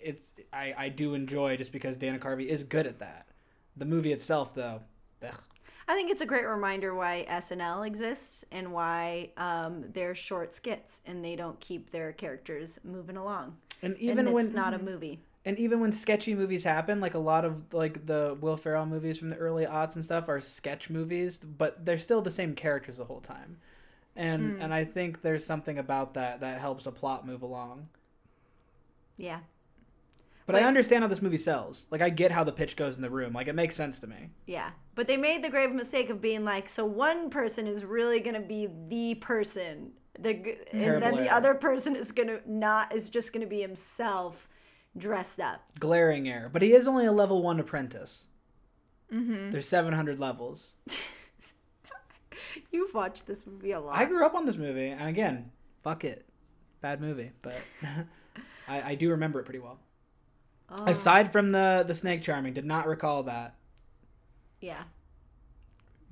it's 0.03 0.33
I 0.53 0.75
I 0.77 0.89
do 0.89 1.15
enjoy 1.15 1.57
just 1.57 1.71
because 1.71 1.97
Dana 1.97 2.19
Carvey 2.19 2.47
is 2.49 2.65
good 2.65 2.89
at 2.89 2.99
that. 2.99 3.29
The 3.77 3.85
movie 3.85 4.13
itself, 4.13 4.57
though, 4.57 4.81
ugh. 5.25 5.39
I 5.89 5.95
think 5.95 6.11
it's 6.11 6.23
a 6.23 6.27
great 6.27 6.47
reminder 6.47 6.95
why 6.95 7.27
SNL 7.29 7.87
exists 7.87 8.45
and 8.51 8.73
why 8.73 9.31
um, 9.37 9.85
they're 9.93 10.15
short 10.15 10.55
skits 10.55 11.01
and 11.07 11.25
they 11.25 11.37
don't 11.37 11.59
keep 11.61 11.91
their 11.91 12.13
characters 12.13 12.79
moving 12.85 13.17
along. 13.17 13.57
and 13.83 13.97
even 13.99 14.27
and 14.27 14.35
when 14.35 14.47
it's 14.47 14.55
not 14.55 14.75
a 14.75 14.79
movie. 14.79 15.21
and 15.45 15.59
even 15.59 15.81
when 15.81 15.93
sketchy 15.93 16.35
movies 16.35 16.65
happen, 16.65 17.01
like 17.01 17.15
a 17.15 17.19
lot 17.19 17.45
of 17.45 17.73
like 17.75 18.07
the 18.07 18.37
Will 18.41 18.57
Ferrell 18.57 18.87
movies 18.87 19.19
from 19.19 19.31
the 19.31 19.37
early 19.37 19.67
aughts 19.67 19.97
and 19.97 20.05
stuff 20.05 20.29
are 20.29 20.41
sketch 20.41 20.89
movies, 20.91 21.39
but 21.39 21.85
they're 21.85 21.99
still 21.99 22.23
the 22.23 22.31
same 22.31 22.55
characters 22.55 22.97
the 22.97 23.05
whole 23.05 23.21
time. 23.21 23.59
And 24.17 24.55
and 24.61 24.73
I 24.75 24.85
think 24.85 25.23
there's 25.23 25.45
something 25.45 25.79
about 25.79 26.15
that 26.15 26.41
that 26.41 26.61
helps 26.61 26.87
a 26.87 26.93
plot 26.93 27.27
move 27.27 27.43
along. 27.43 27.89
Yeah. 29.17 29.41
But, 30.47 30.57
I 30.57 30.65
understand 30.65 31.03
how 31.03 31.09
this 31.09 31.23
movie 31.23 31.39
sells. 31.39 31.87
Like 31.91 32.03
I 32.03 32.11
get 32.11 32.31
how 32.31 32.45
the 32.45 32.53
pitch 32.53 32.77
goes 32.77 32.97
in 32.97 33.03
the 33.03 33.11
room. 33.11 33.33
Like 33.33 33.49
it 33.49 33.55
makes 33.55 33.77
sense 33.77 33.99
to 34.01 34.07
me. 34.07 34.31
Yeah. 34.47 34.71
But 34.95 35.09
they 35.09 35.17
made 35.17 35.43
the 35.43 35.49
grave 35.49 35.73
mistake 35.73 36.11
of 36.11 36.21
being 36.21 36.45
like, 36.45 36.69
so 36.69 36.85
one 36.85 37.31
person 37.31 37.67
is 37.67 37.85
really 37.85 38.21
going 38.21 38.35
to 38.35 38.47
be 38.47 38.69
the 38.89 39.15
person. 39.17 39.93
The, 40.19 40.59
and 40.73 41.03
then 41.03 41.17
the 41.17 41.33
other 41.33 41.55
person 41.55 41.97
is 41.97 42.13
going 42.13 42.29
to 42.29 42.41
not, 42.47 42.95
is 42.95 43.09
just 43.09 43.33
going 43.33 43.41
to 43.41 43.49
be 43.49 43.63
himself 43.63 44.49
dressed 44.97 45.41
up. 45.41 45.63
Glaring 45.81 46.29
error. 46.29 46.51
But 46.53 46.63
he 46.63 46.73
is 46.73 46.87
only 46.87 47.07
a 47.07 47.13
level 47.13 47.43
one 47.43 47.59
apprentice. 47.59 48.25
Mm-hmm. 49.13 49.51
There's 49.51 49.69
700 49.69 50.19
levels. 50.19 50.73
You've 52.71 52.95
watched 52.95 53.27
this 53.27 53.47
movie 53.47 53.73
a 53.73 53.81
lot. 53.81 53.97
I 53.97 54.05
grew 54.05 54.25
up 54.25 54.35
on 54.35 54.47
this 54.47 54.57
movie, 54.57 54.89
and 54.89 55.09
again, 55.09 55.51
fuck 55.83 56.05
it, 56.05 56.27
bad 56.81 57.01
movie, 57.01 57.33
but 57.43 57.57
I, 58.69 58.83
I 58.83 58.95
do 58.95 59.11
remember 59.11 59.41
it 59.41 59.45
pretty 59.45 59.59
well. 59.61 59.79
Oh, 60.77 60.85
Aside 60.87 61.31
from 61.33 61.53
the 61.53 61.85
the 61.87 61.95
snake 61.95 62.23
charming, 62.23 62.53
did 62.55 62.65
not 62.65 62.87
recall 62.87 63.23
that. 63.25 63.55
yeah. 64.61 64.83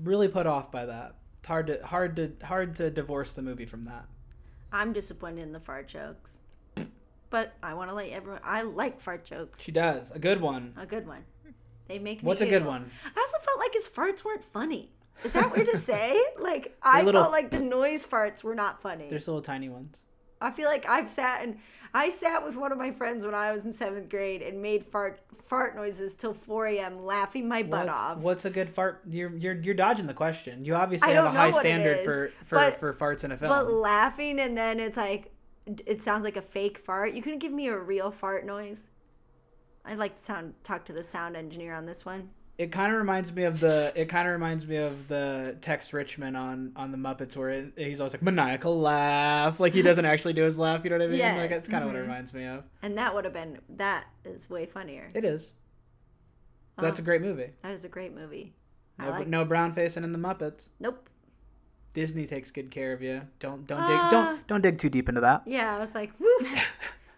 Really 0.02 0.28
put 0.28 0.46
off 0.46 0.70
by 0.72 0.86
that. 0.86 1.16
It's 1.40 1.48
hard 1.48 1.66
to 1.68 1.84
hard 1.86 2.16
to 2.16 2.32
hard 2.44 2.76
to 2.76 2.90
divorce 2.90 3.32
the 3.32 3.42
movie 3.42 3.66
from 3.66 3.84
that. 3.84 4.06
I'm 4.72 4.92
disappointed 4.92 5.42
in 5.42 5.52
the 5.52 5.60
fart 5.60 5.88
jokes. 5.88 6.40
But 7.30 7.54
I 7.62 7.72
want 7.74 7.88
to 7.90 7.94
let 7.96 8.10
everyone, 8.10 8.40
I 8.44 8.60
like 8.62 9.00
fart 9.00 9.24
jokes. 9.24 9.60
She 9.60 9.72
does 9.72 10.10
a 10.10 10.18
good 10.18 10.40
one. 10.40 10.74
A 10.76 10.84
good 10.86 11.06
one. 11.06 11.24
They 11.88 11.98
make 11.98 12.22
me 12.22 12.26
What's 12.26 12.40
a 12.42 12.46
good 12.46 12.64
one? 12.66 12.90
I 13.04 13.18
also 13.20 13.38
felt 13.38 13.58
like 13.58 13.72
his 13.72 13.88
farts 13.88 14.22
weren't 14.24 14.44
funny. 14.44 14.90
Is 15.24 15.32
that 15.32 15.54
weird 15.54 15.66
to 15.68 15.76
say? 15.92 16.22
Like 16.38 16.76
I 16.82 17.02
little- 17.02 17.22
felt 17.22 17.32
like 17.32 17.50
the 17.50 17.60
noise 17.60 18.04
farts 18.06 18.42
were 18.44 18.54
not 18.54 18.82
funny. 18.82 19.08
There's 19.08 19.26
little 19.28 19.42
tiny 19.42 19.68
ones. 19.68 20.00
I 20.40 20.50
feel 20.50 20.68
like 20.68 20.88
I've 20.88 21.08
sat 21.08 21.42
and 21.42 21.58
I 21.94 22.08
sat 22.10 22.42
with 22.42 22.56
one 22.56 22.72
of 22.72 22.78
my 22.78 22.90
friends 22.90 23.24
when 23.24 23.34
I 23.34 23.52
was 23.52 23.64
in 23.64 23.72
seventh 23.72 24.08
grade 24.08 24.42
and 24.42 24.60
made 24.62 24.84
fart 24.84 25.20
fart 25.44 25.76
noises 25.76 26.14
till 26.14 26.32
4 26.32 26.66
a.m. 26.68 27.04
laughing 27.04 27.46
my 27.46 27.62
butt 27.62 27.86
What's, 27.86 27.98
off. 27.98 28.18
what's 28.18 28.44
a 28.46 28.50
good 28.50 28.70
fart? 28.70 29.02
You're 29.08 29.36
you're 29.36 29.60
you're 29.60 29.74
dodging 29.74 30.06
the 30.06 30.14
question. 30.14 30.64
You 30.64 30.74
obviously 30.74 31.12
have 31.12 31.26
a 31.26 31.30
high 31.30 31.50
standard 31.50 31.98
is, 31.98 32.04
for 32.04 32.32
for, 32.46 32.56
but- 32.56 32.80
for 32.80 32.94
farts 32.94 33.24
in 33.24 33.32
a 33.32 33.36
film. 33.36 33.50
But 33.50 33.70
laughing 33.70 34.40
and 34.40 34.56
then 34.56 34.80
it's 34.80 34.96
like 34.96 35.32
it 35.66 36.02
sounds 36.02 36.24
like 36.24 36.36
a 36.36 36.42
fake 36.42 36.78
fart. 36.78 37.12
You 37.12 37.22
couldn't 37.22 37.38
give 37.38 37.52
me 37.52 37.68
a 37.68 37.78
real 37.78 38.10
fart 38.10 38.46
noise. 38.46 38.88
I'd 39.84 39.98
like 39.98 40.16
to 40.16 40.22
sound 40.22 40.54
talk 40.64 40.84
to 40.86 40.92
the 40.92 41.02
sound 41.02 41.36
engineer 41.36 41.74
on 41.74 41.86
this 41.86 42.04
one. 42.04 42.30
It 42.62 42.70
kind 42.72 42.92
of 42.92 42.98
reminds 42.98 43.32
me 43.32 43.44
of 43.44 43.58
the 43.60 43.92
it 43.96 44.08
kind 44.08 44.28
of 44.28 44.32
reminds 44.32 44.66
me 44.66 44.76
of 44.76 45.08
the 45.08 45.56
Tex 45.60 45.92
Richman 45.92 46.36
on 46.36 46.72
on 46.76 46.92
the 46.92 46.98
Muppets 46.98 47.36
where 47.36 47.50
it, 47.50 47.72
he's 47.76 48.00
always 48.00 48.12
like 48.12 48.22
maniacal 48.22 48.78
laugh 48.80 49.58
like 49.58 49.72
he 49.72 49.82
doesn't 49.88 50.04
actually 50.04 50.32
do 50.34 50.44
his 50.44 50.58
laugh 50.58 50.84
you 50.84 50.90
know 50.90 50.96
what 50.98 51.04
I 51.04 51.08
mean 51.08 51.20
like 51.36 51.50
that's 51.50 51.68
kind 51.68 51.82
of 51.82 51.90
what 51.90 51.96
it 51.96 52.02
reminds 52.02 52.32
me 52.32 52.44
of 52.46 52.64
And 52.82 52.96
that 52.98 53.14
would 53.14 53.24
have 53.24 53.34
been 53.34 53.58
that 53.76 54.04
is 54.24 54.48
way 54.48 54.66
funnier. 54.66 55.10
it 55.14 55.24
is 55.24 55.52
that's 56.78 56.98
a 56.98 57.02
great 57.02 57.20
movie 57.20 57.50
That 57.62 57.72
is 57.72 57.84
a 57.84 57.88
great 57.88 58.14
movie. 58.14 58.54
No, 58.98 59.10
like 59.10 59.26
no 59.26 59.44
brown 59.44 59.72
facing 59.72 60.04
in 60.04 60.12
the 60.12 60.18
Muppets 60.18 60.68
Nope. 60.78 61.08
Disney 61.94 62.26
takes 62.26 62.50
good 62.52 62.70
care 62.70 62.92
of 62.92 63.02
you 63.02 63.22
don't 63.40 63.66
don't 63.66 63.80
Ah. 63.80 63.88
dig 63.88 64.10
don't 64.12 64.46
don't 64.46 64.60
dig 64.62 64.78
too 64.78 64.88
deep 64.88 65.08
into 65.08 65.20
that 65.22 65.42
Yeah, 65.46 65.76
I 65.76 65.80
was 65.80 65.94
like. 65.94 66.12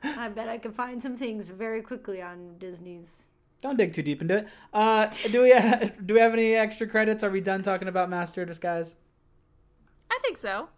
I 0.02 0.28
bet 0.28 0.48
I 0.48 0.58
could 0.58 0.74
find 0.74 1.02
some 1.02 1.16
things 1.16 1.48
very 1.48 1.80
quickly 1.82 2.20
on 2.20 2.56
Disney's. 2.58 3.28
Don't 3.64 3.76
dig 3.76 3.92
too 3.92 4.02
deep 4.02 4.20
into 4.22 4.36
it 4.36 4.46
uh 4.72 5.06
do 5.32 5.42
we 5.42 5.52
do 6.06 6.14
we 6.14 6.20
have 6.20 6.32
any 6.32 6.54
extra 6.54 6.86
credits 6.86 7.24
are 7.24 7.30
we 7.30 7.40
done 7.40 7.62
talking 7.62 7.88
about 7.88 8.08
Master 8.08 8.42
of 8.42 8.48
Disguise 8.48 8.94
I 10.10 10.18
think 10.22 10.36
so. 10.36 10.68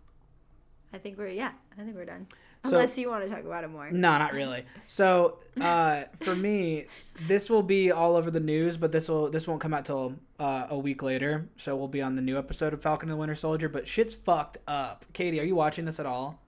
I 0.93 0.99
think 0.99 1.19
we're 1.19 1.29
yeah, 1.29 1.51
I 1.79 1.83
think 1.83 1.95
we're 1.97 2.05
done. 2.07 2.27
So- 2.65 2.71
Unless 2.71 2.97
you 2.99 3.09
want 3.11 3.23
to 3.23 3.29
talk 3.29 3.45
about 3.45 3.65
it 3.65 3.69
more. 3.69 3.91
No, 3.91 4.17
not 4.19 4.33
really. 4.33 4.65
So, 4.87 5.39
uh, 5.61 6.05
for 6.21 6.35
me, 6.35 6.87
this 7.29 7.51
will 7.51 7.63
be 7.63 7.93
all 7.93 8.17
over 8.17 8.31
the 8.31 8.41
news, 8.41 8.77
but 8.77 8.91
this 8.93 9.09
will 9.09 9.31
this 9.31 9.47
won't 9.47 9.61
come 9.61 9.75
out 9.75 9.85
till 9.85 10.15
uh, 10.41 10.67
a 10.71 10.79
week 10.79 11.03
later. 11.03 11.49
So 11.59 11.77
we'll 11.77 11.87
be 11.89 12.01
on 12.03 12.17
the 12.17 12.23
new 12.23 12.39
episode 12.39 12.73
of 12.73 12.81
Falcon 12.83 13.09
and 13.09 13.17
the 13.17 13.21
Winter 13.21 13.35
Soldier. 13.35 13.69
But 13.69 13.87
shit's 13.87 14.15
fucked 14.15 14.59
up. 14.67 15.05
Katie, 15.13 15.39
are 15.39 15.45
you 15.45 15.55
watching 15.55 15.85
this 15.85 16.01
at 16.01 16.07
all? 16.07 16.41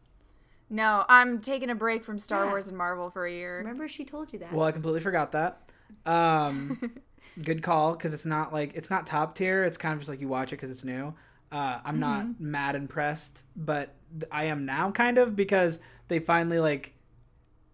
No, 0.71 1.05
I'm 1.09 1.41
taking 1.41 1.71
a 1.71 1.75
break 1.75 2.03
from 2.03 2.19
Star 2.19 2.45
Yeah. 2.45 2.51
Wars 2.51 2.69
and 2.69 2.77
Marvel 2.77 3.11
for 3.11 3.27
a 3.27 3.33
year. 3.33 3.59
Remember 3.59 3.87
she 3.87 4.05
told 4.05 4.33
you 4.33 4.39
that. 4.41 4.53
Well, 4.53 4.67
I 4.67 4.73
completely 4.73 5.01
forgot 5.01 5.33
that. 5.33 5.68
Um, 6.07 6.93
good 7.45 7.63
call 7.63 7.93
because 7.93 8.13
it's 8.13 8.27
not 8.27 8.53
like 8.53 8.73
it's 8.75 8.91
not 8.91 9.07
top 9.07 9.35
tier. 9.37 9.65
It's 9.65 9.77
kind 9.77 9.93
of 9.93 10.01
just 10.01 10.09
like 10.09 10.21
you 10.21 10.29
watch 10.29 10.53
it 10.53 10.57
because 10.57 10.71
it's 10.71 10.85
new. 10.85 11.15
Uh, 11.51 11.81
I'm 11.85 11.99
not 11.99 12.41
mad 12.41 12.75
impressed, 12.77 13.43
but 13.57 13.95
th- 14.19 14.31
I 14.31 14.45
am 14.45 14.67
now 14.67 14.91
kind 14.91 15.17
of 15.17 15.35
because 15.35 15.79
they 16.09 16.19
finally 16.19 16.59
like 16.59 16.93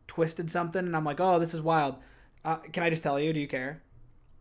twisted 0.07 0.51
something, 0.51 0.85
and 0.85 0.97
I'm 0.97 1.05
like, 1.05 1.19
oh, 1.21 1.39
this 1.39 1.55
is 1.55 1.61
wild. 1.63 1.97
Uh, 2.45 2.57
can 2.57 2.83
I 2.83 2.91
just 2.91 3.03
tell 3.03 3.19
you? 3.19 3.33
Do 3.33 3.41
you 3.41 3.49
care? 3.49 3.83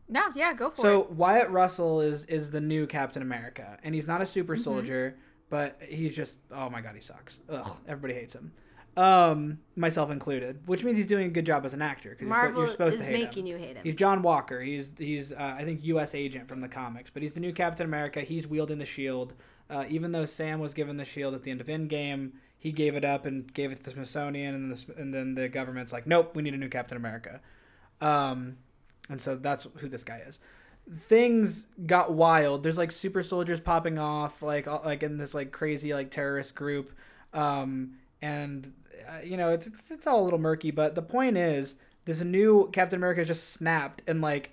No, 0.10 0.26
yeah, 0.36 0.54
go 0.54 0.70
for 0.70 0.82
So 0.82 1.02
it. 1.02 1.08
So 1.08 1.14
Wyatt 1.14 1.50
Russell 1.50 2.02
is 2.02 2.26
is 2.26 2.52
the 2.52 2.62
new 2.62 2.86
Captain 2.86 3.22
America, 3.22 3.78
and 3.84 3.96
he's 3.96 4.08
not 4.08 4.22
a 4.22 4.26
super 4.26 4.56
soldier, 4.56 5.16
but 5.50 5.80
he's 5.88 6.16
just 6.16 6.38
oh 6.52 6.70
my 6.70 6.82
god, 6.82 6.94
he 6.96 7.02
sucks. 7.02 7.40
Ugh, 7.50 7.78
everybody 7.88 8.14
hates 8.20 8.36
him, 8.36 8.52
um, 8.96 9.60
myself 9.76 10.12
included. 10.12 10.60
Which 10.68 10.84
means 10.84 10.98
he's 10.98 11.08
doing 11.08 11.26
a 11.26 11.30
good 11.30 11.46
job 11.46 11.66
as 11.66 11.74
an 11.74 11.82
actor 11.82 12.12
because 12.12 12.28
Marvel 12.28 12.62
you're 12.64 12.72
supposed 12.72 12.96
is 12.98 13.02
to 13.02 13.08
hate 13.08 13.24
making 13.26 13.48
him. 13.48 13.48
you 13.48 13.58
hate 13.58 13.76
him. 13.78 13.84
He's 13.84 13.96
John 13.96 14.22
Walker. 14.22 14.62
He's 14.62 14.92
he's 14.98 15.32
uh, 15.32 15.56
I 15.58 15.64
think 15.64 15.84
U.S. 15.86 16.14
agent 16.16 16.48
from 16.48 16.62
the 16.62 16.68
comics, 16.68 17.10
but 17.10 17.22
he's 17.24 17.34
the 17.34 17.40
new 17.40 17.54
Captain 17.54 17.86
America. 17.86 18.22
He's 18.22 18.48
wielding 18.48 18.78
the 18.78 18.86
shield. 18.86 19.34
Uh, 19.70 19.86
even 19.90 20.12
though 20.12 20.26
Sam 20.26 20.60
was 20.60 20.74
given 20.74 20.98
the 20.98 21.06
shield 21.06 21.34
at 21.34 21.42
the 21.44 21.50
end 21.50 21.62
of 21.62 21.68
Endgame, 21.68 22.32
he 22.60 22.72
gave 22.72 22.96
it 22.96 23.04
up 23.06 23.26
and 23.26 23.52
gave 23.54 23.72
it 23.72 23.78
to 23.78 23.84
the 23.84 23.92
Smithsonian, 23.92 24.54
and, 24.54 24.72
the, 24.76 25.02
and 25.02 25.14
then 25.14 25.34
the 25.36 25.48
government's 25.48 25.92
like, 25.94 26.06
nope, 26.06 26.36
we 26.36 26.44
need 26.44 26.54
a 26.54 26.58
new 26.58 26.70
Captain 26.70 26.98
America. 26.98 27.40
Um, 28.02 28.58
and 29.10 29.20
so 29.20 29.36
that's 29.36 29.66
who 29.78 29.88
this 29.88 30.04
guy 30.04 30.22
is. 30.28 30.40
things 30.98 31.66
got 31.86 32.12
wild. 32.14 32.62
There's 32.62 32.78
like 32.78 32.92
super 32.92 33.24
soldiers 33.24 33.60
popping 33.60 33.98
off, 33.98 34.42
like 34.42 34.68
all- 34.68 34.82
like 34.84 35.02
in 35.02 35.18
this 35.18 35.34
like 35.34 35.52
crazy 35.52 35.94
like 35.94 36.12
terrorist 36.12 36.54
group, 36.56 36.92
um, 37.34 37.94
and 38.22 38.72
uh, 39.10 39.22
you 39.24 39.38
know 39.38 39.50
it's, 39.50 39.68
it's 39.68 39.84
it's 39.90 40.08
all 40.08 40.22
a 40.22 40.26
little 40.26 40.40
murky. 40.40 40.72
But 40.72 40.96
the 40.96 41.02
point 41.02 41.38
is, 41.38 41.76
this 42.06 42.22
new 42.22 42.70
Captain 42.72 42.98
America 42.98 43.26
just 43.26 43.54
snapped, 43.54 44.02
and 44.08 44.22
like 44.22 44.52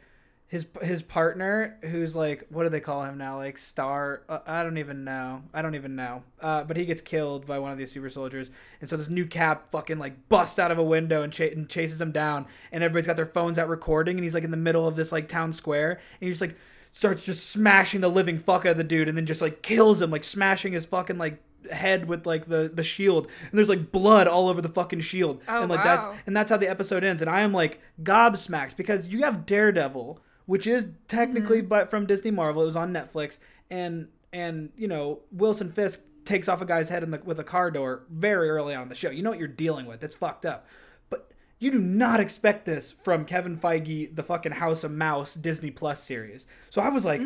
his 0.50 0.66
his 0.82 1.00
partner, 1.00 1.78
who's 1.82 2.16
like 2.16 2.44
what 2.50 2.64
do 2.64 2.70
they 2.70 2.80
call 2.80 3.04
him 3.04 3.16
now? 3.16 3.36
Like 3.36 3.56
Star? 3.56 4.22
Uh, 4.28 4.40
I 4.46 4.64
don't 4.64 4.78
even 4.78 5.04
know. 5.04 5.42
I 5.54 5.62
don't 5.62 5.76
even 5.76 5.94
know. 5.94 6.24
Uh, 6.40 6.64
but 6.64 6.76
he 6.76 6.84
gets 6.84 7.00
killed 7.00 7.46
by 7.46 7.60
one 7.60 7.70
of 7.70 7.78
these 7.78 7.92
super 7.92 8.10
soldiers, 8.10 8.50
and 8.80 8.90
so 8.90 8.96
this 8.96 9.08
new 9.08 9.26
Cap 9.26 9.70
fucking 9.70 9.98
like 9.98 10.28
busts 10.28 10.58
out 10.58 10.72
of 10.72 10.78
a 10.78 10.82
window 10.82 11.22
and, 11.22 11.32
cha- 11.32 11.44
and 11.44 11.68
chases 11.68 12.00
him 12.00 12.10
down, 12.10 12.46
and 12.72 12.82
everybody's 12.82 13.06
got 13.06 13.16
their 13.16 13.26
phones 13.26 13.60
out 13.60 13.68
recording, 13.68 14.16
and 14.16 14.24
he's 14.24 14.34
like 14.34 14.44
in 14.44 14.50
the 14.50 14.56
middle 14.56 14.88
of 14.88 14.96
this 14.96 15.12
like 15.12 15.28
town 15.28 15.52
square, 15.52 15.92
and 15.92 16.26
he 16.26 16.28
just 16.30 16.40
like 16.40 16.56
starts 16.92 17.22
just 17.22 17.50
smashing 17.50 18.00
the 18.00 18.10
living 18.10 18.36
fuck 18.36 18.66
out 18.66 18.72
of 18.72 18.76
the 18.76 18.82
dude, 18.82 19.08
and 19.08 19.16
then 19.16 19.26
just 19.26 19.40
like 19.40 19.62
kills 19.62 20.02
him, 20.02 20.10
like 20.10 20.24
smashing 20.24 20.72
his 20.72 20.84
fucking 20.84 21.16
like 21.18 21.40
head 21.72 22.06
with 22.08 22.26
like 22.26 22.46
the 22.46 22.70
the 22.72 22.82
shield 22.82 23.26
and 23.50 23.58
there's 23.58 23.68
like 23.68 23.92
blood 23.92 24.26
all 24.26 24.48
over 24.48 24.62
the 24.62 24.68
fucking 24.68 25.00
shield. 25.00 25.40
Oh, 25.48 25.62
and 25.62 25.70
like 25.70 25.82
that's 25.82 26.06
and 26.26 26.36
that's 26.36 26.50
how 26.50 26.56
the 26.56 26.68
episode 26.68 27.04
ends 27.04 27.20
and 27.22 27.30
i 27.30 27.40
am 27.40 27.52
like 27.52 27.80
gobsmacked 28.02 28.76
because 28.76 29.08
you 29.08 29.22
have 29.22 29.46
daredevil 29.46 30.20
which 30.46 30.66
is 30.66 30.86
technically 31.08 31.58
Mm-hmm. 31.58 31.68
but 31.68 31.90
from 31.90 32.06
disney 32.06 32.30
marvel 32.30 32.62
it 32.62 32.66
was 32.66 32.76
on 32.76 32.92
netflix 32.92 33.38
and 33.70 34.08
and 34.32 34.70
you 34.76 34.88
know 34.88 35.20
wilson 35.32 35.70
fisk 35.72 36.00
takes 36.24 36.48
off 36.48 36.60
a 36.60 36.66
guy's 36.66 36.88
head 36.88 37.02
in 37.02 37.10
the, 37.10 37.20
with 37.24 37.40
a 37.40 37.44
car 37.44 37.70
door 37.70 38.04
very 38.10 38.48
early 38.50 38.74
on 38.74 38.82
in 38.84 38.88
the 38.90 38.94
show. 38.94 39.10
You 39.10 39.22
know 39.22 39.30
what 39.30 39.38
you're 39.38 39.48
dealing 39.48 39.86
with. 39.86 40.04
It's 40.04 40.14
fucked 40.14 40.44
up. 40.46 40.66
But 41.08 41.30
you 41.58 41.70
do 41.72 41.80
not 41.80 42.20
expect 42.20 42.66
this 42.66 42.92
from 42.92 43.24
Kevin 43.24 43.56
Feige, 43.56 44.14
the 44.14 44.22
fucking 44.22 44.52
House 44.52 44.84
of 44.84 44.92
Mouse 44.92 45.34
Disney 45.34 45.70
Plus 45.70 46.04
series. 46.04 46.44
So 46.68 46.82
I 46.82 46.90
was 46.90 47.06
like, 47.06 47.22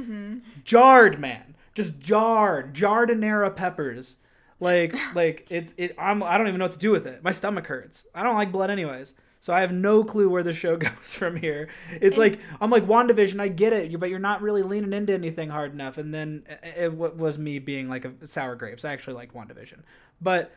jarred, 0.65 1.19
man, 1.19 1.57
just 1.75 1.99
jarred, 1.99 2.73
giardiniera 2.73 3.55
peppers. 3.55 4.17
Like, 4.65 4.95
like 5.15 5.47
it's 5.51 5.73
it. 5.77 5.95
I'm. 5.99 6.23
I 6.23 6.37
don't 6.39 6.49
even 6.49 6.59
know 6.59 6.65
what 6.65 6.73
to 6.73 6.79
do 6.79 6.91
with 6.91 7.07
it. 7.07 7.23
My 7.23 7.33
stomach 7.33 7.67
hurts. 7.67 8.07
I 8.15 8.23
don't 8.23 8.35
like 8.35 8.51
blood, 8.51 8.71
anyways. 8.71 9.15
So 9.41 9.53
I 9.53 9.61
have 9.61 9.73
no 9.73 10.03
clue 10.05 10.31
where 10.31 10.43
the 10.43 10.55
show 10.55 10.77
goes 10.79 11.15
from 11.15 11.37
here. 11.37 11.69
It's 12.01 12.17
like 12.17 12.41
I'm 12.61 12.71
like 12.71 12.87
Wandavision. 12.87 13.41
I 13.41 13.49
get 13.49 13.73
it, 13.75 14.01
but 14.01 14.09
you're 14.09 14.19
not 14.19 14.41
really 14.41 14.63
leaning 14.63 14.95
into 14.95 15.13
anything 15.13 15.51
hard 15.51 15.73
enough. 15.73 15.99
And 15.99 16.15
then 16.15 16.45
uh, 16.49 16.53
uh, 16.53 16.57
it, 16.63 16.93
it 16.93 17.17
was 17.17 17.39
me 17.39 17.59
being 17.59 17.89
like 17.89 18.07
a 18.07 18.27
sour 18.27 18.57
grapes. 18.57 18.85
I 18.85 18.93
actually 18.93 19.15
like 19.15 19.35
Wandavision, 19.35 19.83
but 20.21 20.53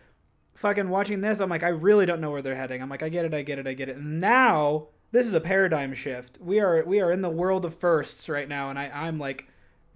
fucking 0.55 0.89
watching 0.89 1.21
this, 1.21 1.39
I'm 1.39 1.49
like, 1.49 1.63
I 1.63 1.67
really 1.67 2.05
don't 2.05 2.21
know 2.21 2.31
where 2.31 2.41
they're 2.41 2.55
heading. 2.55 2.81
I'm 2.81 2.89
like, 2.89 3.03
I 3.03 3.09
get 3.09 3.25
it, 3.25 3.33
I 3.33 3.41
get 3.41 3.59
it, 3.59 3.67
I 3.67 3.73
get 3.73 3.89
it. 3.89 3.97
And 3.97 4.19
now 4.19 4.87
this 5.11 5.27
is 5.27 5.33
a 5.33 5.39
paradigm 5.41 5.93
shift. 5.93 6.37
We 6.39 6.59
are 6.59 6.83
we 6.85 6.99
are 6.99 7.11
in 7.11 7.21
the 7.21 7.29
world 7.29 7.65
of 7.65 7.75
firsts 7.75 8.27
right 8.29 8.47
now, 8.47 8.69
and 8.69 8.77
I 8.79 8.87
I'm 8.87 9.19
like 9.19 9.47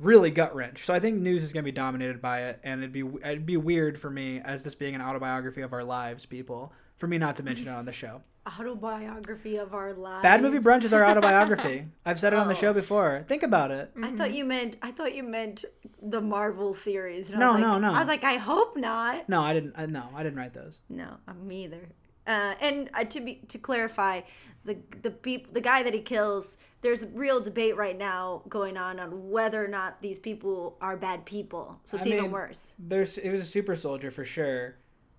really 0.02 0.32
gut 0.32 0.54
wrench. 0.56 0.86
So 0.86 0.94
I 0.94 1.00
think 1.00 1.20
news 1.20 1.44
is 1.44 1.54
gonna 1.54 1.64
be 1.64 1.72
dominated 1.72 2.22
by 2.22 2.44
it, 2.46 2.60
and 2.64 2.82
it'd 2.82 2.92
be 2.94 3.04
it'd 3.24 3.46
be 3.46 3.58
weird 3.58 3.98
for 4.00 4.10
me 4.10 4.42
as 4.44 4.64
this 4.64 4.76
being 4.76 4.96
an 4.96 5.02
autobiography 5.02 5.62
of 5.62 5.74
our 5.74 5.84
lives, 5.84 6.26
people, 6.26 6.74
for 6.98 7.08
me 7.08 7.18
not 7.18 7.36
to 7.38 7.44
mention 7.44 7.68
it 7.68 7.72
on 7.72 7.86
the 7.86 7.92
show. 7.94 8.22
Autobiography 8.60 9.58
of 9.58 9.74
our 9.76 9.94
lives. 9.94 10.24
Bad 10.24 10.42
Movie 10.42 10.58
Brunch 10.58 10.84
is 10.84 10.94
our 10.94 11.06
autobiography. 11.10 11.86
I've 12.06 12.20
said 12.20 12.34
it 12.34 12.40
on 12.40 12.48
the 12.48 12.56
Oh. 12.56 12.58
show 12.58 12.74
before. 12.74 13.24
Think 13.28 13.44
about 13.44 13.70
it. 13.70 13.92
I 14.02 14.12
thought 14.16 14.34
you 14.34 14.46
meant 14.46 14.78
I 14.82 14.92
thought 14.92 15.14
you 15.14 15.22
meant 15.24 15.64
the 16.02 16.22
Marvel 16.22 16.74
series. 16.74 17.30
No, 17.30 17.52
was 17.54 17.62
like, 17.62 17.62
no, 17.62 17.78
no. 17.78 17.94
I 17.94 18.00
was 18.00 18.08
like, 18.08 18.24
I 18.24 18.38
hope 18.38 18.76
not. 18.76 19.30
No, 19.30 19.42
I 19.42 19.54
didn't. 19.54 19.74
I, 19.78 19.86
no, 19.86 20.10
I 20.16 20.24
didn't 20.24 20.40
write 20.40 20.54
those. 20.54 20.80
No, 20.90 21.18
me 21.44 21.66
either. 21.66 21.90
Uh, 22.28 22.56
and 22.62 22.90
uh, 22.94 23.04
to 23.04 23.20
be 23.20 23.42
to 23.48 23.58
clarify, 23.58 24.22
the 24.66 24.78
the 25.02 25.12
peop, 25.12 25.54
the 25.54 25.62
guy 25.62 25.84
that 25.84 25.94
he 25.94 26.02
kills, 26.02 26.58
there's 26.82 27.04
a 27.04 27.08
real 27.08 27.40
debate 27.40 27.76
right 27.76 27.98
now 27.98 28.44
going 28.50 28.78
on 28.78 29.00
on 29.00 29.30
whether 29.30 29.64
or 29.64 29.68
not 29.68 30.02
these 30.02 30.20
people 30.20 30.78
are 30.82 30.98
bad 30.98 31.26
people. 31.26 31.80
So 31.84 31.98
it's 31.98 32.06
I 32.06 32.10
even 32.10 32.24
mean, 32.24 32.32
worse. 32.32 32.76
There's 32.78 33.18
it 33.18 33.30
was 33.30 33.42
a 33.42 33.46
super 33.46 33.76
soldier 33.76 34.12
for 34.12 34.26
sure. 34.26 34.76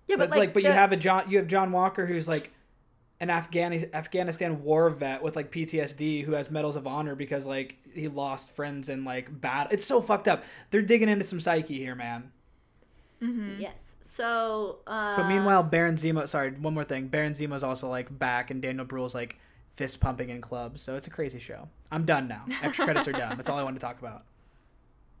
Yeah, 0.07 0.17
but 0.17 0.29
but, 0.29 0.39
like, 0.39 0.53
but 0.53 0.63
you 0.63 0.71
have 0.71 0.91
a 0.91 0.97
John, 0.97 1.29
you 1.29 1.37
have 1.37 1.47
John 1.47 1.71
Walker 1.71 2.05
who's 2.05 2.27
like 2.27 2.51
an 3.19 3.29
Afghani 3.29 3.93
Afghanistan 3.93 4.63
war 4.63 4.89
vet 4.89 5.21
with 5.21 5.35
like 5.35 5.51
PTSD 5.51 6.25
who 6.25 6.33
has 6.33 6.51
medals 6.51 6.75
of 6.75 6.85
honor 6.87 7.15
because 7.15 7.45
like 7.45 7.77
he 7.93 8.07
lost 8.07 8.51
friends 8.51 8.89
in 8.89 9.05
like 9.05 9.41
battle. 9.41 9.71
It's 9.71 9.85
so 9.85 10.01
fucked 10.01 10.27
up. 10.27 10.43
They're 10.71 10.81
digging 10.81 11.09
into 11.09 11.23
some 11.23 11.39
psyche 11.39 11.77
here, 11.77 11.95
man. 11.95 12.31
Mm-hmm. 13.21 13.61
yes. 13.61 13.95
So, 14.13 14.77
uh, 14.85 15.17
But 15.17 15.27
meanwhile, 15.27 15.63
Baron 15.63 15.95
Zemo. 15.95 16.27
Sorry, 16.27 16.51
one 16.51 16.75
more 16.75 16.83
thing. 16.83 17.07
Baron 17.07 17.33
Zemo's 17.33 17.63
also 17.63 17.89
like 17.89 18.15
back, 18.19 18.51
and 18.51 18.61
Daniel 18.61 18.85
Bruhl's 18.85 19.15
like 19.15 19.39
fist 19.73 19.99
pumping 19.99 20.29
in 20.29 20.39
clubs. 20.39 20.83
So 20.83 20.95
it's 20.95 21.07
a 21.07 21.09
crazy 21.09 21.39
show. 21.39 21.67
I'm 21.91 22.05
done 22.05 22.27
now. 22.27 22.45
Extra 22.61 22.85
credits 22.85 23.07
are 23.07 23.11
done. 23.11 23.35
That's 23.37 23.49
all 23.49 23.57
I 23.57 23.63
wanted 23.63 23.79
to 23.79 23.85
talk 23.87 23.97
about. 23.97 24.21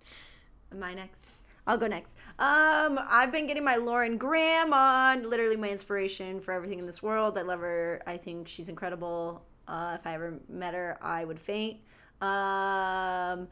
Am 0.71 0.83
I 0.83 0.93
next? 0.93 1.23
I'll 1.65 1.79
go 1.79 1.87
next. 1.87 2.13
Um, 2.37 2.99
I've 3.09 3.31
been 3.31 3.47
getting 3.47 3.63
my 3.63 3.77
Lauren 3.77 4.15
Graham 4.15 4.73
on. 4.73 5.27
Literally 5.27 5.55
my 5.55 5.71
inspiration 5.71 6.39
for 6.39 6.51
everything 6.51 6.77
in 6.77 6.85
this 6.85 7.01
world. 7.01 7.35
I 7.35 7.41
love 7.41 7.61
her. 7.61 8.03
I 8.05 8.17
think 8.17 8.47
she's 8.47 8.69
incredible. 8.69 9.43
Uh, 9.67 9.97
if 9.99 10.05
I 10.05 10.13
ever 10.13 10.35
met 10.47 10.75
her, 10.75 10.99
I 11.01 11.25
would 11.25 11.39
faint. 11.39 11.79
Um, 12.21 13.47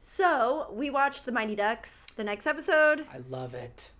so 0.00 0.72
we 0.72 0.88
watched 0.88 1.26
The 1.26 1.32
Mighty 1.32 1.54
Ducks. 1.54 2.06
The 2.16 2.24
next 2.24 2.46
episode. 2.46 3.04
I 3.12 3.18
love 3.28 3.52
it. 3.52 3.90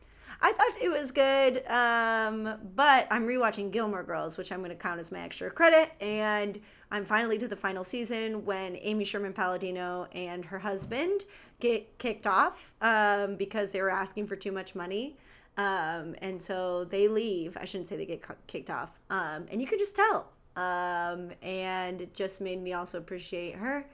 I 0.41 0.53
thought 0.53 0.83
it 0.83 0.91
was 0.91 1.13
good, 1.13 1.67
um, 1.69 2.59
but 2.75 3.07
I'm 3.11 3.27
rewatching 3.27 3.71
Gilmore 3.71 4.03
Girls, 4.03 4.37
which 4.37 4.53
I'm 4.53 4.59
going 4.59 4.71
to 4.71 4.77
count 4.77 5.01
as 5.01 5.11
my 5.11 5.21
extra 5.21 5.51
credit. 5.51 5.93
And 6.01 6.61
I'm 6.91 7.05
finally 7.05 7.39
to 7.39 7.49
the 7.49 7.57
final 7.57 7.85
season 7.85 8.45
when 8.45 8.77
Amy 8.77 9.05
Sherman 9.05 9.33
Palladino 9.33 10.07
and 10.13 10.45
her 10.45 10.59
husband 10.59 11.25
get 11.59 11.99
kicked 11.99 12.27
off 12.27 12.73
um, 12.83 13.37
because 13.37 13.73
they 13.73 13.81
were 13.81 13.91
asking 13.91 14.27
for 14.27 14.37
too 14.37 14.53
much 14.53 14.75
money. 14.75 15.17
Um, 15.57 16.15
and 16.21 16.41
so 16.41 16.85
they 16.85 17.09
leave. 17.09 17.57
I 17.57 17.65
shouldn't 17.65 17.89
say 17.89 17.97
they 17.97 18.05
get 18.05 18.23
kicked 18.47 18.71
off. 18.71 18.91
Um, 19.09 19.47
and 19.51 19.61
you 19.61 19.67
can 19.67 19.79
just 19.79 19.97
tell. 19.97 20.33
Um, 20.55 21.31
and 21.43 22.01
it 22.01 22.15
just 22.15 22.41
made 22.41 22.63
me 22.63 22.73
also 22.73 22.99
appreciate 22.99 23.55
her 23.57 23.87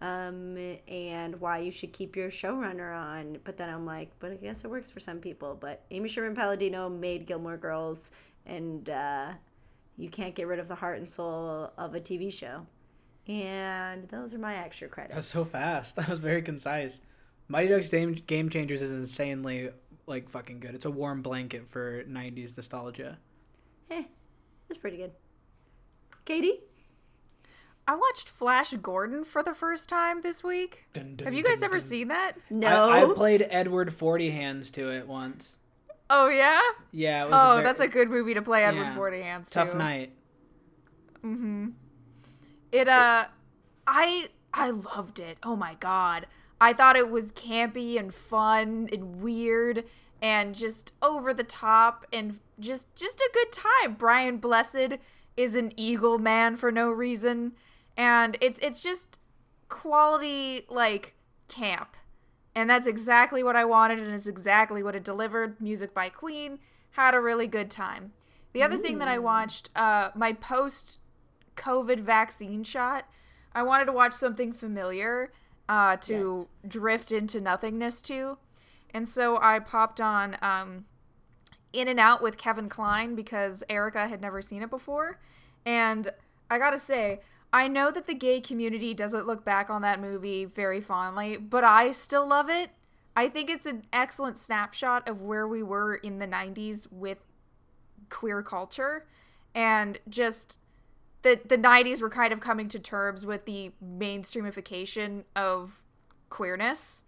um, 0.00 0.56
and 0.88 1.40
why 1.40 1.58
you 1.58 1.70
should 1.70 1.92
keep 1.92 2.16
your 2.16 2.28
showrunner 2.28 2.94
on. 2.96 3.38
But 3.44 3.56
then 3.56 3.68
I'm 3.68 3.86
like, 3.86 4.10
but 4.18 4.32
I 4.32 4.36
guess 4.36 4.64
it 4.64 4.70
works 4.70 4.90
for 4.90 5.00
some 5.00 5.18
people. 5.18 5.56
But 5.58 5.84
Amy 5.90 6.08
Sherman 6.08 6.34
Palladino 6.34 6.88
made 6.88 7.26
Gilmore 7.26 7.56
Girls, 7.56 8.10
and 8.44 8.88
uh, 8.90 9.32
you 9.96 10.08
can't 10.08 10.34
get 10.34 10.46
rid 10.46 10.58
of 10.58 10.68
the 10.68 10.74
heart 10.74 10.98
and 10.98 11.08
soul 11.08 11.72
of 11.78 11.94
a 11.94 12.00
TV 12.00 12.32
show. 12.32 12.66
And 13.26 14.08
those 14.08 14.32
are 14.34 14.38
my 14.38 14.56
extra 14.56 14.88
credits. 14.88 15.14
That 15.14 15.18
was 15.18 15.26
so 15.26 15.44
fast. 15.44 15.96
That 15.96 16.08
was 16.08 16.18
very 16.18 16.42
concise. 16.42 17.00
Mighty 17.48 17.68
Ducks 17.68 17.88
Game, 17.88 18.12
Game 18.12 18.50
Changers 18.50 18.82
is 18.82 18.90
insanely 18.90 19.70
like 20.06 20.28
fucking 20.28 20.60
good. 20.60 20.74
It's 20.74 20.84
a 20.84 20.90
warm 20.90 21.22
blanket 21.22 21.68
for 21.68 22.04
'90s 22.04 22.56
nostalgia. 22.56 23.18
Eh, 23.90 24.04
it's 24.68 24.78
pretty 24.78 24.96
good. 24.96 25.12
Katie? 26.24 26.60
I 27.88 27.94
watched 27.94 28.28
Flash 28.28 28.72
Gordon 28.72 29.24
for 29.24 29.42
the 29.42 29.54
first 29.54 29.88
time 29.88 30.20
this 30.22 30.42
week. 30.42 30.86
Dun, 30.92 31.14
dun, 31.16 31.24
Have 31.26 31.34
you 31.34 31.44
guys 31.44 31.56
dun, 31.58 31.64
ever 31.64 31.78
dun. 31.78 31.88
seen 31.88 32.08
that? 32.08 32.32
No. 32.50 32.90
I, 32.90 33.08
I 33.10 33.14
played 33.14 33.46
Edward 33.48 33.92
Forty 33.94 34.30
Hands 34.30 34.68
to 34.72 34.90
it 34.90 35.06
once. 35.06 35.56
Oh 36.10 36.28
yeah. 36.28 36.60
Yeah. 36.92 37.22
It 37.24 37.30
was 37.30 37.34
Oh, 37.34 37.52
very- 37.54 37.64
that's 37.64 37.80
a 37.80 37.88
good 37.88 38.10
movie 38.10 38.34
to 38.34 38.42
play 38.42 38.64
Edward 38.64 38.82
Yeah. 38.84 38.94
Forty 38.94 39.22
Hands 39.22 39.48
tough 39.50 39.66
to. 39.66 39.70
Tough 39.72 39.78
night. 39.78 40.12
Mm-hmm. 41.24 41.68
It 42.72 42.88
uh 42.88 43.26
I 43.86 44.28
I 44.52 44.70
loved 44.70 45.18
it. 45.20 45.38
Oh 45.42 45.56
my 45.56 45.74
god. 45.74 46.26
I 46.60 46.72
thought 46.72 46.96
it 46.96 47.10
was 47.10 47.32
campy 47.32 47.98
and 47.98 48.12
fun 48.14 48.88
and 48.92 49.16
weird 49.20 49.84
and 50.22 50.54
just 50.54 50.92
over 51.02 51.34
the 51.34 51.44
top 51.44 52.06
and 52.12 52.38
just 52.58 52.94
just 52.96 53.20
a 53.20 53.30
good 53.32 53.52
time. 53.52 53.94
Brian 53.94 54.38
Blessed 54.38 54.94
is 55.36 55.54
an 55.54 55.72
eagle 55.76 56.18
man 56.18 56.56
for 56.56 56.72
no 56.72 56.90
reason 56.90 57.52
and 57.96 58.36
it's 58.40 58.58
it's 58.60 58.80
just 58.80 59.18
quality 59.68 60.66
like 60.68 61.14
camp. 61.48 61.96
And 62.54 62.70
that's 62.70 62.86
exactly 62.86 63.42
what 63.42 63.56
I 63.56 63.64
wanted 63.64 63.98
and 63.98 64.12
it's 64.14 64.26
exactly 64.26 64.82
what 64.82 64.96
it 64.96 65.04
delivered. 65.04 65.60
Music 65.60 65.92
by 65.92 66.08
Queen. 66.08 66.58
Had 66.92 67.14
a 67.14 67.20
really 67.20 67.46
good 67.46 67.70
time. 67.70 68.12
The 68.54 68.62
other 68.62 68.78
thing 68.78 68.96
that 69.00 69.08
I 69.08 69.18
watched, 69.18 69.68
uh, 69.76 70.10
my 70.14 70.32
post 70.32 70.98
COVID 71.56 72.00
vaccine 72.00 72.64
shot, 72.64 73.06
I 73.52 73.62
wanted 73.62 73.84
to 73.84 73.92
watch 73.92 74.14
something 74.14 74.50
familiar 74.50 75.30
uh, 75.68 75.98
to 75.98 76.48
drift 76.66 77.12
into 77.12 77.38
nothingness 77.38 78.00
to. 78.02 78.38
And 78.94 79.06
so 79.06 79.38
I 79.42 79.58
popped 79.58 80.00
on 80.00 80.38
um, 80.40 80.86
In 81.74 81.86
and 81.86 82.00
Out 82.00 82.22
with 82.22 82.38
Kevin 82.38 82.70
Kline 82.70 83.14
because 83.14 83.62
Erica 83.68 84.08
had 84.08 84.22
never 84.22 84.40
seen 84.40 84.62
it 84.62 84.70
before. 84.70 85.18
And 85.66 86.08
I 86.50 86.58
gotta 86.58 86.78
say, 86.78 87.20
I 87.52 87.68
know 87.68 87.90
that 87.90 88.06
the 88.06 88.14
gay 88.14 88.40
community 88.40 88.92
doesn't 88.92 89.26
look 89.26 89.44
back 89.44 89.70
on 89.70 89.82
that 89.82 90.00
movie 90.00 90.44
very 90.44 90.80
fondly, 90.80 91.36
but 91.36 91.64
I 91.64 91.90
still 91.90 92.26
love 92.26 92.50
it. 92.50 92.70
I 93.14 93.28
think 93.28 93.48
it's 93.48 93.66
an 93.66 93.84
excellent 93.92 94.36
snapshot 94.36 95.08
of 95.08 95.22
where 95.22 95.48
we 95.48 95.62
were 95.62 95.94
in 95.94 96.18
the 96.18 96.26
90s 96.26 96.86
with 96.90 97.18
queer 98.10 98.42
culture 98.42 99.06
and 99.54 99.98
just 100.08 100.58
the 101.22 101.40
the 101.44 101.58
90s 101.58 102.00
were 102.00 102.10
kind 102.10 102.32
of 102.32 102.40
coming 102.40 102.68
to 102.68 102.78
terms 102.78 103.24
with 103.24 103.46
the 103.46 103.72
mainstreamification 103.82 105.24
of 105.34 105.82
queerness. 106.28 107.04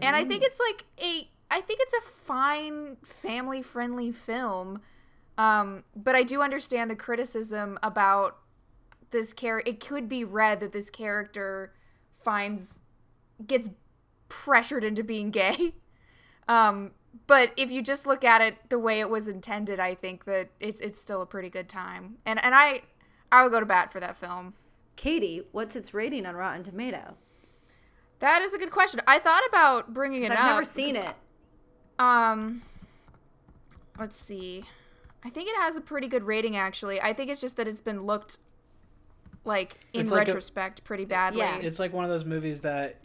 And 0.00 0.16
I 0.16 0.24
think 0.24 0.42
it's 0.42 0.58
like 0.58 0.84
a 1.00 1.28
I 1.50 1.60
think 1.60 1.80
it's 1.82 1.94
a 1.94 2.00
fine 2.00 2.96
family 3.04 3.62
friendly 3.62 4.10
film. 4.10 4.80
Um, 5.36 5.84
but 5.94 6.14
I 6.14 6.22
do 6.22 6.42
understand 6.42 6.90
the 6.90 6.96
criticism 6.96 7.78
about 7.82 8.38
this 9.14 9.32
character. 9.32 9.70
It 9.70 9.80
could 9.80 10.08
be 10.08 10.24
read 10.24 10.60
that 10.60 10.72
this 10.72 10.90
character 10.90 11.72
finds 12.22 12.82
gets 13.46 13.70
pressured 14.28 14.84
into 14.84 15.02
being 15.02 15.30
gay. 15.30 15.74
Um, 16.46 16.90
but 17.26 17.52
if 17.56 17.70
you 17.70 17.80
just 17.80 18.06
look 18.06 18.22
at 18.22 18.42
it 18.42 18.68
the 18.68 18.78
way 18.78 19.00
it 19.00 19.08
was 19.08 19.28
intended, 19.28 19.80
I 19.80 19.94
think 19.94 20.26
that 20.26 20.50
it's 20.60 20.78
it's 20.82 21.00
still 21.00 21.22
a 21.22 21.26
pretty 21.26 21.48
good 21.48 21.70
time. 21.70 22.18
And 22.26 22.42
and 22.44 22.54
I 22.54 22.82
I 23.32 23.42
would 23.42 23.50
go 23.50 23.60
to 23.60 23.64
bat 23.64 23.90
for 23.90 23.98
that 24.00 24.18
film. 24.18 24.52
Katie, 24.96 25.40
what's 25.52 25.74
its 25.74 25.94
rating 25.94 26.26
on 26.26 26.34
Rotten 26.34 26.62
Tomato? 26.62 27.16
That 28.18 28.42
is 28.42 28.52
a 28.52 28.58
good 28.58 28.70
question. 28.70 29.00
I 29.06 29.18
thought 29.18 29.42
about 29.48 29.94
bringing 29.94 30.22
it 30.22 30.32
I've 30.32 30.38
up. 30.38 30.44
never 30.44 30.64
seen 30.64 30.96
it. 30.96 31.14
Um, 31.98 32.60
let's 33.98 34.20
see. 34.20 34.64
I 35.24 35.30
think 35.30 35.48
it 35.48 35.56
has 35.56 35.76
a 35.76 35.80
pretty 35.80 36.08
good 36.08 36.24
rating 36.24 36.56
actually. 36.56 37.00
I 37.00 37.14
think 37.14 37.30
it's 37.30 37.40
just 37.40 37.56
that 37.56 37.66
it's 37.66 37.80
been 37.80 38.04
looked 38.04 38.36
like 39.44 39.78
in 39.92 40.02
It's 40.02 40.10
like 40.10 40.28
a- 40.28 40.30
retrospect 40.32 40.84
pretty 40.84 41.04
badly. 41.04 41.40
Yeah. 41.40 41.56
It's 41.58 41.78
like 41.78 41.92
one 41.92 42.04
of 42.04 42.10
those 42.10 42.24
movies 42.24 42.60
that 42.62 43.00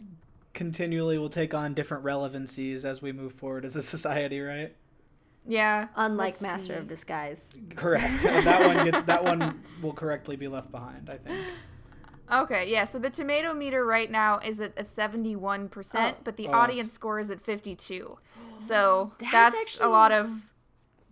continually 0.54 1.16
will 1.18 1.30
take 1.30 1.54
on 1.54 1.74
different 1.74 2.04
relevancies 2.04 2.84
as 2.84 3.00
we 3.00 3.12
move 3.12 3.32
forward 3.34 3.64
as 3.64 3.76
a 3.76 3.82
society, 3.82 4.40
right? 4.40 4.74
Yeah. 5.46 5.88
Unlike 5.96 6.26
Let's 6.34 6.42
Master 6.42 6.72
see. 6.74 6.78
of 6.78 6.88
Disguise. 6.88 7.50
Correct. 7.76 8.22
that 8.22 8.66
one 8.74 8.84
gets 8.90 9.02
that 9.06 9.24
one 9.24 9.62
will 9.82 9.92
correctly 9.94 10.36
be 10.36 10.48
left 10.48 10.70
behind, 10.70 11.08
I 11.10 11.16
think. 11.18 11.38
Okay, 12.32 12.70
yeah. 12.70 12.84
So 12.84 12.98
the 13.00 13.10
tomato 13.10 13.52
meter 13.52 13.84
right 13.84 14.08
now 14.10 14.38
is 14.38 14.60
at 14.60 14.72
a 14.78 14.84
71%, 14.84 15.68
Oh. 15.96 16.14
but 16.22 16.36
the 16.36 16.46
Oh, 16.48 16.52
audience 16.52 16.92
score 16.92 17.18
is 17.18 17.30
at 17.30 17.40
52. 17.40 18.18
So 18.62 19.12
That's 19.18 19.32
that's, 19.32 19.54
actually- 19.56 19.86
a 19.86 19.88
lot 19.88 20.12
of 20.12 20.30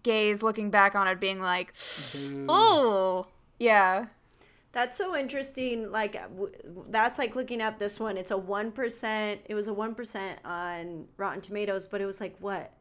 gays 0.03 0.43
looking 0.43 0.71
back 0.71 0.95
on 0.95 1.09
it 1.09 1.19
being 1.19 1.41
like, 1.41 1.73
Boo. 2.13 2.45
"Oh, 2.49 3.27
yeah." 3.59 4.07
That's 4.73 4.97
so 4.97 5.17
interesting. 5.17 5.91
Like, 5.91 6.15
uh, 6.15 6.29
w- 6.29 6.53
that's 6.91 7.19
like 7.19 7.35
looking 7.35 7.61
at 7.61 7.79
this 7.79 7.99
one. 7.99 8.17
It's 8.17 8.31
a 8.31 8.37
1%. 8.37 9.39
It 9.47 9.55
was 9.55 9.69
a 9.69 9.73
1% 9.73 10.37
on 10.45 11.07
Rotten 11.17 11.41
Tomatoes, 11.41 11.87
but 11.87 12.01
it 12.01 12.07
was 12.07 12.21
like, 12.21 12.37
what? 12.39 12.73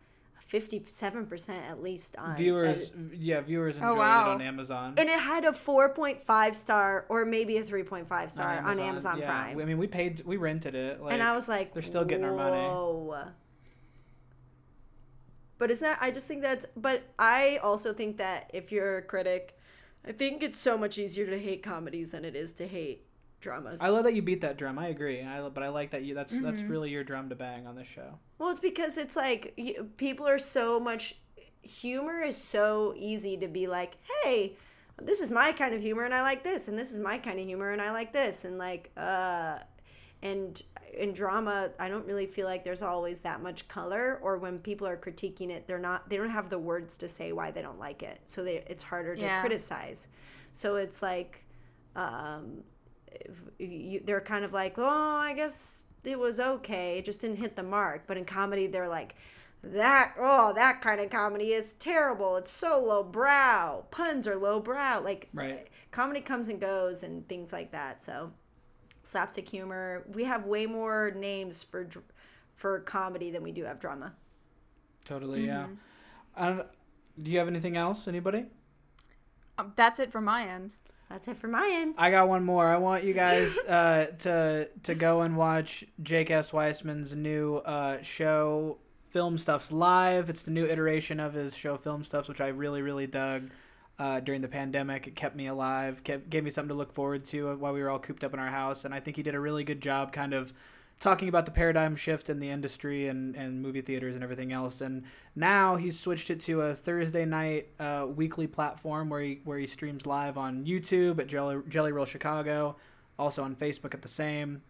57% 0.51 1.49
at 1.49 1.81
least 1.81 2.15
on. 2.17 2.37
Viewers, 2.37 2.91
and, 2.91 3.13
yeah, 3.13 3.41
viewers 3.41 3.75
oh, 3.75 3.79
enjoyed 3.79 3.95
it 3.95 3.99
wow. 3.99 4.31
on 4.31 4.41
Amazon. 4.41 4.93
and 4.97 5.09
it 5.09 5.19
had 5.19 5.43
a 5.43 5.51
4.5 5.51 6.55
star 6.55 7.05
or 7.09 7.25
maybe 7.25 7.57
a 7.57 7.63
3.5 7.63 8.29
star 8.29 8.59
on 8.59 8.79
Amazon, 8.79 9.19
yeah. 9.19 9.25
Prime. 9.25 9.59
I 9.59 9.65
mean, 9.65 9.77
we 9.77 9.87
paid, 9.87 10.23
we 10.25 10.37
rented 10.37 10.73
it. 10.75 11.01
Like, 11.01 11.13
and 11.13 11.21
I 11.21 11.35
was 11.35 11.49
like, 11.49 11.73
they're 11.73 11.83
still 11.83 12.05
getting 12.05 12.23
our 12.23 12.33
money. 12.33 12.55
Whoa. 12.55 13.25
But 15.57 15.71
isn't 15.71 15.85
that? 15.85 15.97
I 15.99 16.11
just 16.11 16.27
think 16.27 16.41
that's. 16.41 16.65
But 16.75 17.03
I 17.17 17.59
also 17.63 17.93
think 17.93 18.17
that 18.17 18.51
if 18.53 18.71
you're 18.71 18.99
a 18.99 19.01
critic, 19.01 19.56
I 20.07 20.11
think 20.13 20.43
it's 20.43 20.59
so 20.59 20.77
much 20.77 20.97
easier 20.97 21.25
to 21.27 21.37
hate 21.39 21.61
comedies 21.63 22.11
than 22.11 22.23
it 22.25 22.35
is 22.35 22.51
to 22.53 22.67
hate 22.67 23.03
dramas. 23.41 23.79
I 23.81 23.89
love 23.89 24.03
that 24.05 24.13
you 24.15 24.21
beat 24.21 24.41
that 24.41 24.57
drum. 24.57 24.79
I 24.79 24.87
agree. 24.87 25.21
I, 25.21 25.47
but 25.49 25.63
I 25.63 25.69
like 25.69 25.91
that 25.91 26.03
you. 26.03 26.13
That's 26.15 26.31
that's 26.39 26.59
Mm-hmm. 26.61 26.71
really 26.71 26.89
your 26.89 27.03
drum 27.03 27.29
to 27.29 27.35
bang 27.35 27.67
on 27.67 27.75
this 27.75 27.87
show. 27.87 28.17
well, 28.39 28.49
it's 28.49 28.59
because 28.59 28.97
it's 28.97 29.15
like 29.15 29.59
people 29.97 30.27
are 30.27 30.39
so 30.39 30.79
much. 30.79 31.15
Humor 31.61 32.21
is 32.21 32.37
so 32.37 32.93
easy 32.95 33.35
to 33.37 33.47
be 33.47 33.67
like, 33.67 33.97
hey, 34.23 34.53
this 35.01 35.19
is 35.19 35.29
my 35.29 35.51
kind 35.51 35.73
of 35.73 35.81
humor 35.81 36.05
and 36.05 36.13
I 36.13 36.21
like 36.21 36.43
this, 36.43 36.67
and 36.69 36.79
this 36.79 36.91
is 36.93 36.99
my 36.99 37.17
kind 37.17 37.39
of 37.39 37.45
humor 37.45 37.71
and 37.71 37.81
I 37.81 37.91
like 37.91 38.13
this, 38.13 38.45
and 38.45 38.57
like, 38.57 38.89
uh, 38.95 39.59
and 40.21 40.63
in 40.97 41.13
drama 41.13 41.69
i 41.79 41.87
don't 41.87 42.05
really 42.07 42.25
feel 42.25 42.47
like 42.47 42.63
there's 42.63 42.81
always 42.81 43.19
that 43.19 43.41
much 43.41 43.67
color 43.67 44.19
or 44.23 44.37
when 44.37 44.57
people 44.57 44.87
are 44.87 44.97
critiquing 44.97 45.49
it 45.51 45.67
they're 45.67 45.77
not 45.77 46.09
they 46.09 46.17
don't 46.17 46.29
have 46.31 46.49
the 46.49 46.57
words 46.57 46.97
to 46.97 47.07
say 47.07 47.31
why 47.31 47.51
they 47.51 47.61
don't 47.61 47.79
like 47.79 48.01
it. 48.01 48.19
So 48.25 48.43
they, 48.43 48.63
it's 48.67 48.83
harder 48.83 49.15
to 49.15 49.21
Yeah. 49.21 49.39
criticize. 49.41 50.07
So 50.53 50.75
it's 50.77 51.01
like 51.01 51.43
um 51.95 52.63
if 53.11 53.31
you, 53.59 54.01
they're 54.03 54.21
kind 54.21 54.43
of 54.43 54.53
like 54.53 54.75
oh 54.77 55.17
i 55.17 55.33
guess 55.33 55.83
it 56.03 56.17
was 56.17 56.39
okay. 56.39 56.99
It 56.99 57.05
just 57.05 57.19
didn't 57.21 57.37
hit 57.37 57.55
the 57.57 57.63
mark. 57.63 58.03
But 58.07 58.17
in 58.17 58.25
comedy 58.25 58.65
they're 58.67 58.87
like 58.87 59.15
that 59.63 60.13
oh 60.17 60.53
that 60.53 60.81
kind 60.81 60.99
of 61.01 61.09
comedy 61.09 61.51
is 61.53 61.73
terrible. 61.73 62.37
It's 62.37 62.51
so 62.51 62.81
low 62.81 63.03
brow 63.03 63.85
puns 63.91 64.27
are 64.27 64.35
low 64.35 64.59
brow 64.59 64.99
like 65.03 65.29
Right. 65.33 65.67
comedy 65.91 66.21
comes 66.21 66.49
and 66.49 66.59
goes 66.59 67.03
and 67.03 67.27
things 67.27 67.51
like 67.53 67.71
that. 67.71 68.01
So 68.01 68.31
slapstick 69.07 69.47
humor. 69.47 70.03
We 70.13 70.25
have 70.25 70.45
way 70.45 70.65
more 70.65 71.11
names 71.15 71.63
for 71.63 71.83
dr- 71.83 72.05
for 72.55 72.79
comedy 72.81 73.31
than 73.31 73.43
we 73.43 73.51
do 73.51 73.63
have 73.63 73.79
drama. 73.79 74.13
Totally. 75.05 75.45
Yeah. 75.45 75.63
Mm-hmm. 75.63 75.73
I 76.35 76.49
don't, 76.49 76.67
do 77.21 77.31
you 77.31 77.39
have 77.39 77.47
anything 77.47 77.77
else? 77.77 78.07
Anybody? 78.07 78.45
Um, 79.57 79.73
that's 79.75 79.99
it 79.99 80.11
from 80.11 80.25
my 80.25 80.47
end. 80.47 80.75
That's 81.09 81.27
it 81.27 81.37
for 81.37 81.47
my 81.47 81.69
end. 81.73 81.95
I 81.97 82.11
got 82.11 82.27
one 82.27 82.43
more. 82.43 82.67
I 82.67 82.77
want 82.77 83.03
you 83.03 83.13
guys 83.25 83.57
uh, 83.59 84.07
to 84.19 84.67
to 84.83 84.95
go 84.95 85.21
and 85.21 85.37
watch 85.37 85.85
Jake 86.03 86.29
S. 86.29 86.51
Weissman's 86.51 87.15
new 87.15 87.57
uh, 87.57 88.01
show, 88.01 88.77
Film 89.11 89.37
Stuffs 89.37 89.71
Live. 89.71 90.29
It's 90.29 90.41
the 90.41 90.51
new 90.51 90.65
iteration 90.65 91.19
of 91.19 91.33
his 91.33 91.55
show, 91.55 91.77
Film 91.77 92.03
Stuffs, 92.03 92.27
which 92.27 92.41
I 92.41 92.47
really 92.47 92.81
really 92.81 93.07
dug 93.07 93.49
uh, 93.99 94.19
during 94.19 94.41
the 94.41 94.47
pandemic. 94.47 95.07
It 95.07 95.15
kept 95.15 95.35
me 95.35 95.47
alive, 95.47 96.03
kept 96.03 96.29
gave 96.29 96.43
me 96.43 96.51
something 96.51 96.69
to 96.69 96.75
look 96.75 96.93
forward 96.93 97.25
to 97.25 97.55
while 97.57 97.73
we 97.73 97.81
were 97.81 97.89
all 97.89 97.99
cooped 97.99 98.23
up 98.23 98.33
in 98.33 98.39
our 98.39 98.49
house, 98.49 98.85
and 98.85 98.93
I 98.93 98.99
think 98.99 99.17
he 99.17 99.23
did 99.23 99.35
a 99.35 99.39
really 99.39 99.63
good 99.63 99.81
job, 99.81 100.11
kind 100.11 100.33
of 100.33 100.53
talking 100.99 101.29
about 101.29 101.45
the 101.45 101.51
paradigm 101.51 101.95
shift 101.95 102.29
in 102.29 102.39
the 102.39 102.49
industry 102.49 103.07
and, 103.07 103.35
and 103.35 103.61
movie 103.61 103.81
theaters 103.81 104.15
and 104.15 104.23
everything 104.23 104.51
else. 104.51 104.81
And 104.81 105.03
now 105.35 105.75
he's 105.75 105.99
switched 105.99 106.29
it 106.29 106.41
to 106.41 106.61
a 106.61 106.75
Thursday 106.75 107.25
night 107.25 107.67
uh, 107.79 108.07
weekly 108.15 108.47
platform 108.47 109.09
where 109.09 109.21
he 109.21 109.41
where 109.43 109.59
he 109.59 109.67
streams 109.67 110.05
live 110.05 110.37
on 110.37 110.65
YouTube 110.65 111.19
at 111.19 111.27
Jelly, 111.27 111.61
Jelly 111.69 111.91
Roll 111.91 112.05
Chicago, 112.05 112.75
also 113.19 113.43
on 113.43 113.55
Facebook 113.55 113.93
at 113.93 114.01
the 114.01 114.07
same. 114.07 114.61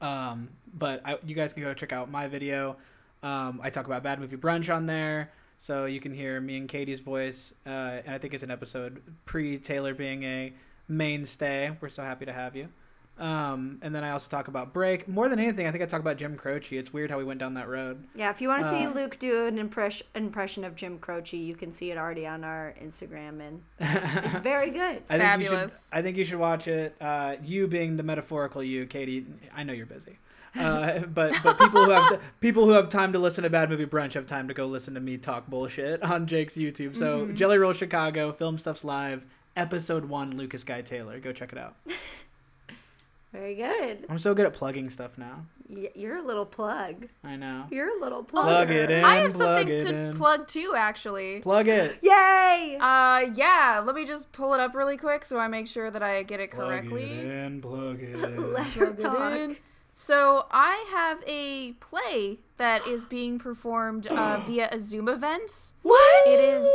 Um, 0.00 0.48
but 0.74 1.02
I, 1.04 1.18
you 1.24 1.34
guys 1.34 1.52
can 1.52 1.62
go 1.62 1.72
check 1.74 1.92
out 1.92 2.10
my 2.10 2.26
video. 2.26 2.76
Um, 3.22 3.60
I 3.62 3.70
talk 3.70 3.86
about 3.86 4.02
Bad 4.02 4.20
Movie 4.20 4.36
Brunch 4.36 4.74
on 4.74 4.86
there, 4.86 5.30
so 5.64 5.86
you 5.86 5.98
can 5.98 6.12
hear 6.12 6.42
me 6.42 6.58
and 6.58 6.68
Katie's 6.68 7.00
voice. 7.00 7.54
Uh, 7.66 7.70
and 8.04 8.14
I 8.14 8.18
think 8.18 8.34
it's 8.34 8.42
an 8.42 8.50
episode 8.50 9.00
pre 9.24 9.56
Taylor 9.56 9.94
being 9.94 10.22
a 10.22 10.52
mainstay. 10.88 11.74
We're 11.80 11.88
so 11.88 12.02
happy 12.02 12.26
to 12.26 12.34
have 12.34 12.54
you. 12.54 12.68
Um, 13.16 13.78
and 13.80 13.94
then 13.94 14.04
I 14.04 14.10
also 14.10 14.28
talk 14.28 14.48
about 14.48 14.74
Break. 14.74 15.08
More 15.08 15.28
than 15.28 15.38
anything, 15.38 15.66
I 15.66 15.70
think 15.70 15.82
I 15.82 15.86
talk 15.86 16.00
about 16.00 16.18
Jim 16.18 16.36
Croce. 16.36 16.76
It's 16.76 16.92
weird 16.92 17.10
how 17.10 17.16
we 17.16 17.24
went 17.24 17.40
down 17.40 17.54
that 17.54 17.68
road. 17.68 18.04
Yeah, 18.14 18.28
if 18.28 18.42
you 18.42 18.48
want 18.48 18.64
to 18.64 18.68
see 18.68 18.84
Uh, 18.84 18.90
Luke 18.92 19.18
do 19.18 19.46
an 19.46 19.56
impression 19.56 20.06
impression 20.14 20.64
of 20.64 20.74
Jim 20.74 20.98
Croce, 20.98 21.36
you 21.36 21.54
can 21.54 21.72
see 21.72 21.90
it 21.90 21.96
already 21.96 22.26
on 22.26 22.44
our 22.44 22.74
Instagram, 22.82 23.40
and 23.40 23.62
it's 24.24 24.38
very 24.38 24.70
good. 24.70 25.02
I 25.08 25.18
Fabulous. 25.18 25.72
You 25.72 25.78
should, 25.78 25.98
I 25.98 26.02
think 26.02 26.16
you 26.18 26.24
should 26.24 26.40
watch 26.40 26.68
it. 26.68 26.94
Uh, 27.00 27.36
you 27.42 27.68
being 27.68 27.96
the 27.96 28.02
metaphorical 28.02 28.62
you, 28.62 28.84
Katie. 28.84 29.24
I 29.56 29.62
know 29.62 29.72
you're 29.72 29.86
busy, 29.86 30.18
uh, 30.58 31.00
but 31.00 31.32
but 31.42 31.58
people 31.58 31.84
who 31.84 31.90
have 31.90 32.20
people 32.40 32.64
who 32.64 32.70
have 32.72 32.88
time 32.88 33.12
to 33.12 33.18
listen 33.18 33.44
to 33.44 33.50
Bad 33.50 33.70
Movie 33.70 33.86
Brunch 33.86 34.12
have 34.14 34.26
time 34.26 34.48
to 34.48 34.54
go 34.54 34.66
listen 34.66 34.94
to 34.94 35.00
me 35.00 35.16
talk 35.16 35.46
bullshit 35.48 36.02
on 36.02 36.26
Jake's 36.26 36.54
YouTube. 36.56 36.96
So 36.96 37.26
Jelly 37.28 37.58
Roll 37.58 37.72
Chicago, 37.72 38.32
Film 38.32 38.58
Stuffs 38.58 38.84
Live, 38.84 39.24
Episode 39.56 40.04
One, 40.06 40.36
Lucas 40.36 40.64
Guy 40.64 40.82
Taylor. 40.82 41.18
Go 41.20 41.32
check 41.32 41.52
it 41.52 41.58
out. 41.58 41.76
Very 43.32 43.56
good. 43.56 44.06
I'm 44.08 44.18
so 44.20 44.32
good 44.32 44.46
at 44.46 44.54
plugging 44.54 44.90
stuff 44.90 45.18
now. 45.18 45.44
Y- 45.68 45.90
You're 45.96 46.18
a 46.18 46.22
little 46.22 46.46
plug. 46.46 47.08
I 47.24 47.34
know. 47.34 47.64
You're 47.68 47.98
a 47.98 48.00
little 48.00 48.22
plug. 48.22 48.44
Plug 48.44 48.70
it 48.70 48.92
in. 48.92 49.04
I 49.04 49.16
have 49.16 49.32
plug 49.32 49.58
something 49.58 49.78
to 49.80 49.94
in. 50.10 50.16
plug 50.16 50.46
too, 50.46 50.74
actually. 50.76 51.40
Plug 51.40 51.66
it. 51.66 51.98
Yay! 52.02 52.78
Uh, 52.80 53.32
yeah. 53.34 53.82
Let 53.84 53.96
me 53.96 54.04
just 54.06 54.30
pull 54.30 54.54
it 54.54 54.60
up 54.60 54.76
really 54.76 54.96
quick 54.96 55.24
so 55.24 55.36
I 55.36 55.48
make 55.48 55.66
sure 55.66 55.90
that 55.90 56.00
I 56.02 56.22
get 56.22 56.38
it 56.38 56.52
correctly. 56.52 57.06
Plug 57.06 57.10
correctly. 57.10 57.28
it 57.28 57.44
in. 57.44 57.60
Plug 57.60 58.00
it 58.00 58.14
in. 58.24 58.52
Let 58.52 58.66
her 58.74 58.86
Plug 58.92 58.98
it 58.98 59.00
talk. 59.00 59.32
in. 59.32 59.56
So 59.94 60.46
I 60.50 60.84
have 60.90 61.22
a 61.26 61.72
play 61.74 62.38
that 62.56 62.86
is 62.86 63.04
being 63.04 63.38
performed 63.38 64.06
uh, 64.08 64.40
via 64.46 64.68
a 64.72 64.80
Zoom 64.80 65.08
event. 65.08 65.72
What? 65.82 66.26
It 66.26 66.40
is. 66.40 66.68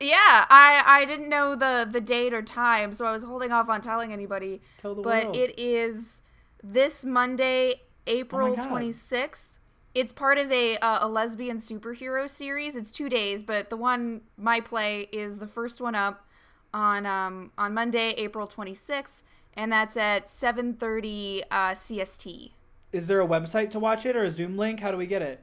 Yeah, 0.00 0.46
I 0.48 0.82
I 0.86 1.04
didn't 1.04 1.28
know 1.28 1.54
the 1.54 1.86
the 1.90 2.00
date 2.00 2.32
or 2.32 2.42
time, 2.42 2.92
so 2.92 3.04
I 3.04 3.12
was 3.12 3.22
holding 3.22 3.52
off 3.52 3.68
on 3.68 3.80
telling 3.82 4.12
anybody. 4.12 4.62
Tell 4.80 4.94
the 4.94 5.02
but 5.02 5.24
world. 5.24 5.36
it 5.36 5.58
is 5.58 6.22
this 6.62 7.04
Monday, 7.04 7.82
April 8.06 8.56
God. 8.56 8.66
twenty 8.66 8.92
sixth. 8.92 9.58
It's 9.94 10.12
part 10.12 10.38
of 10.38 10.50
a 10.50 10.78
uh, 10.78 11.06
a 11.06 11.08
lesbian 11.08 11.58
superhero 11.58 12.28
series. 12.30 12.76
It's 12.76 12.90
two 12.90 13.10
days, 13.10 13.42
but 13.42 13.68
the 13.68 13.76
one 13.76 14.22
my 14.38 14.60
play 14.60 15.08
is 15.12 15.38
the 15.38 15.46
first 15.46 15.82
one 15.82 15.94
up 15.94 16.26
on 16.72 17.04
um 17.04 17.52
on 17.58 17.74
Monday, 17.74 18.10
April 18.16 18.46
twenty 18.46 18.74
sixth, 18.74 19.22
and 19.54 19.70
that's 19.70 19.96
at 19.96 20.30
seven 20.30 20.74
thirty 20.74 21.42
uh, 21.50 21.72
CST. 21.72 22.52
Is 22.92 23.06
there 23.06 23.20
a 23.20 23.26
website 23.26 23.70
to 23.70 23.78
watch 23.78 24.04
it 24.04 24.16
or 24.16 24.24
a 24.24 24.30
Zoom 24.30 24.56
link? 24.56 24.80
How 24.80 24.90
do 24.90 24.96
we 24.96 25.06
get 25.06 25.22
it? 25.22 25.40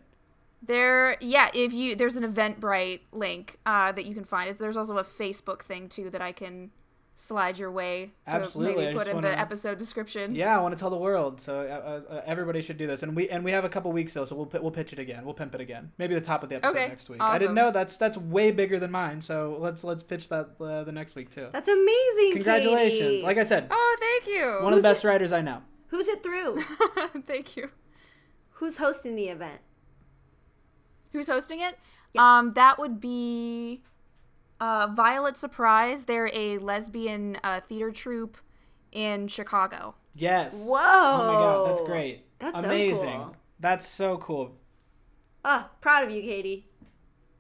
There, 0.62 1.18
yeah. 1.22 1.50
If 1.54 1.74
you 1.74 1.96
there's 1.96 2.16
an 2.16 2.32
Eventbrite 2.32 3.02
link 3.12 3.58
uh, 3.66 3.92
that 3.92 4.06
you 4.06 4.14
can 4.14 4.24
find. 4.24 4.50
Is 4.50 4.58
there's 4.58 4.78
also 4.78 4.98
a 4.98 5.04
Facebook 5.04 5.62
thing 5.62 5.88
too 5.88 6.10
that 6.10 6.22
I 6.22 6.32
can 6.32 6.72
slide 7.20 7.58
your 7.58 7.72
way 7.72 8.12
to 8.30 8.36
Absolutely, 8.36 8.86
maybe 8.86 8.98
put 8.98 9.08
in 9.08 9.16
wanna- 9.16 9.30
the 9.30 9.40
episode 9.40 9.80
description. 9.80 10.36
Yeah, 10.36 10.56
I 10.56 10.62
want 10.62 10.76
to 10.76 10.80
tell 10.80 10.92
the 10.92 10.98
world. 10.98 11.42
So 11.42 11.62
uh, 11.62 12.14
uh, 12.14 12.22
everybody 12.28 12.62
should 12.62 12.78
do 12.78 12.86
this, 12.86 13.02
and 13.02 13.16
we 13.16 13.28
and 13.30 13.44
we 13.44 13.52
have 13.52 13.66
a 13.66 13.70
couple 13.70 13.92
weeks 13.92 14.14
though, 14.14 14.24
so 14.26 14.36
we'll 14.36 14.46
pi- 14.46 14.60
we'll 14.60 14.72
pitch 14.72 14.94
it 14.94 15.00
again. 15.00 15.26
We'll 15.26 15.34
pimp 15.34 15.56
it 15.56 15.62
again. 15.62 15.92
Maybe 15.98 16.14
the 16.14 16.22
top 16.22 16.44
of 16.44 16.50
the 16.50 16.56
episode 16.58 16.76
Okay, 16.78 16.88
next 16.88 17.10
week. 17.10 17.20
I 17.20 17.38
didn't 17.40 17.56
know 17.56 17.72
that's 17.72 17.98
that's 17.98 18.18
way 18.18 18.52
bigger 18.52 18.80
than 18.80 18.92
mine. 18.92 19.20
So 19.22 19.58
let's 19.60 19.84
let's 19.84 20.04
pitch 20.04 20.30
that 20.30 20.52
uh, 20.62 20.84
the 20.84 20.92
next 20.92 21.16
week 21.16 21.32
too. 21.32 21.48
That's 21.52 21.68
amazing. 21.68 22.34
Congratulations! 22.34 23.00
Katie. 23.02 23.24
Like 23.24 23.38
I 23.38 23.44
said, 23.44 23.68
Oh, 23.72 23.98
thank 24.00 24.28
you. 24.34 24.60
one 24.62 24.74
of 24.74 24.82
the 24.82 24.88
best 24.88 25.04
it- 25.04 25.08
writers 25.08 25.32
I 25.34 25.42
know. 25.42 25.64
Who's 25.88 26.08
it 26.08 26.22
through? 26.22 26.62
thank 27.26 27.58
you. 27.58 27.70
Who's 28.52 28.78
hosting 28.78 29.16
the 29.16 29.30
event? 29.30 29.62
Who's 31.14 31.28
hosting 31.28 31.62
it? 31.62 31.78
Yeah. 32.14 32.40
Um, 32.40 32.52
that 32.54 32.78
would 32.78 33.00
be 33.00 33.84
uh, 34.60 34.88
Violet 34.94 35.38
Surprise. 35.38 36.06
They're 36.06 36.30
a 36.34 36.58
lesbian 36.58 37.38
uh, 37.44 37.62
theater 37.62 37.92
troupe 37.92 38.38
in 38.92 39.28
Chicago. 39.28 39.96
Yes. 40.16 40.54
Whoa. 40.54 40.78
Oh 40.78 41.18
my 41.28 41.34
god, 41.34 41.70
that's 41.70 41.84
great. 41.88 42.26
That's 42.40 42.62
so 42.62 42.66
amazing. 42.66 43.10
cool. 43.18 43.36
That's 43.60 43.88
so 43.88 44.18
cool. 44.18 44.56
Ah, 45.46 45.70
proud 45.82 46.04
of 46.04 46.12
you, 46.12 46.22
Katie. 46.22 46.68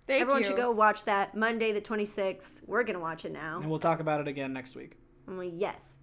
Thank 0.05 0.19
you. 0.19 0.21
Everyone 0.21 0.41
you. 0.41 0.47
should 0.47 0.57
go 0.57 0.71
watch 0.71 1.03
that 1.05 1.35
Monday 1.35 1.71
the 1.71 1.81
26th. 1.81 2.61
We're 2.65 2.83
going 2.83 2.93
to 2.95 2.99
watch 3.01 3.25
it 3.25 3.31
now. 3.33 3.59
And 3.59 3.69
we'll 3.69 3.79
talk 3.79 3.99
about 3.99 4.21
it 4.21 4.27
again 4.27 4.53
next 4.53 4.75
week. 4.75 4.93
I'm 5.27 5.37
like, 5.37 5.51
yes. 5.53 5.97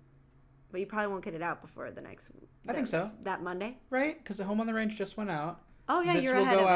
But 0.71 0.81
you 0.81 0.87
probably 0.87 1.07
won't 1.09 1.25
get 1.25 1.35
it 1.35 1.43
out 1.43 1.63
before 1.63 1.91
the 1.91 2.01
next 2.01 2.31
I 2.69 2.73
think 2.73 2.87
so. 2.87 3.11
That 3.23 3.43
Monday? 3.43 3.79
Right? 3.91 4.19
Because 4.23 4.39
the 4.39 4.45
Home 4.45 4.61
on 4.61 4.67
the 4.67 4.75
Range 4.75 4.95
just 4.97 5.17
went 5.17 5.31
out. 5.31 5.61
Oh, 5.89 6.01
yeah, 6.01 6.15
this 6.15 6.25
you're 6.25 6.35
will 6.35 6.43
ahead 6.43 6.59
go 6.59 6.65
of 6.69 6.71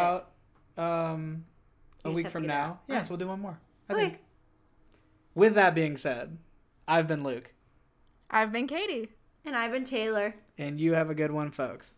out 0.78 1.12
um, 1.12 1.44
a 2.04 2.08
You 2.08 2.14
just 2.14 2.24
week 2.24 2.32
from 2.32 2.46
now. 2.46 2.54
out. 2.64 2.80
Yeah, 2.86 2.94
Alright. 2.94 3.06
so 3.06 3.10
we'll 3.12 3.18
do 3.18 3.28
one 3.28 3.40
more. 3.40 3.58
I 3.88 3.92
Okay. 3.94 4.02
think. 4.02 4.20
With 5.38 5.54
that 5.54 5.72
being 5.72 5.96
said, 5.96 6.36
I've 6.88 7.06
been 7.06 7.22
Luke, 7.22 7.52
I've 8.28 8.50
been 8.50 8.66
Katie. 8.66 9.10
And 9.44 9.54
I've 9.54 9.70
been 9.70 9.84
Taylor. 9.84 10.34
and 10.58 10.80
you 10.80 10.94
have 10.94 11.10
a 11.10 11.14
good 11.14 11.30
one, 11.30 11.52
folks. 11.52 11.92